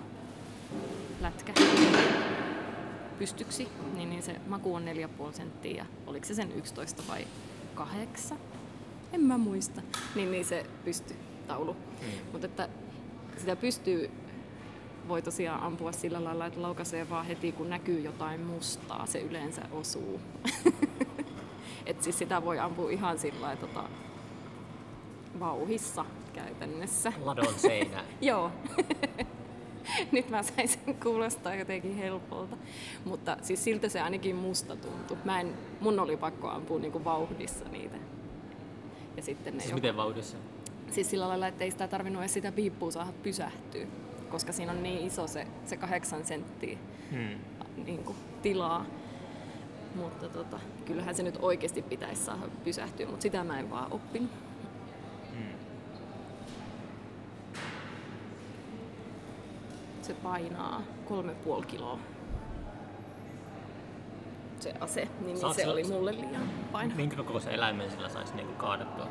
lätkä 1.21 1.53
pystyksi, 3.19 3.69
niin, 3.95 4.11
niin 4.11 4.23
se 4.23 4.37
maku 4.47 4.75
on 4.75 4.83
4,5 5.29 5.33
senttiä 5.33 5.77
ja 5.77 5.87
oliko 6.07 6.27
se 6.27 6.35
sen 6.35 6.53
11 6.53 7.03
vai 7.09 7.27
8? 7.75 8.39
En 9.13 9.21
mä 9.21 9.39
muista. 9.39 9.83
Niin, 10.15 10.31
niin 10.31 10.45
se 10.45 10.67
pysty 10.85 11.15
taulu. 11.47 11.73
Mm. 11.73 12.09
Mutta 12.33 12.47
että 12.47 12.69
sitä 13.37 13.57
pystyy 13.57 14.11
voi 15.09 15.23
tosiaan 15.23 15.63
ampua 15.63 15.93
sillä 15.93 16.25
lailla, 16.25 16.47
että 16.47 16.63
laukaisee 16.63 17.11
vaan 17.11 17.27
heti 17.27 17.53
kun 17.53 17.71
näkyy 17.71 18.01
jotain 18.01 18.41
mustaa, 18.41 19.07
se 19.07 19.21
yleensä 19.21 19.63
osuu. 19.73 20.21
Et 21.87 22.03
siis 22.03 22.19
sitä 22.19 22.45
voi 22.45 22.59
ampua 22.59 22.91
ihan 22.91 23.19
sillä 23.19 23.41
lailla, 23.41 23.61
tota, 23.61 23.85
vauhissa 25.41 26.05
käytännössä. 26.33 27.13
Ladon 27.25 27.55
seinään. 27.57 28.05
Joo. 28.21 28.51
Nyt 30.13 30.31
mä 30.31 30.43
sain 30.43 30.69
sen 30.69 30.95
kuulostaa 31.03 31.55
jotenkin 31.55 31.97
helpolta. 31.97 32.57
Mutta 33.05 33.37
siis 33.43 33.65
siltä 33.65 33.89
se 33.89 34.01
ainakin 34.01 34.37
musta 34.37 34.77
tuntui. 34.77 35.17
Mä 35.25 35.41
en, 35.41 35.55
mun 35.81 35.99
oli 35.99 36.17
pakko 36.17 36.49
ampua 36.49 36.79
niinku 36.79 37.05
vauhdissa 37.05 37.65
niitä. 37.65 37.97
Ja 39.17 39.23
sitten 39.23 39.55
ne 39.55 39.61
Siis 39.61 39.71
joko- 39.71 39.77
miten 39.77 39.97
vauhdissa? 39.97 40.37
Siis 40.91 41.11
sillä 41.11 41.29
lailla, 41.29 41.47
että 41.47 41.65
ei 41.65 41.71
sitä 41.71 41.89
tarvinnut 41.89 42.23
edes 42.23 42.35
sitä 42.35 42.53
piippua 42.53 42.91
saada 42.91 43.13
pysähtyä, 43.23 43.87
koska 44.35 44.53
siinä 44.53 44.73
on 44.73 44.83
niin 44.83 45.07
iso 45.07 45.27
se, 45.27 45.47
se 45.67 45.77
kahdeksan 45.77 46.25
senttiä 46.25 46.79
Hmm. 47.11 47.39
niin 47.87 48.05
kuin, 48.05 48.17
tilaa. 48.43 48.85
Mutta 49.95 50.29
tota, 50.29 50.61
kyllähän 50.85 51.15
se 51.15 51.23
nyt 51.23 51.39
oikeasti 51.43 51.83
pitäisi 51.83 52.25
saada 52.25 52.41
pysähtyä, 52.65 53.07
mutta 53.07 53.23
sitä 53.23 53.45
mä 53.45 53.59
en 53.61 53.71
vaan 53.71 53.93
oppinut. 53.93 54.31
Hmm. 55.31 55.59
Se 60.03 60.15
painaa 60.15 60.83
kolme 61.09 61.35
puoli 61.35 61.67
kiloa. 61.67 61.99
Se 64.61 64.75
ase, 64.81 65.01
niin, 65.05 65.25
niin 65.27 65.39
se 65.39 65.61
sillä- 65.61 65.73
oli 65.73 65.85
mulle 65.85 66.13
liian 66.13 66.51
painava. 66.73 66.97
Minkä 66.97 67.17
kokoisen 67.17 67.53
eläimen 67.55 67.91
sillä 67.91 68.09
saisi 68.09 68.35
niinku 68.35 68.53
kaadettua? 68.53 69.09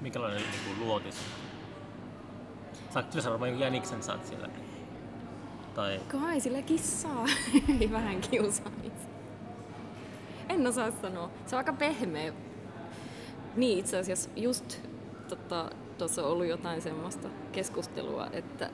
Minkälainen 0.00 0.42
niinku 0.42 0.84
luotis? 0.84 1.14
Saat 2.90 3.06
kyllä 3.06 3.22
sä 3.22 3.30
varmaan 3.30 3.58
jäniksen 3.58 4.02
saat 4.02 4.26
sillä. 4.26 4.48
Tai 5.74 6.00
Kai 6.08 6.40
sillä 6.40 6.62
kissaa. 6.62 7.26
Ei 7.80 7.90
vähän 7.90 8.20
kiusaamista. 8.20 9.08
En 10.48 10.66
osaa 10.66 10.90
sanoa. 10.90 11.30
Se 11.46 11.56
on 11.56 11.58
aika 11.58 11.72
pehmeä. 11.72 12.32
Niin 13.56 13.78
itse 13.78 13.98
asiassa 13.98 14.30
just 14.36 14.78
tota, 15.28 15.70
tuossa 15.98 16.24
on 16.24 16.32
ollut 16.32 16.46
jotain 16.46 16.82
semmoista 16.82 17.28
keskustelua, 17.52 18.26
että 18.32 18.70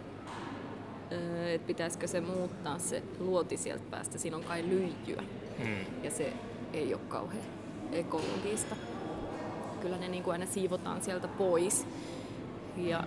et 1.55 1.67
pitäisikö 1.67 2.07
se 2.07 2.21
muuttaa 2.21 2.79
se 2.79 3.03
luoti 3.19 3.57
sieltä 3.57 3.85
päästä. 3.91 4.19
Siinä 4.19 4.37
on 4.37 4.45
kai 4.45 4.63
lyijyä 4.63 5.23
hmm. 5.59 6.03
ja 6.03 6.11
se 6.11 6.33
ei 6.73 6.95
ole 6.95 7.03
kauhean 7.09 7.45
ekologista. 7.93 8.77
Kyllä 9.85 9.99
ne 9.99 10.09
niin 10.09 10.23
kuin 10.23 10.33
aina 10.33 10.47
siivotaan 10.47 11.03
sieltä 11.03 11.29
pois. 11.29 11.87
Ja 12.77 13.05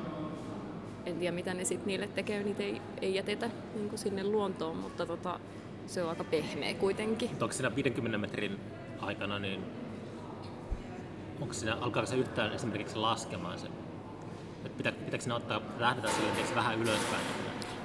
en 1.05 1.15
tiedä 1.19 1.36
mitä 1.36 1.53
ne 1.53 1.65
sitten 1.65 1.88
niille 1.88 2.07
tekee, 2.07 2.43
niitä 2.43 2.63
ei, 2.63 2.82
ei 3.01 3.15
jätetä 3.15 3.49
niin 3.75 3.89
kuin 3.89 3.99
sinne 3.99 4.23
luontoon, 4.23 4.78
mutta 4.78 5.05
tota, 5.05 5.39
se 5.88 6.03
on 6.03 6.09
aika 6.09 6.23
pehmeä 6.23 6.73
kuitenkin. 6.73 7.30
Mutta 7.30 7.45
onko 7.45 7.53
siinä 7.53 7.75
50 7.75 8.17
metrin 8.17 8.59
aikana, 8.99 9.39
niin 9.39 9.63
onko 11.41 11.53
siinä, 11.53 11.75
alkaako 11.75 12.07
se 12.07 12.15
yhtään 12.15 12.53
esimerkiksi 12.53 12.95
laskemaan 12.95 13.59
sen? 13.59 13.71
Et 14.65 14.78
pitää, 14.78 14.91
pitääkö 14.91 15.23
siinä 15.23 15.36
ottaa, 15.36 15.61
lähdetään 15.80 16.13
sille 16.13 16.32
tiiäks, 16.32 16.55
vähän 16.55 16.82
ylöspäin? 16.82 17.23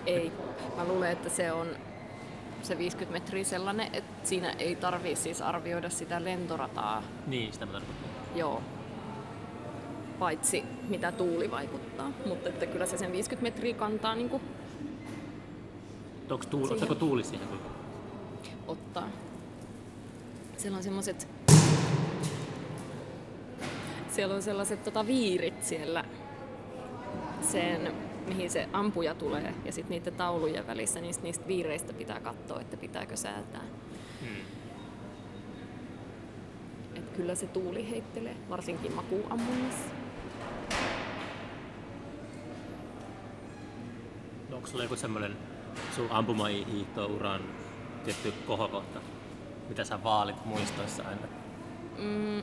Ei. 0.07 0.33
Mä 0.77 0.85
luulen, 0.85 1.13
että 1.13 1.29
se 1.29 1.53
on 1.53 1.69
se 2.63 2.79
50 2.79 3.13
metriä 3.13 3.45
sellainen, 3.45 3.89
että 3.93 4.29
siinä 4.29 4.51
ei 4.59 4.77
tarvii 4.77 5.17
siis 5.17 5.43
arvioida 5.43 5.91
sitä 5.91 6.25
lentorataa. 6.25 7.03
Niin, 7.27 7.53
sitä 7.53 7.67
mä 7.67 7.73
tarkoitan. 7.73 8.11
Joo. 8.35 8.63
Paitsi 10.23 10.65
mitä 10.89 11.13
tuuli 11.13 11.51
vaikuttaa. 11.51 12.11
Mutta 12.27 12.49
että 12.49 12.67
kyllä 12.67 12.87
se 12.87 12.99
sen 12.99 13.13
50 13.13 13.43
metriä 13.43 13.75
kantaa 13.75 14.15
niin 14.15 14.31
kuin 14.31 14.43
Onko 16.31 16.45
tuuli, 16.51 16.67
Siihen. 16.67 16.83
ottaako 16.83 16.95
tuuli 16.95 17.25
siihen? 17.25 17.49
ottaa. 18.67 19.09
Siellä 20.57 20.77
on 20.77 20.83
semmoset 20.83 21.29
siellä 24.09 24.35
on 24.35 24.43
sellaiset 24.43 24.85
tota, 24.85 25.07
viirit 25.07 25.65
siellä 25.65 26.05
sen, 27.41 27.93
mihin 28.29 28.51
se 28.51 28.69
ampuja 28.73 29.15
tulee 29.15 29.55
ja 29.65 29.73
sitten 29.73 29.91
niiden 29.99 30.15
taulujen 30.15 30.67
välissä, 30.67 31.01
niin 31.01 31.15
niistä 31.23 31.47
viireistä 31.47 31.93
pitää 31.93 32.21
katsoa, 32.21 32.61
että 32.61 32.77
pitääkö 32.77 33.17
säätää. 33.17 33.65
Hmm. 34.21 34.43
Et 36.95 37.11
kyllä 37.17 37.35
se 37.35 37.47
tuuli 37.47 37.91
heittelee, 37.91 38.37
varsinkin 38.51 38.93
makuammunnassa. 38.93 40.02
Onko 44.63 44.71
sulla 44.71 44.85
joku 44.85 44.97
semmoinen 44.97 45.37
sun 45.97 46.07
ampumahiihtouran 46.11 47.41
tietty 48.05 48.33
kohokohta, 48.47 49.01
mitä 49.69 49.85
sä 49.85 50.03
vaalit 50.05 50.45
muistoissa 50.45 51.03
aina? 51.03 51.21
Mm. 51.99 52.43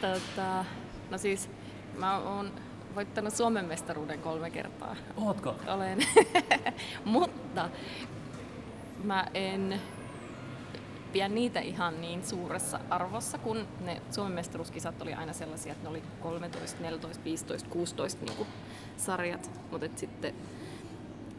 Tota, 0.00 0.64
no 1.10 1.18
siis 1.18 1.50
mä 1.98 2.18
oon 2.18 2.50
voittanut 2.94 3.34
Suomen 3.34 3.64
mestaruuden 3.64 4.18
kolme 4.18 4.50
kertaa. 4.50 4.96
Ootko? 5.16 5.54
Olen. 5.66 5.98
Mutta 7.04 7.68
mä 9.04 9.26
en 9.34 9.80
pidä 11.12 11.28
niitä 11.28 11.60
ihan 11.60 12.00
niin 12.00 12.26
suuressa 12.26 12.80
arvossa, 12.90 13.38
kun 13.38 13.66
ne 13.80 14.02
Suomen 14.10 14.32
mestaruuskisat 14.32 15.02
oli 15.02 15.14
aina 15.14 15.32
sellaisia, 15.32 15.72
että 15.72 15.84
ne 15.84 15.90
oli 15.90 16.02
13, 16.20 16.82
14, 16.82 17.24
15, 17.24 17.68
16 17.68 18.24
niin 18.24 18.46
sarjat, 18.96 19.50
mutta 19.70 19.86
sitten 19.96 20.34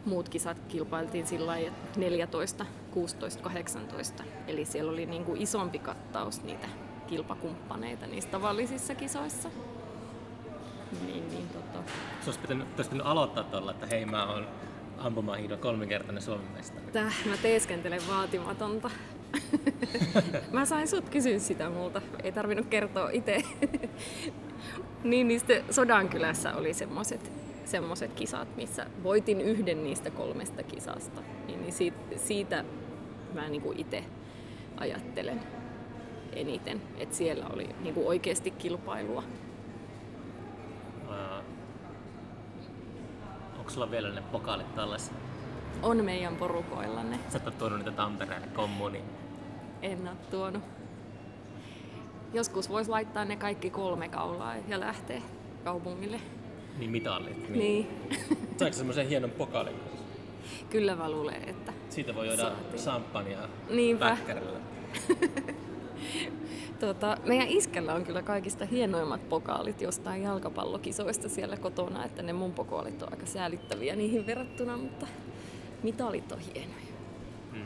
muut 0.04 0.28
kisat 0.28 0.58
kilpailtiin 0.68 1.26
sillä 1.26 1.46
lailla, 1.46 1.68
että 1.68 2.00
14, 2.00 2.66
16, 2.90 3.42
18. 3.42 4.24
Eli 4.46 4.64
siellä 4.64 4.92
oli 4.92 5.06
niin 5.06 5.24
kuin 5.24 5.42
isompi 5.42 5.78
kattaus 5.78 6.42
niitä 6.42 6.66
kilpakumppaneita 7.06 8.06
niissä 8.06 8.30
tavallisissa 8.30 8.94
kisoissa. 8.94 9.48
Niin, 11.06 11.28
niin 11.28 11.48
tota, 11.48 11.90
Se 12.20 12.26
olisi 12.26 12.40
pitänyt, 12.40 12.76
pitänyt 12.76 13.06
aloittaa 13.06 13.44
tuolla, 13.44 13.70
että 13.70 13.86
hei 13.86 14.06
mä 14.06 14.26
oon 14.26 14.46
ampumahiidon 14.98 15.58
kolminkertainen 15.58 16.22
Suomen 16.22 16.46
mestari. 16.52 16.86
Täh, 16.92 17.14
mä 17.26 17.36
teeskentelen 17.36 18.00
vaatimatonta. 18.08 18.90
Mä 20.52 20.64
sain 20.64 20.88
sut 20.88 21.08
kysyä 21.08 21.38
sitä 21.38 21.70
multa. 21.70 22.02
Ei 22.22 22.32
tarvinnut 22.32 22.66
kertoa 22.66 23.10
itse. 23.10 23.42
niin 25.04 25.28
niistä 25.28 25.54
Sodankylässä 25.70 26.54
oli 26.54 26.74
semmoset, 26.74 27.32
semmoset 27.64 28.12
kisat, 28.12 28.56
missä 28.56 28.86
voitin 29.02 29.40
yhden 29.40 29.84
niistä 29.84 30.10
kolmesta 30.10 30.62
kisasta. 30.62 31.22
Niin, 31.46 31.60
niin 31.60 31.72
siitä, 31.72 31.98
siitä 32.16 32.64
mä 33.34 33.48
niinku 33.48 33.74
itse 33.76 34.04
ajattelen 34.76 35.40
eniten, 36.32 36.82
että 36.98 37.16
siellä 37.16 37.46
oli 37.52 37.68
niinku 37.80 38.08
oikeasti 38.08 38.50
kilpailua. 38.50 39.22
Ää, 41.10 41.42
onko 43.58 43.70
sulla 43.70 43.90
vielä 43.90 44.12
ne 44.12 44.22
pokaalit 44.32 44.74
tallessa? 44.74 45.12
On 45.82 46.04
meidän 46.04 46.36
porukoillanne. 46.36 47.18
Sä 47.28 47.38
et 47.38 47.46
ole 47.46 47.54
tuonut 47.58 47.78
niitä 47.78 47.92
Tampereelle 47.92 48.46
kommuniin. 48.46 49.04
En 49.84 50.08
ole 50.08 50.16
tuonut. 50.30 50.62
Joskus 52.32 52.68
voisi 52.68 52.90
laittaa 52.90 53.24
ne 53.24 53.36
kaikki 53.36 53.70
kolme 53.70 54.08
kaulaa 54.08 54.54
ja 54.68 54.80
lähteä 54.80 55.22
kaupungille. 55.64 56.20
Niin 56.78 56.90
mitallit. 56.90 57.48
Niin. 57.50 57.88
Saiko 58.58 58.76
semmoisen 58.76 59.08
hienon 59.08 59.30
pokaalin? 59.30 59.74
Kyllä 60.70 60.96
mä 60.96 61.10
luulen, 61.10 61.48
että 61.48 61.72
Siitä 61.90 62.14
voi 62.14 62.26
juoda 62.26 62.52
Niinpä. 63.70 64.08
päkkärillä. 64.08 64.60
Tota, 66.80 67.16
meidän 67.24 67.48
iskällä 67.48 67.94
on 67.94 68.04
kyllä 68.04 68.22
kaikista 68.22 68.64
hienoimmat 68.64 69.28
pokaalit 69.28 69.80
jostain 69.80 70.22
jalkapallokisoista 70.22 71.28
siellä 71.28 71.56
kotona, 71.56 72.04
että 72.04 72.22
ne 72.22 72.32
mun 72.32 72.52
pokaalit 72.52 73.02
on 73.02 73.12
aika 73.12 73.26
säälittäviä 73.26 73.96
niihin 73.96 74.26
verrattuna, 74.26 74.76
mutta 74.76 75.06
Mitalit 75.82 76.32
on 76.32 76.38
hienoja. 76.38 76.84
Mm. 77.52 77.60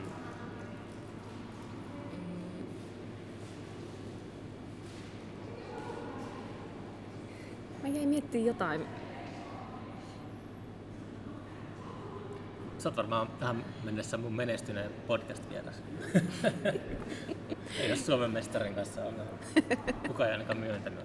Miettimään 8.18 8.46
jotain. 8.46 8.86
Sä 12.78 12.88
oot 12.88 12.96
varmaan 12.96 13.28
tähän 13.28 13.64
mennessä 13.84 14.16
mun 14.16 14.32
menestyneen 14.32 14.90
podcast-vieras. 15.06 15.82
Ei 17.80 17.86
ole 17.88 17.96
Suomen 17.96 18.30
mestarin 18.30 18.74
kanssa 18.74 19.04
ollut. 19.04 19.24
Kukaan 20.06 20.28
ei 20.28 20.32
ainakaan 20.32 20.58
myöntänyt. 20.58 21.04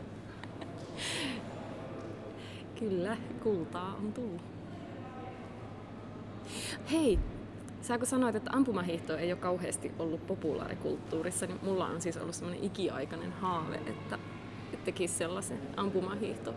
Kyllä, 2.79 3.17
kultaa 3.43 3.95
on 3.95 4.13
tullut. 4.13 4.41
Hei, 6.91 7.19
sä 7.81 7.97
kun 7.97 8.07
sanoit, 8.07 8.35
että 8.35 8.51
ampumahiihto 8.53 9.17
ei 9.17 9.31
ole 9.31 9.39
kauheasti 9.39 9.91
ollut 9.99 10.27
populaarikulttuurissa, 10.27 11.45
niin 11.45 11.59
mulla 11.61 11.85
on 11.85 12.01
siis 12.01 12.17
ollut 12.17 12.35
semmoinen 12.35 12.63
ikiaikainen 12.63 13.31
haave, 13.31 13.75
että, 13.75 14.19
että 14.73 14.85
tekisi 14.85 15.13
sellaisen 15.13 15.59
ampumahiihto 15.77 16.53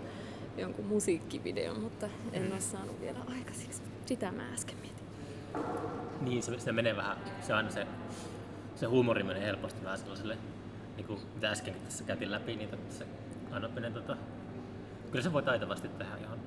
jonkun 0.58 0.84
musiikkivideon, 0.84 1.80
mutta 1.80 2.08
en 2.32 2.52
ole 2.52 2.60
saanut 2.60 3.00
vielä 3.00 3.18
aikaiseksi. 3.28 3.82
Sitä 4.06 4.32
mä 4.32 4.52
äsken 4.54 4.76
mietin. 4.78 5.06
Niin, 6.20 6.42
se, 6.42 6.58
se 6.58 6.72
menee 6.72 6.96
vähän, 6.96 7.16
se 7.40 7.52
aina 7.52 7.70
se, 7.70 7.86
se 8.74 8.86
huumori 8.86 9.22
menee 9.22 9.42
helposti 9.42 9.84
vähän 9.84 9.98
sellaiselle, 9.98 10.38
niin 10.96 11.06
kuin 11.06 11.20
mitä 11.34 11.50
äskenkin 11.50 11.82
tässä 11.82 12.04
käytiin 12.04 12.30
läpi, 12.30 12.56
niin 12.56 12.74
että 12.74 12.94
se 12.94 13.06
aina 13.52 13.68
menee 13.68 13.90
tota, 13.90 14.16
kyllä 15.10 15.22
se 15.22 15.32
voi 15.32 15.42
taitavasti 15.42 15.88
tehdä 15.88 16.16
ihan 16.16 16.38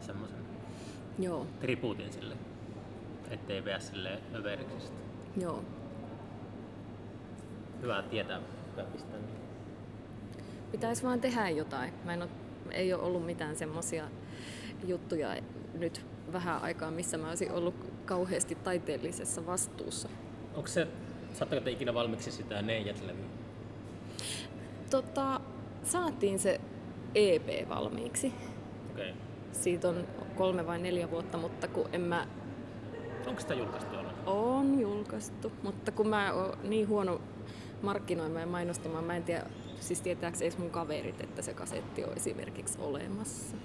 semmoisen 0.00 0.38
Joo, 1.18 1.46
tribuutin 1.60 2.12
sille, 2.12 2.34
ettei 3.30 3.64
vea 3.64 3.80
silleen 3.80 4.18
överiksi. 4.34 4.92
joo. 5.36 5.64
Hyvä 7.82 8.02
tietää, 8.02 8.40
hyvä 8.72 8.82
pistää. 8.84 9.16
Niin. 9.18 9.40
Pitäisi 10.72 11.02
vaan 11.02 11.20
tehdä 11.20 11.48
jotain. 11.48 11.92
Mä 12.04 12.14
en 12.14 12.22
ole, 12.22 12.30
ei 12.72 12.92
ole 12.92 13.02
ollut 13.02 13.26
mitään 13.26 13.56
semmoisia 13.56 14.04
juttuja 14.86 15.36
nyt 15.78 16.06
vähän 16.32 16.62
aikaa, 16.62 16.90
missä 16.90 17.18
mä 17.18 17.28
olisin 17.28 17.52
ollut 17.52 17.74
kauheasti 18.04 18.54
taiteellisessa 18.54 19.46
vastuussa. 19.46 20.08
Onko 20.54 20.66
se, 20.68 20.86
saatteko 21.32 21.64
te 21.64 21.70
ikinä 21.70 21.94
valmiiksi 21.94 22.30
sitä 22.30 22.62
neijät-levyä? 22.62 23.24
Tota, 24.90 25.40
saatiin 25.84 26.38
se 26.38 26.60
EP 27.14 27.68
valmiiksi. 27.68 28.32
Okay. 28.92 29.12
Siitä 29.52 29.88
on 29.88 30.06
kolme 30.36 30.66
vai 30.66 30.78
neljä 30.78 31.10
vuotta, 31.10 31.38
mutta 31.38 31.68
kun 31.68 31.88
en 31.92 32.00
mä 32.00 32.26
Onko 33.26 33.40
sitä 33.40 33.54
julkaistu 33.54 33.94
jollain? 33.94 34.16
on 34.26 34.80
julkaistu, 34.80 35.52
mutta 35.62 35.92
kun 35.92 36.08
mä 36.08 36.32
oon 36.32 36.58
niin 36.62 36.88
huono 36.88 37.20
markkinoimaan 37.82 38.40
ja 38.40 38.46
mainostamaan, 38.46 39.04
mä 39.04 39.16
en 39.16 39.22
tiedä, 39.22 39.46
siis 39.80 40.00
tietääks 40.00 40.42
edes 40.42 40.58
mun 40.58 40.70
kaverit, 40.70 41.20
että 41.20 41.42
se 41.42 41.54
kasetti 41.54 42.04
on 42.04 42.16
esimerkiksi 42.16 42.78
olemassa. 42.80 43.56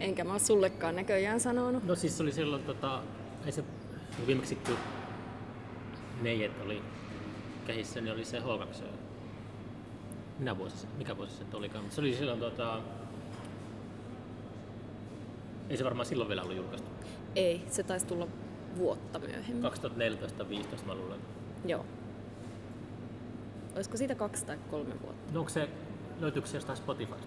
Enkä 0.00 0.24
mä 0.24 0.32
oo 0.32 0.38
sullekaan 0.38 0.96
näköjään 0.96 1.40
sanonut. 1.40 1.84
No 1.84 1.94
siis 1.94 2.16
se 2.16 2.22
oli 2.22 2.32
silloin, 2.32 2.62
tota, 2.62 3.02
ei 3.46 3.52
se 3.52 3.64
viimeksi 4.26 4.56
kun 4.56 4.76
neijet 6.22 6.52
oli 6.64 6.82
kehissä, 7.66 8.00
niin 8.00 8.14
oli 8.14 8.24
se 8.24 8.38
H2. 8.38 8.84
Minä 10.38 10.58
vuosi 10.58 10.76
se, 10.76 10.86
mikä 10.98 11.16
vuosi 11.16 11.36
se 11.36 11.44
olikaan, 11.52 11.84
mutta 11.84 11.94
se 11.94 12.00
oli 12.00 12.14
silloin 12.14 12.40
tota, 12.40 12.80
ei 15.70 15.76
se 15.76 15.84
varmaan 15.84 16.06
silloin 16.06 16.28
vielä 16.28 16.42
ollut 16.42 16.56
julkaistu. 16.56 16.90
Ei, 17.36 17.64
se 17.70 17.82
taisi 17.82 18.06
tulla 18.06 18.28
vuotta 18.76 19.18
myöhemmin. 19.18 19.64
2014-2015 20.82 20.86
mä 20.86 20.94
luulen. 20.94 21.20
Joo. 21.64 21.84
Olisiko 23.74 23.96
siitä 23.96 24.14
kaksi 24.14 24.46
tai 24.46 24.58
kolme 24.70 25.00
vuotta? 25.02 25.32
No 25.32 25.38
onko 25.40 25.48
se, 25.50 25.68
löytyykö 26.20 26.48
se 26.48 26.56
jostain 26.56 26.76
Spotifysta? 26.76 27.26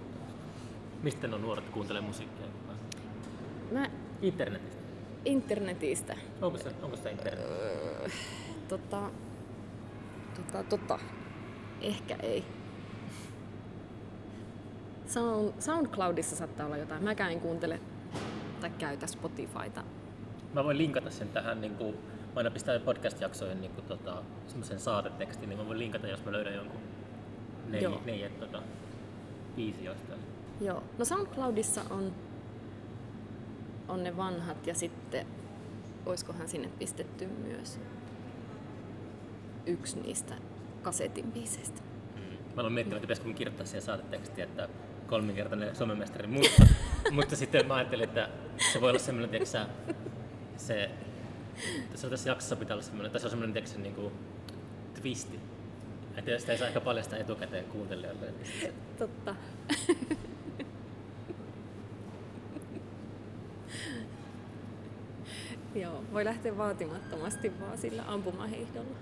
Mistä 1.04 1.28
ne 1.28 1.38
nuoret 1.38 1.70
kuuntelee 1.70 2.02
musiikkia? 2.02 2.45
Mä 3.72 3.89
Internetistä. 4.22 4.78
internetistä. 5.26 6.16
Onko 6.41 6.58
se, 6.58 6.72
onko 6.82 6.98
se 6.98 7.12
internet? 7.12 7.45
Tota, 8.68 9.10
tota, 10.36 10.64
tota. 10.64 11.00
Ehkä 11.82 12.16
ei. 12.16 12.43
Sound, 15.08 15.54
SoundCloudissa 15.60 16.36
saattaa 16.36 16.66
olla 16.66 16.78
jotain. 16.78 17.04
Mäkään 17.04 17.32
en 17.32 17.39
kuuntele 17.39 17.80
tai 18.62 18.70
käytä 18.70 19.08
Spotifyta. 19.08 19.84
Mä 20.54 20.64
voin 20.64 20.78
linkata 20.78 21.10
sen 21.10 21.30
tähän, 21.30 21.62
niin 21.62 21.76
kuin, 21.76 21.95
mä 22.28 22.40
aina 22.40 22.52
pistän 22.52 22.82
podcast-jaksojen 22.82 23.62
niin 23.62 23.72
tota, 23.88 24.24
semmoisen 24.48 24.80
saatetekstin, 24.80 25.50
niin 25.50 25.60
mä 25.60 25.68
voin 25.68 25.80
linkata, 25.80 26.08
jos 26.08 26.26
mä 26.26 26.32
löydän 26.32 26.56
jonkun 26.56 26.82
neljä, 27.68 27.90
neljä 28.06 28.30
tota, 28.30 28.62
biisi 29.56 29.86
jostain. 29.86 30.20
Joo. 30.62 30.84
No 30.98 31.06
SoundCloudissa 31.06 31.82
on, 31.90 32.12
on 33.88 34.04
ne 34.04 34.18
vanhat 34.18 34.68
ja 34.68 34.76
sitten 34.76 35.28
oiskohan 36.06 36.48
sinne 36.48 36.70
pistetty 36.80 37.28
myös 37.28 37.80
yksi 39.66 40.00
niistä 40.00 40.36
kasetin 40.82 41.32
biiseistä. 41.32 41.82
Mä 42.56 42.62
olen 42.62 42.74
miettinyt, 42.74 42.98
että 42.98 43.08
pitäisikö 43.08 43.38
kirjoittaa 43.38 43.66
siihen 43.66 43.82
saatetekstiä, 43.82 44.44
että 44.44 44.70
kolminkertainen 45.08 45.76
somemestari, 45.76 46.28
mutta, 46.28 46.66
mutta 47.12 47.36
sitten 47.36 47.68
mä 47.68 47.76
ajattelin, 47.76 48.04
että 48.04 48.30
se 48.74 48.82
voi 48.82 48.90
olla 48.90 49.00
semmoinen, 49.00 49.30
tiedätkö 49.30 49.66
se, 50.58 50.90
tässä, 51.91 52.10
tässä 52.10 52.30
jaksossa 52.30 52.55
pitää 52.55 52.76
olla 52.76 52.84
semmoinen, 52.84 53.12
tässä 53.12 53.26
on 53.26 53.30
semmoinen, 53.30 53.68
sä, 53.68 53.78
niin 53.78 53.95
kuin 53.95 54.14
twisti. 55.01 55.39
Että 56.18 56.39
sitä 56.39 56.51
ei 56.51 56.58
saa 56.58 56.68
ehkä 56.68 56.82
paljastaa 56.82 57.20
etukäteen 57.20 57.66
kuuntelijoille. 57.66 58.34
Totta. 58.97 59.36
Joo, 65.76 66.03
voi 66.14 66.26
lähteä 66.26 66.58
vaatimattomasti 66.58 67.60
vaan 67.60 67.78
sillä 67.78 68.03
ampumahiihdolla. 68.08 68.97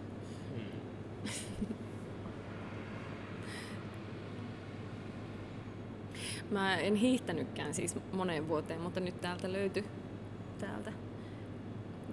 Mä 6.52 6.78
en 6.78 6.96
hiihtänytkään 6.96 7.74
siis 7.74 7.96
moneen 8.12 8.48
vuoteen, 8.48 8.82
mutta 8.82 9.00
nyt 9.00 9.22
täältä 9.22 9.54
löytyi 9.54 9.86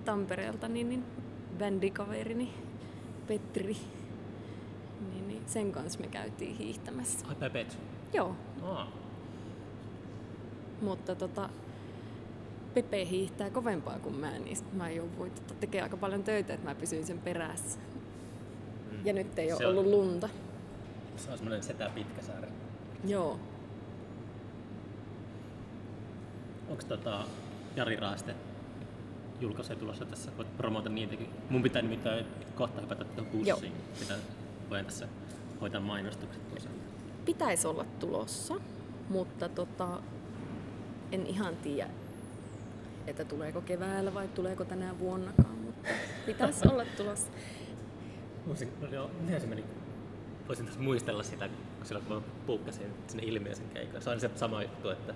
Tampereelta 0.04 0.68
niin, 0.68 0.88
niin 0.88 1.04
bändikaverini 1.58 2.54
Petri. 3.26 3.76
Niin, 5.10 5.28
niin 5.28 5.42
sen 5.46 5.72
kanssa 5.72 6.00
me 6.00 6.06
käytiin 6.06 6.56
hiihtämässä. 6.56 7.26
Ai 7.28 7.34
Pepet. 7.34 7.78
Joo, 8.12 8.36
Aa, 8.62 8.88
mutta 10.82 11.14
tota, 11.14 11.48
Pepe 12.74 13.04
hiihtää 13.06 13.50
kovempaa 13.50 13.98
kuin 13.98 14.14
mä, 14.16 14.30
niin 14.38 14.56
sit 14.56 14.72
mä 14.72 14.90
jouduin 14.90 15.30
tota, 15.32 15.54
tekemään 15.54 15.84
aika 15.84 15.96
paljon 15.96 16.22
töitä, 16.24 16.54
että 16.54 16.68
mä 16.68 16.74
pysyin 16.74 17.06
sen 17.06 17.18
perässä. 17.18 17.78
mm. 18.90 19.06
Ja 19.06 19.12
nyt 19.12 19.38
ei 19.38 19.52
ole 19.52 19.66
ollut 19.66 19.86
lunta. 19.86 20.28
Se 21.16 21.30
on 21.30 21.38
semmoinen 21.38 21.62
setä 21.62 21.90
pitkä 21.94 22.22
saari. 22.22 22.48
Joo. 23.04 23.38
Onko 26.68 26.82
tota 26.88 27.24
Jari 27.76 27.96
Raaste 27.96 28.34
julkaisee 29.42 29.76
tulossa 29.76 30.04
tässä? 30.04 30.30
Voit 30.36 30.56
promota 30.56 30.88
niitäkin. 30.88 31.28
Mun 31.50 31.62
pitää 31.62 31.82
nimittäin 31.82 32.26
kohta 32.54 32.80
hypätä 32.80 33.04
tuohon 33.04 33.32
bussiin. 33.32 33.72
Pitää, 33.98 34.16
voin 34.70 34.84
tässä 34.84 35.08
hoitaa 35.60 35.80
mainostukset 35.80 36.48
tuossa. 36.48 36.68
Pitäisi 37.24 37.66
olla 37.66 37.84
tulossa, 38.00 38.54
mutta 39.08 39.48
tota, 39.48 40.02
en 41.12 41.26
ihan 41.26 41.56
tiedä, 41.56 41.90
että 43.06 43.24
tuleeko 43.24 43.60
keväällä 43.60 44.14
vai 44.14 44.28
tuleeko 44.28 44.64
tänä 44.64 44.98
vuonnakaan, 44.98 45.54
mutta 45.54 45.88
pitäisi 46.26 46.68
olla 46.68 46.84
tulossa. 46.96 47.32
Voisin, 48.46 48.68
no 48.80 48.88
joo, 48.88 49.10
miten 49.20 49.40
se 49.40 49.46
meni? 49.46 49.64
Voisin 50.48 50.66
tässä 50.66 50.80
muistella 50.80 51.22
sitä, 51.22 51.48
kun 51.48 51.86
silloin 51.86 52.06
kun 52.06 52.16
mä 52.16 52.22
puukkasin 52.46 52.86
sinne 53.06 53.22
ilmiöisen 53.26 53.68
keikkaan. 53.68 54.02
Se 54.02 54.10
on 54.10 54.20
se 54.20 54.30
sama 54.34 54.62
juttu, 54.62 54.90
että, 54.90 55.14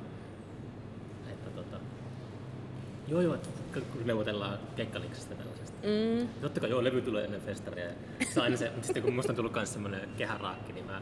joo 3.09 3.21
joo, 3.21 3.35
että 3.35 3.49
kun 3.73 3.83
neuvotellaan 4.07 4.59
keikkaliksesta 4.77 5.35
tällaisesta. 5.35 5.77
Mm, 5.83 6.29
Totta 6.41 6.61
kai 6.61 6.71
joo, 6.71 6.85
levy 6.85 7.03
tulee 7.03 7.25
ennen 7.25 7.41
festaria. 7.41 7.85
ja 7.85 7.93
Se 8.35 8.41
aina 8.41 8.57
se, 8.57 8.71
mutta 8.71 8.87
sitten 8.87 9.03
kun 9.03 9.15
musta 9.15 9.33
on 9.33 9.37
tullut 9.37 9.53
myös 9.53 9.73
semmoinen 9.73 10.09
kehäraakki, 10.17 10.73
niin 10.73 10.87
mä, 10.87 11.01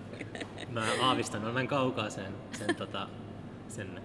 mä 0.70 0.84
aavistan, 1.02 1.42
mä 1.42 1.52
näin 1.52 1.68
kaukaa 1.68 2.10
sen, 2.10 2.32
sen, 2.58 2.76
tota, 2.76 3.08
sen 3.68 4.00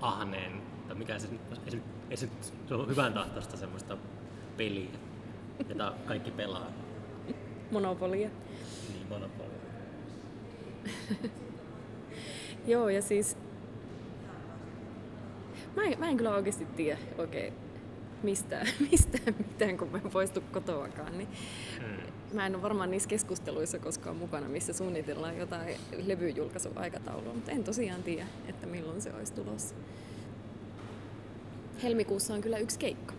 ahneen, 0.00 0.62
tai 0.88 0.96
mikä 0.96 1.18
se 1.18 1.28
ei 1.64 1.70
se, 1.70 1.78
ei 2.10 2.16
se, 2.16 2.28
se 2.68 2.74
on 2.74 2.88
hyvän 2.88 3.12
tahtoista 3.12 3.56
semmoista 3.56 3.96
peliä, 4.56 4.90
jota 5.68 5.92
kaikki 6.06 6.30
pelaa. 6.30 6.70
monopolia. 7.70 8.28
Niin, 8.88 9.06
Monopoly. 9.08 9.50
Joo, 12.66 12.88
ja 12.88 13.02
siis... 13.02 13.36
Mä 15.76 15.82
en, 15.82 15.98
mä 15.98 16.08
en 16.08 16.16
kyllä 16.16 16.34
oikeasti 16.34 16.64
tiedä 16.64 16.98
oikein, 17.18 17.52
mistään, 18.22 18.66
mistään 18.90 19.34
mitään, 19.38 19.76
kun 19.78 19.88
mä 19.88 19.98
en 20.04 20.10
poistu 20.10 20.40
kotoakaan. 20.52 21.18
Niin 21.18 21.28
Mm. 21.80 22.36
mä 22.36 22.46
en 22.46 22.54
ole 22.54 22.62
varmaan 22.62 22.90
niissä 22.90 23.08
keskusteluissa 23.08 23.78
koskaan 23.78 24.16
mukana, 24.16 24.48
missä 24.48 24.72
suunnitellaan 24.72 25.36
jotain 25.38 25.76
levyjulkaisuaikataulua, 26.06 27.34
mutta 27.34 27.50
en 27.50 27.64
tosiaan 27.64 28.02
tiedä, 28.02 28.26
että 28.48 28.66
milloin 28.66 29.02
se 29.02 29.12
olisi 29.14 29.32
tulossa. 29.34 29.74
Helmikuussa 31.82 32.34
on 32.34 32.40
kyllä 32.40 32.58
yksi 32.58 32.78
keikka 32.78 33.14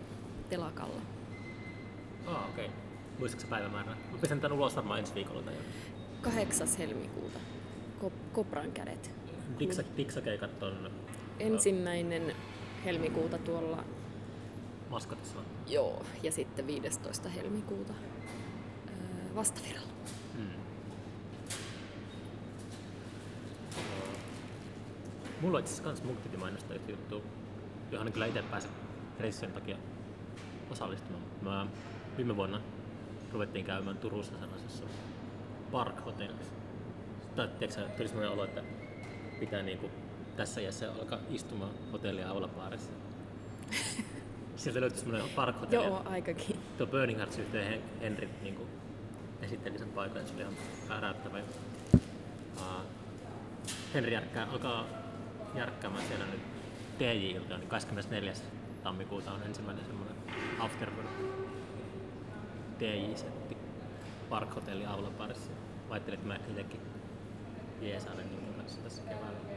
telakalla. 0.48 1.00
Ah, 2.26 2.48
okei. 2.50 2.64
Okay. 2.66 2.76
Muistatko 3.18 3.42
sä 3.42 3.50
päivämäärää? 3.50 3.96
Mä 4.12 4.18
pistän 4.20 4.40
tän 4.40 4.52
ulos 4.52 4.76
varmaan 4.76 4.98
ensi 5.00 5.14
viikolla 5.14 5.42
tai 5.42 5.54
jotain. 5.54 5.72
8. 6.34 6.68
helmikuuta. 6.78 7.38
Kop- 8.04 8.32
Kopran 8.32 8.72
kädet. 8.72 9.10
Diksa, 9.58 9.82
diksakeikat 9.96 10.62
on 10.62 10.90
Ensimmäinen 11.40 12.36
helmikuuta 12.84 13.38
tuolla, 13.38 13.84
maskotissa. 14.90 15.38
joo, 15.66 16.02
ja 16.22 16.32
sitten 16.32 16.66
15. 16.66 17.28
helmikuuta 17.28 17.92
öö, 18.88 19.34
vastavirralla. 19.34 19.92
Mm. 20.38 20.50
Mulla 25.40 25.58
on 25.58 25.60
itse 25.60 25.72
asiassa 25.82 26.02
kans 26.04 26.18
piti 26.22 26.36
mainostaa 26.36 26.76
yhtä 26.76 26.90
juttua, 26.90 27.20
johon 27.90 28.06
en 28.06 28.12
kyllä 28.12 28.26
itse 28.26 28.42
pääse 28.42 28.68
reissujen 29.20 29.54
takia 29.54 29.76
osallistumaan. 30.70 31.24
Mä 31.42 31.66
viime 32.16 32.36
vuonna 32.36 32.60
ruvettiin 33.32 33.64
käymään 33.64 33.98
Turussa 33.98 34.38
sellaisessa 34.38 34.84
park-hotellissa. 35.72 36.52
Tai 37.36 37.48
tiedätkö, 37.48 37.88
tuli 37.96 38.08
sellainen 38.08 38.32
olo, 38.32 38.44
että 38.44 38.62
pitää 39.40 39.62
niinku 39.62 39.90
tässä 40.36 40.60
iässä 40.60 40.92
alkaa 40.92 41.18
istumaan 41.30 41.70
hotellia 41.92 42.28
aulapaarissa. 42.30 42.90
Sieltä 44.56 44.80
löytyi 44.80 44.98
semmoinen 44.98 45.28
park-hotelli. 45.36 45.86
Joo, 45.86 46.02
aikakin. 46.04 46.56
Tuo 46.78 46.86
Burning 46.86 47.18
Hearts 47.18 47.38
yhteen 47.38 47.72
Hen- 47.72 48.00
Henry 48.00 48.28
niin 48.42 48.54
kuin, 48.54 48.68
esitteli 49.42 49.78
sen 49.78 49.88
paikan, 49.88 50.22
ja 50.22 50.26
se 50.26 50.34
oli 50.34 50.42
ihan 50.42 50.54
äräyttävä. 50.90 51.38
Uh, 52.56 52.62
Henri 53.94 54.12
järkkää, 54.12 54.46
alkaa 54.52 54.84
järkkäämään 55.54 56.04
siellä 56.06 56.26
nyt 56.26 56.40
DJ-ilta, 56.98 57.58
niin 57.58 57.68
24. 57.68 58.32
tammikuuta 58.82 59.32
on 59.32 59.42
ensimmäinen 59.42 59.84
semmoinen 59.84 60.16
Afterwork 60.58 61.10
DJ-setti 62.80 63.56
Park 64.28 64.54
Hotelli 64.54 64.86
Aulaparissa. 64.86 65.50
Ajattelin, 65.90 66.18
että 66.18 66.28
mä 66.28 66.38
itsekin 66.48 66.80
jeesailen 67.80 68.30
niiden 68.30 68.54
kanssa 68.54 68.80
tässä 68.80 69.02
keväällä. 69.02 69.55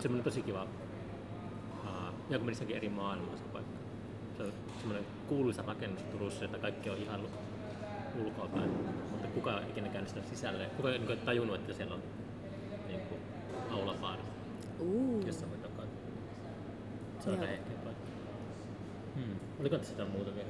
Semmoinen 0.00 0.24
tosi 0.24 0.42
kiva. 0.42 0.62
Uh, 0.62 2.14
ja 2.30 2.38
kun 2.38 2.46
menissäkin 2.46 2.76
eri 2.76 2.88
maailmaa 2.88 3.36
se 3.36 3.42
paikka. 3.52 3.78
Se 4.36 4.42
on 4.42 4.52
semmoinen 4.78 5.06
kuuluisa 5.28 5.62
rakennus 5.62 6.02
Turussa, 6.02 6.44
jota 6.44 6.58
kaikki 6.58 6.90
on 6.90 6.98
ihailu 6.98 7.28
ulkoapäin. 8.24 8.70
Mutta 9.10 9.28
kuka 9.34 9.60
ei 9.60 9.70
ikinä 9.70 9.88
käynyt 9.88 10.08
sitä 10.08 10.22
sisälle. 10.28 10.66
Kuka 10.76 10.92
ei 10.92 10.98
niin 10.98 11.18
tajunnut, 11.18 11.56
että 11.56 11.72
siellä 11.72 11.94
on 11.94 12.02
niin 12.86 13.00
kuin, 13.00 13.20
aulapaari 13.70 14.22
Uu. 14.80 15.22
jossain 15.26 15.52
takana. 15.52 15.88
Se 17.20 17.30
on 17.30 17.42
ehkeä 17.42 17.76
paikka. 17.84 18.06
Hmm. 19.14 19.36
Oliko 19.60 19.78
tässä 19.78 19.92
jotain 19.92 20.10
muuta 20.10 20.34
vielä? 20.34 20.48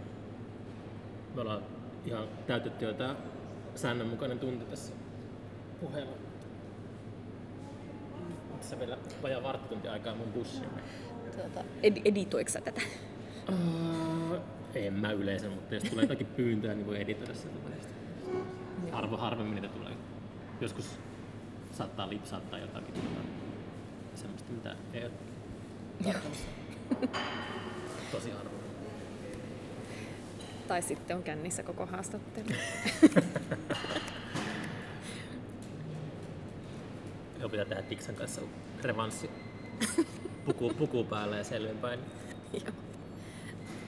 Me 1.35 1.41
ollaan 1.41 1.63
ihan 2.05 2.25
täytetty 2.47 2.85
jo 2.85 2.93
tää 2.93 3.17
säännönmukainen 3.75 4.39
tunti 4.39 4.65
tässä 4.65 4.95
puheella. 5.81 6.17
Tässä 8.73 8.87
vielä 8.87 8.99
vajaa 9.23 9.43
varttitunti 9.43 9.89
aikaa 9.89 10.15
mun 10.15 10.33
bussiin. 10.33 10.71
Tuota, 11.37 11.65
ed- 11.83 12.01
editoiko 12.05 12.51
sä 12.51 12.61
tätä? 12.61 12.81
Uh, 13.49 14.37
en 14.75 14.93
mä 14.93 15.13
yleensä, 15.13 15.49
mutta 15.49 15.75
jos 15.75 15.85
tulee 15.85 16.03
jotakin 16.03 16.27
pyyntöä, 16.27 16.75
niin 16.75 16.87
voi 16.87 17.01
editoida 17.01 17.35
sieltä 17.35 17.71
välistä. 17.71 17.93
Harvo, 18.93 19.17
harvemmin 19.17 19.55
niitä 19.55 19.69
tulee. 19.69 19.93
Joskus 20.61 20.99
saattaa 21.73 22.11
lipsaattaa 22.11 22.59
jotakin 22.59 22.95
tota, 22.95 23.21
semmoista, 24.15 24.53
mitä 24.53 24.77
ei 24.95 25.05
ole 25.05 25.13
tarkoitus. 26.05 26.47
Tosi 28.13 28.31
harvoin. 28.31 28.63
Tai 30.69 30.83
sitten 30.83 31.17
on 31.17 31.23
kännissä 31.23 31.63
koko 31.63 31.87
haastattelu. 31.87 32.49
Joo, 37.43 37.49
pitää 37.49 37.65
tehdä 37.65 37.83
Tiksan 37.83 38.15
kanssa 38.15 38.41
revanssi. 38.83 39.31
Puku, 40.45 40.75
puku 40.79 41.05
päällä 41.05 41.37
ja 41.37 41.45
selvinpäin. 41.45 42.01
Joo. 42.65 42.75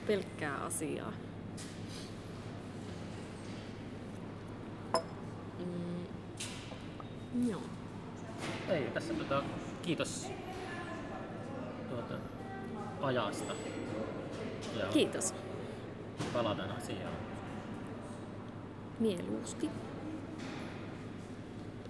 Pelkkää 0.07 0.55
asiaa. 0.55 1.13
Mm. 5.59 6.05
Joo. 7.49 7.61
Ei, 8.69 8.83
tässä 8.83 9.13
tota, 9.13 9.43
kiitos 9.81 10.27
tuota, 11.89 12.13
ajasta. 13.01 13.53
Ja 14.79 14.85
Kiitos. 14.87 15.33
palataan 16.33 16.71
asiaan. 16.71 17.13
Mieluusti. 18.99 19.69